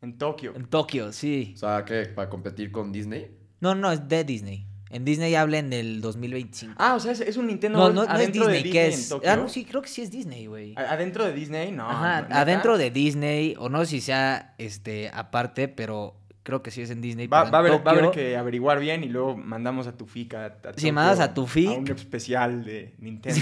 En 0.00 0.16
Tokio. 0.16 0.54
En 0.54 0.66
Tokio, 0.66 1.12
sí. 1.12 1.52
O 1.56 1.58
sea, 1.58 1.84
¿qué? 1.84 2.02
¿Para 2.06 2.28
competir 2.28 2.70
con 2.70 2.92
Disney? 2.92 3.30
No, 3.60 3.74
no, 3.74 3.90
es 3.90 4.08
de 4.08 4.22
Disney. 4.22 4.64
En 4.90 5.04
Disney 5.04 5.34
hablan 5.34 5.70
del 5.70 6.00
2025. 6.00 6.74
Ah, 6.78 6.94
o 6.94 7.00
sea, 7.00 7.10
es, 7.10 7.20
es 7.20 7.36
un 7.36 7.48
Nintendo 7.48 7.78
no, 7.78 7.84
World 7.86 7.96
no, 7.96 8.04
no 8.04 8.20
es 8.20 8.32
Disney, 8.32 8.62
de 8.62 8.70
¿qué 8.70 8.84
Disney 8.86 8.88
es? 8.94 9.02
en 9.02 9.08
Tokio. 9.08 9.30
Ah, 9.32 9.36
no, 9.36 9.48
sí, 9.48 9.64
creo 9.64 9.82
que 9.82 9.88
sí 9.88 10.02
es 10.02 10.10
Disney, 10.12 10.46
güey. 10.46 10.74
¿A- 10.76 10.92
¿Adentro 10.92 11.24
de 11.24 11.32
Disney? 11.32 11.72
No. 11.72 11.90
Ajá, 11.90 12.18
adentro 12.30 12.78
de 12.78 12.92
Disney, 12.92 13.56
o 13.58 13.68
no 13.68 13.80
sé 13.80 13.86
si 13.86 14.00
sea 14.02 14.54
este 14.58 15.10
aparte, 15.12 15.66
pero 15.66 16.14
creo 16.46 16.62
que 16.62 16.70
sí 16.70 16.80
es 16.80 16.90
en 16.90 17.00
Disney. 17.00 17.26
Va, 17.26 17.42
va 17.50 17.58
a 17.58 17.60
haber, 17.60 17.72
va 17.72 17.76
a 17.90 17.94
haber 17.94 18.04
Tokio. 18.04 18.12
que 18.12 18.36
averiguar 18.36 18.78
bien 18.78 19.02
y 19.02 19.08
luego 19.08 19.36
mandamos 19.36 19.88
a 19.88 19.96
tu 19.96 20.06
FIC 20.06 20.34
a, 20.34 20.46
a 20.46 20.50
Sí, 20.50 20.62
Tokio 20.62 20.92
mandas 20.92 21.18
a 21.18 21.34
tu 21.34 21.44
FIC. 21.48 21.68
A 21.68 21.72
un 21.72 21.88
especial 21.90 22.64
de 22.64 22.94
Nintendo. 22.98 23.40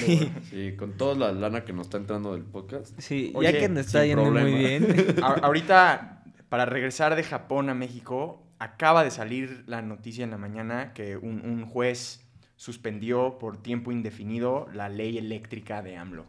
Sí. 0.49 0.75
con 0.79 0.93
toda 0.97 1.15
la 1.15 1.33
lana 1.39 1.65
que 1.67 1.75
nos 1.75 1.89
está 1.89 1.99
entrando 1.99 2.33
del 2.33 2.45
podcast. 2.45 2.99
Sí, 2.99 3.31
Oye, 3.35 3.53
ya 3.53 3.59
que 3.59 3.69
nos 3.69 3.85
está 3.85 4.07
yendo 4.07 4.31
muy 4.31 4.55
bien. 4.55 5.17
A- 5.23 5.35
ahorita, 5.43 6.23
para 6.49 6.65
regresar 6.65 7.15
de 7.15 7.23
Japón 7.25 7.69
a 7.69 7.75
México, 7.75 8.43
acaba 8.59 9.05
de 9.05 9.11
salir 9.11 9.65
la 9.67 9.83
noticia 9.83 10.25
en 10.25 10.31
la 10.31 10.39
mañana 10.39 10.95
que 10.95 11.19
un, 11.19 11.43
un 11.45 11.67
juez 11.67 12.25
suspendió 12.57 13.37
por 13.39 13.59
tiempo 13.63 13.93
indefinido 13.93 14.67
la 14.73 14.89
ley 14.89 15.19
eléctrica 15.19 15.83
de 15.83 15.99
AMLO. 15.99 16.25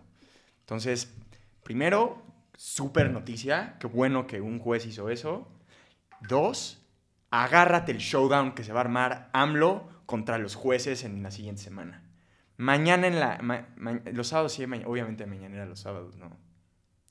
Entonces, 0.61 1.13
primero, 1.63 2.21
súper 2.57 3.11
noticia, 3.11 3.75
qué 3.79 3.87
bueno 3.87 4.27
que 4.27 4.41
un 4.41 4.59
juez 4.59 4.85
hizo 4.85 5.09
eso. 5.09 5.47
Dos, 6.21 6.81
agárrate 7.31 7.91
el 7.91 7.97
showdown 7.99 8.53
que 8.55 8.63
se 8.63 8.73
va 8.73 8.79
a 8.79 8.83
armar 8.83 9.29
AMLO 9.33 9.87
contra 10.05 10.37
los 10.37 10.55
jueces 10.55 11.03
en 11.03 11.21
la 11.23 11.31
siguiente 11.31 11.61
semana. 11.61 12.03
Mañana 12.57 13.07
en 13.07 13.19
la... 13.19 13.39
ma- 13.41 13.67
ma- 13.75 14.01
los 14.13 14.27
sábados 14.29 14.53
sí, 14.53 14.65
ma- 14.67 14.79
obviamente 14.85 15.25
mañanera 15.25 15.65
los 15.65 15.79
sábados, 15.79 16.15
¿no? 16.17 16.37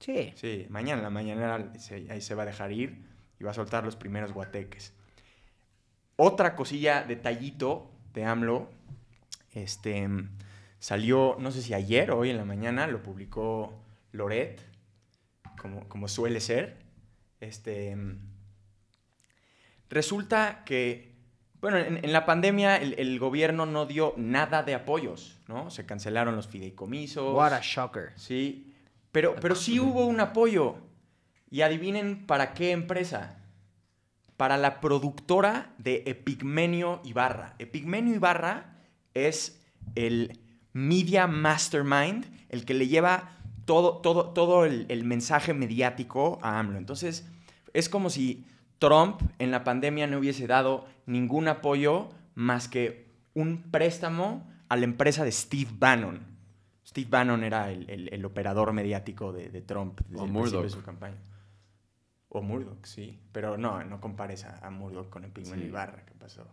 Sí. 0.00 0.32
Sí, 0.36 0.66
mañana 0.70 0.98
en 0.98 1.04
la 1.04 1.10
mañanera 1.10 1.72
se, 1.78 2.10
ahí 2.10 2.20
se 2.20 2.34
va 2.34 2.42
a 2.42 2.46
dejar 2.46 2.72
ir 2.72 3.04
y 3.38 3.44
va 3.44 3.50
a 3.50 3.54
soltar 3.54 3.84
los 3.84 3.96
primeros 3.96 4.32
guateques. 4.32 4.92
otra 6.16 6.54
cosilla, 6.56 7.02
detallito 7.02 7.90
de 8.12 8.24
AMLO, 8.24 8.70
este, 9.52 10.08
salió, 10.78 11.36
no 11.38 11.50
sé 11.50 11.62
si 11.62 11.74
ayer 11.74 12.10
o 12.10 12.18
hoy 12.18 12.30
en 12.30 12.36
la 12.36 12.44
mañana, 12.44 12.86
lo 12.86 13.02
publicó 13.02 13.82
Loret, 14.12 14.60
como, 15.58 15.88
como 15.88 16.08
suele 16.08 16.40
ser. 16.40 16.76
Este, 17.40 17.96
resulta 19.94 20.64
que, 20.64 21.14
bueno, 21.60 21.78
en, 21.78 22.04
en 22.04 22.12
la 22.12 22.26
pandemia 22.26 22.76
el, 22.76 22.94
el 22.98 23.18
gobierno 23.18 23.64
no 23.64 23.86
dio 23.86 24.12
nada 24.16 24.62
de 24.62 24.74
apoyos, 24.74 25.40
¿no? 25.48 25.70
Se 25.70 25.86
cancelaron 25.86 26.36
los 26.36 26.48
fideicomisos. 26.48 27.34
What 27.34 27.54
a 27.54 27.60
shocker. 27.62 28.12
Sí, 28.16 28.74
pero, 29.12 29.36
pero 29.40 29.54
sí 29.54 29.80
hubo 29.80 30.06
un 30.06 30.20
apoyo. 30.20 30.76
Y 31.50 31.62
adivinen 31.62 32.26
para 32.26 32.52
qué 32.52 32.72
empresa. 32.72 33.38
Para 34.36 34.56
la 34.56 34.80
productora 34.80 35.72
de 35.78 36.02
Epigmenio 36.06 37.00
Ibarra. 37.04 37.54
Epigmenio 37.60 38.16
Ibarra 38.16 38.76
es 39.14 39.62
el 39.94 40.40
media 40.72 41.28
mastermind, 41.28 42.26
el 42.48 42.64
que 42.64 42.74
le 42.74 42.88
lleva 42.88 43.38
todo, 43.64 43.98
todo, 43.98 44.30
todo 44.30 44.64
el, 44.64 44.86
el 44.88 45.04
mensaje 45.04 45.54
mediático 45.54 46.40
a 46.42 46.58
AMLO. 46.58 46.78
Entonces, 46.78 47.24
es 47.72 47.88
como 47.88 48.10
si 48.10 48.44
Trump 48.86 49.20
en 49.38 49.50
la 49.50 49.64
pandemia 49.64 50.06
no 50.06 50.18
hubiese 50.18 50.46
dado 50.46 50.86
ningún 51.06 51.48
apoyo 51.48 52.10
más 52.34 52.68
que 52.68 53.06
un 53.34 53.62
préstamo 53.70 54.46
a 54.68 54.76
la 54.76 54.84
empresa 54.84 55.24
de 55.24 55.32
Steve 55.32 55.70
Bannon. 55.78 56.20
Steve 56.86 57.08
Bannon 57.10 57.42
era 57.44 57.70
el, 57.70 57.88
el- 57.88 58.12
el 58.12 58.24
operador 58.24 58.72
mediático 58.72 59.32
de, 59.32 59.48
de 59.48 59.62
Trump 59.62 60.00
desde 60.08 60.20
O 60.20 60.24
el 60.26 60.30
principio 60.32 60.50
de 60.50 60.56
Murdoch. 60.64 60.70
su 60.78 60.82
campaña. 60.84 61.16
O 62.28 62.42
Murdoch, 62.42 62.84
sí. 62.84 63.18
Pero 63.32 63.56
no, 63.56 63.82
no 63.84 64.00
compares 64.00 64.44
a, 64.44 64.58
a 64.66 64.70
Murdoch 64.70 65.08
con 65.08 65.24
el 65.24 65.30
Pigmenio 65.30 65.64
Sí. 65.64 65.68
Ibarra. 65.70 66.04
¿Qué 66.04 66.14
pasó? 66.14 66.46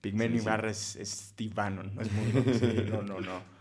Pigmenio 0.00 0.36
Sí, 0.36 0.40
sí. 0.40 0.44
Ibarra 0.46 0.70
es, 0.70 0.96
es 0.96 1.08
Steve 1.10 1.54
Bannon, 1.54 1.94
no 1.94 2.02
es 2.02 2.12
Murdoch. 2.12 2.54
sí, 2.54 2.84
no, 2.90 3.02
no, 3.02 3.20
no. 3.20 3.57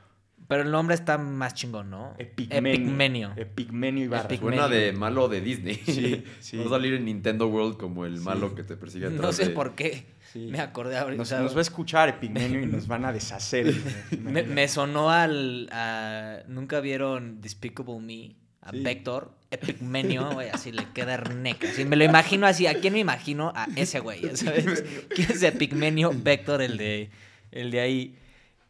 Pero 0.48 0.64
el 0.64 0.72
nombre 0.72 0.96
está 0.96 1.18
más 1.18 1.54
chingón, 1.56 1.90
¿no? 1.90 2.14
Epigmenio. 2.18 2.72
Epigmenio. 2.74 3.34
Epigmenio 3.36 4.06
Ibarra. 4.06 4.30
Epig- 4.30 4.40
Suena 4.40 4.68
de 4.70 4.94
malo 4.94 5.28
de 5.28 5.42
Disney. 5.42 5.76
Sí, 5.86 6.24
sí. 6.40 6.58
Va 6.62 6.66
a 6.68 6.70
salir 6.70 6.94
en 6.94 7.04
Nintendo 7.06 7.48
World 7.48 7.76
como 7.78 8.06
el 8.06 8.18
Sí. 8.20 8.24
malo 8.24 8.56
que 8.56 8.64
te 8.64 8.78
persigue 8.78 9.08
atrás 9.08 9.22
No 9.22 9.32
sé 9.34 9.46
de- 9.46 9.50
por 9.52 9.76
qué. 9.76 10.06
Sí. 10.32 10.48
Me 10.52 10.60
acordé 10.62 10.98
ahorita. 10.98 11.18
Nos, 11.18 11.32
nos 11.32 11.54
va 11.54 11.60
a 11.60 11.62
escuchar 11.62 12.10
Epigmenio 12.10 12.62
y 12.62 12.66
nos 12.66 12.88
van 12.88 13.04
a 13.06 13.12
deshacer. 13.14 13.74
Me, 14.22 14.44
me 14.44 14.68
sonó 14.68 15.10
al. 15.12 15.68
a- 15.72 16.40
Nunca 16.48 16.80
vieron 16.80 17.42
Despicable 17.42 18.00
Me. 18.00 18.36
A 18.62 18.72
Sí. 18.72 18.80
Vector. 18.84 19.34
Epigmenio, 19.52 20.32
güey. 20.32 20.50
Así 20.50 20.72
le 20.74 20.86
queda 20.94 21.14
herneca. 21.14 21.70
Así 21.70 21.86
me 21.86 21.96
lo 21.96 22.04
imagino 22.04 22.46
así. 22.48 22.68
¿A 22.68 22.74
quién 22.76 22.94
me 22.94 23.00
imagino? 23.00 23.52
A 23.56 23.68
ese 23.78 24.00
güey. 24.02 24.36
¿Sabes? 24.36 24.84
¿Quién 25.16 25.32
es 25.32 25.44
Epigmenio? 25.44 26.12
Vector, 26.14 26.62
el 26.62 26.78
de. 26.78 27.10
El 27.52 27.72
de 27.72 27.80
ahí. 27.80 28.16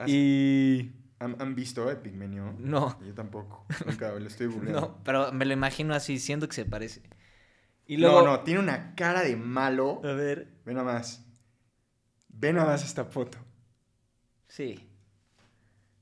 Y. 0.05 0.91
¿Han, 1.20 1.36
han 1.39 1.55
visto 1.55 1.89
Epigmenio? 1.89 2.53
No. 2.59 2.99
Yo 3.03 3.13
tampoco. 3.13 3.65
Nunca 3.86 4.11
lo 4.13 4.28
estoy 4.28 4.47
googleando. 4.53 4.82
No, 4.82 5.03
pero 5.03 5.32
me 5.32 5.45
lo 5.45 5.53
imagino 5.53 5.93
así, 5.93 6.20
siento 6.20 6.47
que 6.47 6.53
se 6.55 6.65
parece. 6.65 7.01
Y 7.88 7.97
No, 7.97 8.09
luego. 8.11 8.28
no, 8.28 8.39
tiene 8.41 8.59
una 8.59 8.93
cara 8.95 9.22
de 9.24 9.36
malo. 9.36 10.01
A 10.03 10.11
ver. 10.13 10.47
Ve 10.65 10.74
nada 10.74 10.93
más. 10.93 11.26
Ve 12.30 12.53
nada 12.53 12.68
más 12.68 12.84
esta 12.86 13.05
foto. 13.05 13.38
Sí. 14.47 14.89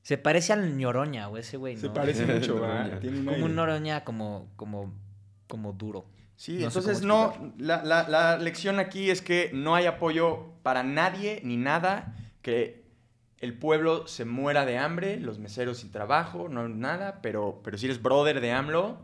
Se 0.02 0.18
parece 0.18 0.54
al 0.54 0.78
ñoroña, 0.78 1.28
güey, 1.28 1.42
ese 1.42 1.58
güey, 1.58 1.76
¿no? 1.76 1.82
Se 1.82 1.90
parece 1.90 2.26
mucho, 2.34 2.56
un 2.56 3.26
Como 3.26 3.46
un 3.46 3.56
ñoroña 3.56 4.04
como, 4.04 4.52
como, 4.56 4.94
como 5.48 5.74
duro. 5.74 6.06
Sí, 6.36 6.58
No 6.60 6.68
entonces 6.68 7.02
no, 7.02 7.54
la, 7.58 7.84
la- 7.84 8.08
la 8.10 8.38
lección 8.38 8.80
aquí 8.80 9.10
es 9.10 9.22
que 9.22 9.50
no 9.54 9.74
hay 9.74 9.86
apoyo 9.86 10.52
para 10.64 10.84
nadie 10.84 11.40
ni 11.46 11.56
nada, 11.58 12.14
que 12.42 12.85
el 13.40 13.58
pueblo 13.58 14.08
se 14.08 14.26
muera 14.26 14.66
de 14.66 14.78
hambre, 14.78 15.20
los 15.20 15.40
meseros 15.40 15.80
sin 15.80 15.92
trabajo, 15.92 16.48
no 16.50 16.68
nada, 16.70 17.22
pero, 17.22 17.62
pero 17.64 17.78
si 17.78 17.86
eres 17.86 18.02
brother 18.02 18.42
de 18.42 18.52
AMLO, 18.52 18.98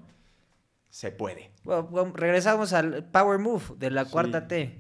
se 0.90 1.12
puede. 1.12 1.52
Bueno, 1.64 1.84
bueno, 1.84 2.14
regresamos 2.16 2.74
al 2.74 3.06
Power 3.06 3.40
Move 3.40 3.64
de 3.78 3.92
la 3.92 4.06
Sí. 4.06 4.12
cuarta 4.12 4.48
T. 4.48 4.80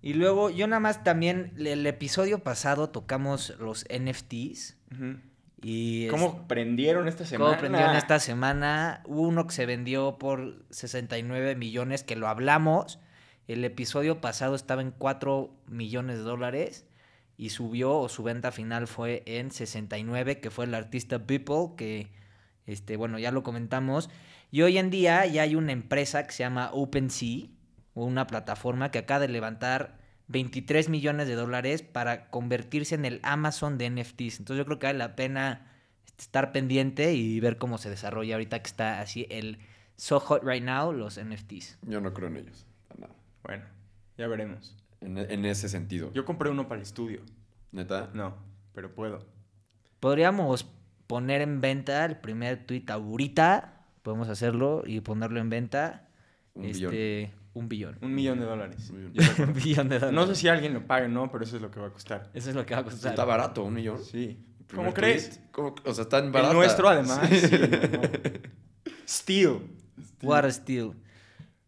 Y 0.00 0.14
luego 0.14 0.50
yo 0.50 0.66
nada 0.66 0.80
más 0.80 1.02
también, 1.04 1.52
el 1.58 1.86
episodio 1.86 2.40
pasado 2.40 2.90
tocamos 2.90 3.54
los 3.58 3.84
NFTs. 3.90 4.76
Y 5.60 6.06
¿Cómo 6.08 6.46
prendieron 6.46 7.08
esta 7.08 7.24
semana? 7.24 7.50
¿Cómo 7.50 7.60
prendieron 7.60 7.96
esta 7.96 8.20
semana? 8.20 9.02
Hubo 9.06 9.22
uno 9.22 9.46
que 9.46 9.54
se 9.54 9.66
vendió 9.66 10.16
por 10.18 10.64
69 10.70 11.56
millones, 11.56 12.04
que 12.04 12.14
lo 12.14 12.28
hablamos. 12.28 13.00
El 13.48 13.64
episodio 13.64 14.20
pasado 14.20 14.54
estaba 14.54 14.82
en 14.82 14.92
4 14.92 15.50
millones 15.66 16.18
de 16.18 16.22
dólares 16.22 16.86
y 17.38 17.50
subió, 17.50 17.96
o 17.96 18.08
su 18.08 18.24
venta 18.24 18.50
final 18.50 18.88
fue 18.88 19.22
en 19.24 19.52
69, 19.52 20.40
que 20.40 20.50
fue 20.50 20.64
el 20.64 20.74
artista 20.74 21.24
People, 21.24 21.76
que, 21.76 22.10
este, 22.66 22.96
bueno, 22.96 23.18
ya 23.18 23.30
lo 23.30 23.44
comentamos. 23.44 24.10
Y 24.50 24.62
hoy 24.62 24.76
en 24.76 24.90
día 24.90 25.24
ya 25.24 25.42
hay 25.42 25.54
una 25.54 25.70
empresa 25.72 26.26
que 26.26 26.32
se 26.32 26.40
llama 26.40 26.70
OpenSea, 26.72 27.46
o 27.94 28.04
una 28.04 28.26
plataforma 28.26 28.90
que 28.90 28.98
acaba 28.98 29.20
de 29.20 29.28
levantar 29.28 29.98
23 30.26 30.88
millones 30.88 31.28
de 31.28 31.36
dólares 31.36 31.82
para 31.82 32.28
convertirse 32.28 32.96
en 32.96 33.04
el 33.04 33.20
Amazon 33.22 33.78
de 33.78 33.88
NFTs. 33.88 34.40
Entonces 34.40 34.58
yo 34.58 34.64
creo 34.64 34.78
que 34.80 34.88
vale 34.88 34.98
la 34.98 35.14
pena 35.14 35.72
estar 36.18 36.50
pendiente 36.50 37.14
y 37.14 37.38
ver 37.38 37.56
cómo 37.56 37.78
se 37.78 37.88
desarrolla 37.88 38.34
ahorita 38.34 38.60
que 38.60 38.66
está 38.66 39.00
así 39.00 39.26
el 39.30 39.58
so 39.96 40.18
hot 40.18 40.42
right 40.44 40.62
now, 40.62 40.92
los 40.92 41.20
NFTs. 41.20 41.78
Yo 41.82 42.00
no 42.00 42.12
creo 42.12 42.28
en 42.28 42.38
ellos. 42.38 42.66
para 42.88 43.02
nada. 43.02 43.14
Bueno, 43.44 43.64
ya 44.16 44.26
veremos. 44.26 44.76
En, 45.00 45.16
en 45.18 45.44
ese 45.44 45.68
sentido. 45.68 46.12
Yo 46.12 46.24
compré 46.24 46.50
uno 46.50 46.66
para 46.68 46.76
el 46.80 46.82
estudio. 46.82 47.20
Neta. 47.72 48.10
No, 48.14 48.34
pero 48.74 48.94
puedo. 48.94 49.26
Podríamos 50.00 50.66
poner 51.06 51.40
en 51.40 51.60
venta 51.60 52.04
el 52.04 52.16
primer 52.16 52.66
tweet 52.66 52.84
ahorita, 52.88 53.86
podemos 54.02 54.28
hacerlo 54.28 54.82
y 54.86 55.00
ponerlo 55.00 55.40
en 55.40 55.50
venta. 55.50 56.08
Un 56.54 56.64
este, 56.66 57.32
un 57.54 57.68
billón. 57.68 57.98
Un 58.00 58.14
millón 58.14 58.38
de 58.40 58.46
dólares. 58.46 58.90
Un 58.90 58.96
millón. 58.96 59.12
Yo 59.14 59.22
de 59.22 59.28
acuerdo. 59.30 59.52
Un 59.52 59.58
billón 59.62 59.88
de 59.88 59.98
dólares. 59.98 60.14
No 60.14 60.26
sé 60.26 60.34
si 60.34 60.48
alguien 60.48 60.74
lo 60.74 60.86
pague 60.86 61.08
no, 61.08 61.30
pero 61.30 61.44
eso 61.44 61.56
es 61.56 61.62
lo 61.62 61.70
que 61.70 61.80
va 61.80 61.86
a 61.88 61.92
costar. 61.92 62.30
Eso 62.34 62.50
es 62.50 62.56
lo 62.56 62.64
que 62.66 62.74
va 62.74 62.80
a 62.80 62.84
costar. 62.84 63.10
Está 63.12 63.24
barato, 63.24 63.64
un 63.64 63.74
millón. 63.74 64.02
Sí. 64.02 64.44
¿Cómo 64.74 64.92
crees? 64.92 65.30
tweet. 65.30 65.48
¿Cómo- 65.52 65.74
O 65.84 65.94
sea, 65.94 66.02
está 66.02 66.18
en 66.18 66.30
barata. 66.32 66.50
El 66.52 66.56
nuestro, 66.58 66.88
además. 66.88 67.28
sí, 67.30 67.56
no. 67.58 68.00
Steel. 69.08 69.60
What 70.22 70.44
a 70.44 70.50
steal. 70.50 70.92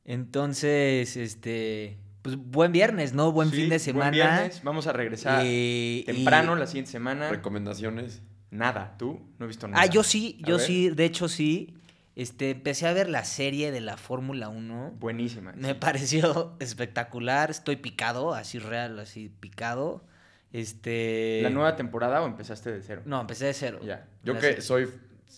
Entonces, 0.04 1.16
este, 1.16 1.98
pues 2.22 2.36
buen 2.36 2.72
viernes, 2.72 3.12
¿no? 3.14 3.32
Buen 3.32 3.50
Sí, 3.50 3.56
fin 3.56 3.68
de 3.70 3.78
semana. 3.78 4.04
Buen 4.10 4.14
viernes. 4.14 4.60
Vamos 4.62 4.86
a 4.86 4.92
regresar 4.92 5.42
Eh, 5.44 6.02
temprano 6.06 6.56
y- 6.56 6.60
la 6.60 6.66
siguiente 6.66 6.90
semana. 6.90 7.30
Recomendaciones. 7.30 8.22
Nada. 8.50 8.96
¿Tú? 8.98 9.20
No 9.38 9.44
he 9.44 9.48
visto 9.48 9.68
nada. 9.68 9.82
Ah, 9.82 9.86
yo 9.86 10.02
sí, 10.02 10.38
A 10.42 10.46
yo 10.48 10.56
ver. 10.56 10.66
sí, 10.66 10.90
de 10.90 11.04
hecho 11.04 11.28
sí. 11.28 11.74
Este, 12.16 12.50
empecé 12.50 12.86
a 12.88 12.92
ver 12.92 13.08
la 13.08 13.24
serie 13.24 13.70
de 13.70 13.80
la 13.80 13.96
Fórmula 13.96 14.48
1. 14.48 14.94
Buenísima. 14.98 15.52
Me 15.56 15.74
pareció 15.74 16.56
espectacular. 16.60 17.50
Estoy 17.50 17.76
picado, 17.76 18.34
así 18.34 18.58
real, 18.58 18.98
así 18.98 19.30
picado. 19.40 20.04
Este. 20.52 21.40
¿La 21.42 21.50
nueva 21.50 21.76
temporada 21.76 22.20
o 22.22 22.26
empezaste 22.26 22.72
de 22.72 22.82
cero? 22.82 23.02
No, 23.04 23.20
empecé 23.20 23.46
de 23.46 23.54
cero. 23.54 23.78
Ya. 23.84 24.06
Yo 24.24 24.34
La 24.34 24.40
que 24.40 24.46
serie. 24.46 24.62
soy 24.62 24.88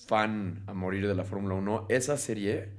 fan 0.07 0.62
a 0.66 0.72
morir 0.74 1.07
de 1.07 1.14
la 1.14 1.24
Fórmula 1.24 1.55
1, 1.55 1.87
esa 1.91 2.16
serie 2.16 2.70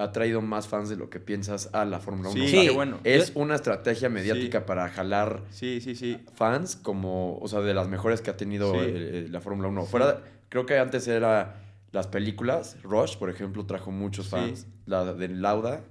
ha 0.00 0.12
traído 0.12 0.40
más 0.40 0.66
fans 0.66 0.88
de 0.88 0.96
lo 0.96 1.10
que 1.10 1.20
piensas 1.20 1.68
a 1.74 1.84
la 1.84 2.00
Fórmula 2.00 2.30
1. 2.30 2.46
Sí, 2.46 2.58
O 2.58 2.62
sea, 2.62 2.72
bueno. 2.72 3.00
Es 3.04 3.32
una 3.34 3.54
estrategia 3.54 4.08
mediática 4.08 4.60
Sí. 4.60 4.64
para 4.66 4.88
jalar 4.88 5.42
Sí, 5.50 5.80
sí, 5.80 5.94
sí. 5.94 6.18
fans 6.34 6.76
como, 6.76 7.36
o 7.38 7.48
sea, 7.48 7.60
de 7.60 7.74
las 7.74 7.88
mejores 7.88 8.20
que 8.22 8.30
ha 8.30 8.36
tenido 8.36 8.72
Sí. 8.72 8.78
eh, 8.82 9.26
la 9.30 9.40
Fórmula 9.40 9.68
1. 9.68 9.84
Fuera, 9.84 10.22
creo 10.48 10.64
que 10.66 10.78
antes 10.78 11.06
era 11.06 11.56
las 11.92 12.06
películas, 12.06 12.78
Rush, 12.82 13.16
por 13.16 13.30
ejemplo, 13.30 13.66
trajo 13.66 13.90
muchos 13.90 14.28
fans, 14.28 14.66
la 14.86 15.12
de 15.12 15.28
Lauda, 15.28 15.82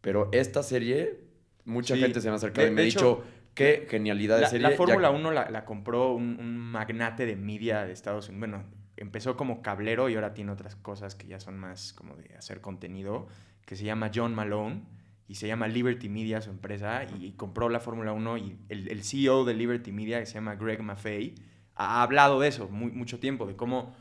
pero 0.00 0.28
esta 0.32 0.62
serie, 0.62 1.20
mucha 1.64 1.96
gente 1.96 2.20
se 2.20 2.28
me 2.28 2.32
ha 2.32 2.36
acercado 2.36 2.66
De- 2.66 2.72
y 2.72 2.74
me 2.74 2.82
ha 2.82 2.84
dicho, 2.84 3.22
qué 3.54 3.86
genialidad 3.88 4.36
de 4.36 4.42
La, 4.42 4.48
serie. 4.50 4.62
la 4.64 4.70
ya- 4.72 4.76
Fórmula 4.76 5.10
1 5.10 5.30
la, 5.30 5.48
la 5.50 5.64
compró 5.64 6.12
un, 6.12 6.36
un 6.40 6.58
magnate 6.58 7.24
de 7.26 7.36
media 7.36 7.84
de 7.84 7.92
Estados 7.92 8.28
Unidos. 8.28 8.40
Bueno, 8.50 8.64
empezó 8.96 9.36
como 9.36 9.62
cablero 9.62 10.08
y 10.08 10.14
ahora 10.14 10.34
tiene 10.34 10.52
otras 10.52 10.76
cosas 10.76 11.14
que 11.14 11.26
ya 11.26 11.40
son 11.40 11.58
más 11.58 11.92
como 11.92 12.16
de 12.16 12.34
hacer 12.36 12.60
contenido, 12.60 13.26
que 13.66 13.76
se 13.76 13.84
llama 13.84 14.10
John 14.14 14.34
Malone 14.34 14.82
y 15.26 15.36
se 15.36 15.46
llama 15.48 15.68
Liberty 15.68 16.08
Media, 16.08 16.40
su 16.42 16.50
empresa, 16.50 17.04
y, 17.18 17.26
y 17.26 17.32
compró 17.32 17.68
la 17.70 17.80
Fórmula 17.80 18.12
1 18.12 18.38
y 18.38 18.58
el, 18.68 18.88
el 18.88 19.02
CEO 19.02 19.44
de 19.44 19.54
Liberty 19.54 19.90
Media, 19.90 20.20
que 20.20 20.26
se 20.26 20.34
llama 20.34 20.54
Greg 20.56 20.82
Maffei, 20.82 21.34
ha 21.74 22.02
hablado 22.02 22.40
de 22.40 22.48
eso 22.48 22.68
muy, 22.68 22.92
mucho 22.92 23.18
tiempo, 23.18 23.46
de 23.46 23.56
cómo 23.56 23.94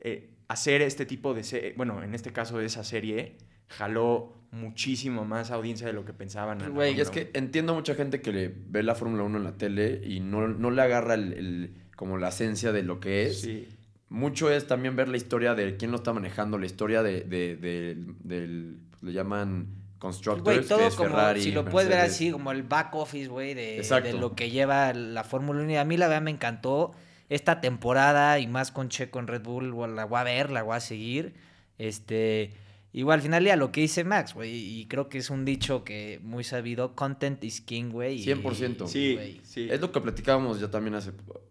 eh, 0.00 0.34
hacer 0.48 0.82
este 0.82 1.06
tipo 1.06 1.32
de, 1.34 1.72
bueno, 1.76 2.02
en 2.02 2.14
este 2.14 2.30
caso 2.32 2.60
esa 2.60 2.84
serie, 2.84 3.36
jaló 3.68 4.34
muchísimo 4.52 5.24
más 5.24 5.50
audiencia 5.50 5.86
de 5.86 5.92
lo 5.92 6.04
que 6.04 6.12
pensaban. 6.12 6.58
Güey, 6.72 7.00
es 7.00 7.10
que 7.10 7.30
entiendo 7.34 7.74
mucha 7.74 7.94
gente 7.94 8.20
que 8.20 8.32
le 8.32 8.48
ve 8.54 8.82
la 8.82 8.94
Fórmula 8.94 9.22
1 9.24 9.38
en 9.38 9.44
la 9.44 9.56
tele 9.56 10.00
y 10.04 10.20
no, 10.20 10.46
no 10.46 10.70
le 10.70 10.82
agarra 10.82 11.14
el, 11.14 11.32
el- 11.32 11.74
como 11.96 12.18
la 12.18 12.28
esencia 12.28 12.72
de 12.72 12.82
lo 12.82 13.00
que 13.00 13.22
1. 13.22 13.30
es. 13.30 13.40
Sí. 13.40 13.68
Mucho 14.08 14.50
es 14.50 14.66
también 14.66 14.94
ver 14.96 15.08
la 15.08 15.16
historia 15.16 15.54
de 15.54 15.76
quién 15.76 15.90
lo 15.90 15.96
está 15.96 16.12
manejando, 16.12 16.58
la 16.58 16.66
historia 16.66 17.02
de, 17.02 17.22
de- 17.22 17.56
de- 17.56 17.96
del, 18.22 18.78
le 19.02 19.12
llaman 19.12 19.66
Constructors, 19.98 20.44
Güey, 20.44 20.60
que 20.60 20.66
todo 20.68 20.86
es 20.86 20.94
como, 20.94 21.08
Ferrari, 21.10 21.42
si 21.42 21.50
lo 21.52 21.64
puedes 21.64 21.88
ver 21.88 21.98
así, 22.00 22.30
como 22.30 22.52
el 22.52 22.62
back 22.62 22.94
office, 22.94 23.28
güey, 23.28 23.54
de, 23.54 23.82
lo 24.20 24.34
que 24.36 24.50
lleva 24.50 24.92
la 24.94 25.24
Fórmula 25.24 25.62
1. 25.62 25.72
Y 25.72 25.76
a 25.76 25.84
mí 25.84 25.96
la 25.96 26.06
verdad 26.06 26.22
me 26.22 26.30
encantó 26.30 26.92
esta 27.28 27.60
temporada 27.60 28.38
y 28.38 28.46
más 28.46 28.70
con 28.70 28.88
Checo 28.90 29.18
en 29.18 29.26
Red 29.26 29.42
Bull, 29.42 29.74
la 29.96 30.04
voy 30.04 30.18
a 30.20 30.22
ver, 30.24 30.50
la 30.50 30.62
voy 30.62 30.76
a 30.76 30.80
seguir. 30.80 31.34
Este, 31.78 32.52
igual 32.92 33.16
al 33.18 33.22
final 33.22 33.44
ya 33.44 33.56
lo 33.56 33.72
que 33.72 33.80
dice 33.80 34.04
Max, 34.04 34.34
güey, 34.34 34.54
y 34.54 34.86
creo 34.86 35.08
que 35.08 35.18
es 35.18 35.30
un 35.30 35.44
dicho 35.44 35.82
que 35.82 36.20
muy 36.22 36.44
sabido, 36.44 36.94
content 36.94 37.42
is 37.42 37.60
king, 37.60 37.90
güey. 37.90 38.20
y- 38.20 38.24
100%. 38.24 38.86
Sí, 38.86 39.14
güey. 39.14 39.40
sí. 39.42 39.68
Es 39.70 39.80
lo 39.80 39.90
que 39.92 40.00
platicábamos 40.00 40.60
ya 40.60 40.70
también 40.70 40.94
hace 40.94 41.10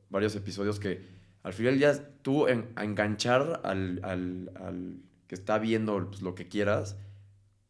varios 0.09 0.35
episodios 0.35 0.79
que 0.79 1.01
al 1.45 1.53
final 1.53 1.77
día 1.77 1.93
tú 2.21 2.47
en- 2.47 2.67
a 2.75 2.83
enganchar 2.83 3.61
al, 3.63 3.99
al- 4.03 4.51
al 4.55 4.97
que 5.27 5.35
está 5.35 5.57
viendo 5.59 6.07
pues, 6.09 6.21
lo 6.21 6.35
que 6.35 6.47
quieras, 6.47 6.97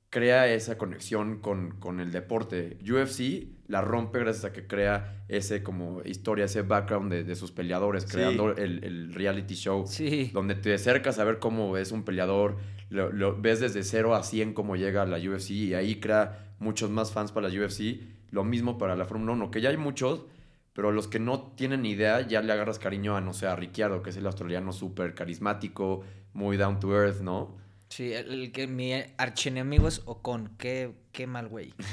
crea 0.10 0.48
esa 0.54 0.78
conexión 0.78 1.40
con, 1.40 1.72
con 1.80 2.00
el 2.00 2.12
deporte. 2.12 2.78
UFC 2.82 3.48
la 3.68 3.82
rompe 3.82 4.20
gracias 4.20 4.46
a 4.46 4.54
que 4.54 4.66
crea 4.68 5.26
ese 5.28 5.62
como 5.64 6.02
historia, 6.06 6.46
ese 6.46 6.62
background 6.62 7.12
de, 7.12 7.24
de 7.24 7.36
sus 7.36 7.52
peleadores, 7.52 8.04
Sí. 8.04 8.10
creando 8.14 8.56
el, 8.56 8.84
el 8.84 9.14
reality 9.14 9.56
show. 9.56 9.86
Sí. 9.88 10.30
Donde 10.34 10.56
te 10.56 10.74
acercas 10.74 11.20
a 11.20 11.24
ver 11.26 11.40
cómo 11.40 11.76
es 11.78 11.92
un 11.92 12.04
peleador, 12.04 12.58
lo, 12.90 13.12
lo 13.12 13.40
ves 13.42 13.60
desde 13.60 13.84
0 13.84 14.16
a 14.16 14.24
100 14.24 14.54
cómo 14.54 14.76
llega 14.76 15.02
a 15.02 15.06
la 15.06 15.18
UFC 15.18 15.52
y 15.52 15.74
ahí 15.74 16.00
crea 16.00 16.54
muchos 16.60 16.90
más 16.92 17.12
fans 17.12 17.32
para 17.32 17.50
la 17.50 17.66
UFC. 17.66 18.00
Lo 18.32 18.44
mismo 18.44 18.78
para 18.78 18.96
la 18.96 19.06
Fórmula 19.06 19.34
1, 19.34 19.52
que 19.52 19.62
ya 19.62 19.70
hay 19.70 19.78
muchos, 19.78 20.26
pero 20.76 20.92
los 20.92 21.08
que 21.08 21.20
no 21.20 21.54
tienen 21.56 21.86
idea 21.88 22.22
ya 22.28 22.42
le 22.42 22.52
agarras 22.54 22.78
cariño 22.78 23.16
a, 23.18 23.22
no 23.22 23.34
sé, 23.34 23.48
a 23.48 23.56
Ricciardo, 23.56 24.04
que 24.04 24.12
es 24.12 24.18
el 24.18 24.26
australiano 24.28 24.72
súper 24.74 25.16
carismático, 25.16 26.04
muy 26.34 26.58
down 26.58 26.80
to 26.80 26.94
earth, 26.96 27.22
¿no? 27.22 27.56
Sí, 27.90 28.12
el, 28.14 28.32
el 28.32 28.52
que 28.52 28.68
mi 28.68 28.94
archienemigo 29.18 29.88
es 29.88 30.02
Ocon. 30.06 30.50
Qué, 30.58 30.92
qué 31.14 31.26
mal, 31.28 31.48
güey. 31.48 31.74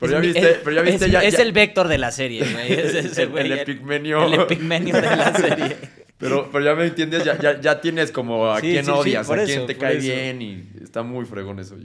Pero 0.00 0.12
ya 0.12 0.20
mi- 0.20 0.26
viste, 0.28 0.50
es- 0.52 0.58
pero 0.58 0.76
ya 0.76 0.82
viste, 0.82 1.06
es, 1.06 1.10
ya, 1.10 1.22
es 1.24 1.36
ya- 1.36 1.42
el 1.42 1.52
vector 1.52 1.88
de 1.88 1.98
la 1.98 2.12
serie, 2.12 2.44
güey. 2.52 2.72
Es 2.78 2.94
ese 2.94 3.22
el, 3.24 3.28
güey, 3.30 3.46
el 3.50 3.58
epigmenio. 3.58 4.24
El 4.26 4.34
epigmenio 4.34 4.94
de 4.94 5.02
la 5.02 5.34
serie. 5.34 5.76
Pero, 6.18 6.48
pero 6.50 6.64
ya 6.64 6.74
me 6.74 6.84
entiendes, 6.84 7.22
ya, 7.22 7.38
ya, 7.38 7.60
ya 7.60 7.80
tienes 7.80 8.10
como 8.10 8.50
a 8.50 8.60
Sí, 8.60 8.72
quién 8.72 8.84
sí, 8.84 8.90
odias, 8.90 9.30
a 9.30 9.36
eso, 9.36 9.44
quién 9.46 9.66
te 9.68 9.76
cae 9.76 9.98
eso. 9.98 10.06
bien 10.08 10.42
y 10.42 10.68
está 10.82 11.04
muy 11.04 11.24
fregón 11.24 11.60
eso. 11.60 11.76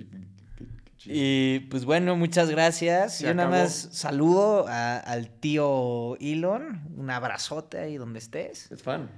Chido. 1.03 1.15
Y 1.17 1.59
pues 1.69 1.83
bueno, 1.85 2.15
muchas 2.15 2.49
gracias. 2.49 3.17
Se 3.17 3.25
Yo 3.25 3.33
nada 3.33 3.49
acabó. 3.49 3.63
más 3.63 3.89
saludo 3.91 4.65
a- 4.69 4.97
al 4.99 5.29
tío 5.29 6.15
Elon. 6.21 6.81
Un 6.97 7.09
abrazote 7.09 7.77
ahí 7.77 7.97
donde 7.97 8.19
estés. 8.19 8.71
Es 8.71 8.81
fan. 8.81 9.09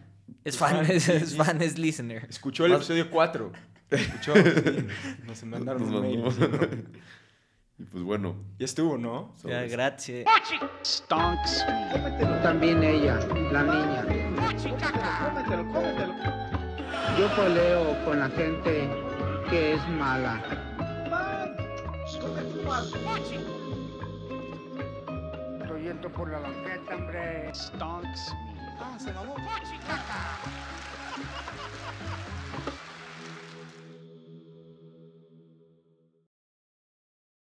Es 0.43 0.57
fan, 0.57 0.83
es, 0.89 1.07
es 1.09 1.35
fan, 1.37 1.61
es 1.61 1.77
listener. 1.77 2.25
Escuchó 2.29 2.65
el 2.65 2.71
Más- 2.71 2.79
episodio 2.79 3.09
4. 3.11 3.51
Escuchó. 3.91 4.33
sí, 4.35 4.87
Nos 5.25 5.43
mandaron 5.43 5.83
un 5.83 6.01
mail. 6.01 6.23
Y 7.77 7.83
pues 7.83 8.03
bueno. 8.03 8.35
Ya 8.57 8.65
estuvo, 8.65 8.97
¿no? 8.97 9.35
Ya, 9.43 9.61
gracias. 9.63 10.25
Stonks. 10.83 11.63
También 12.41 12.81
ella, 12.83 13.19
la 13.51 13.63
niña. 13.63 14.05
Yo 17.19 17.27
peleo 17.35 18.05
con 18.05 18.19
la 18.19 18.29
gente 18.29 18.89
que 19.49 19.73
es 19.75 19.87
mala. 19.89 20.64
Estoy 25.61 25.83
yendo 25.83 26.09
por 26.11 26.31
la 26.31 26.39
banqueta, 26.39 26.95
hombre. 26.95 27.53
Stonks. 27.53 28.33
Ah, 28.79 28.97
se 28.97 29.13
mamó. 29.13 29.35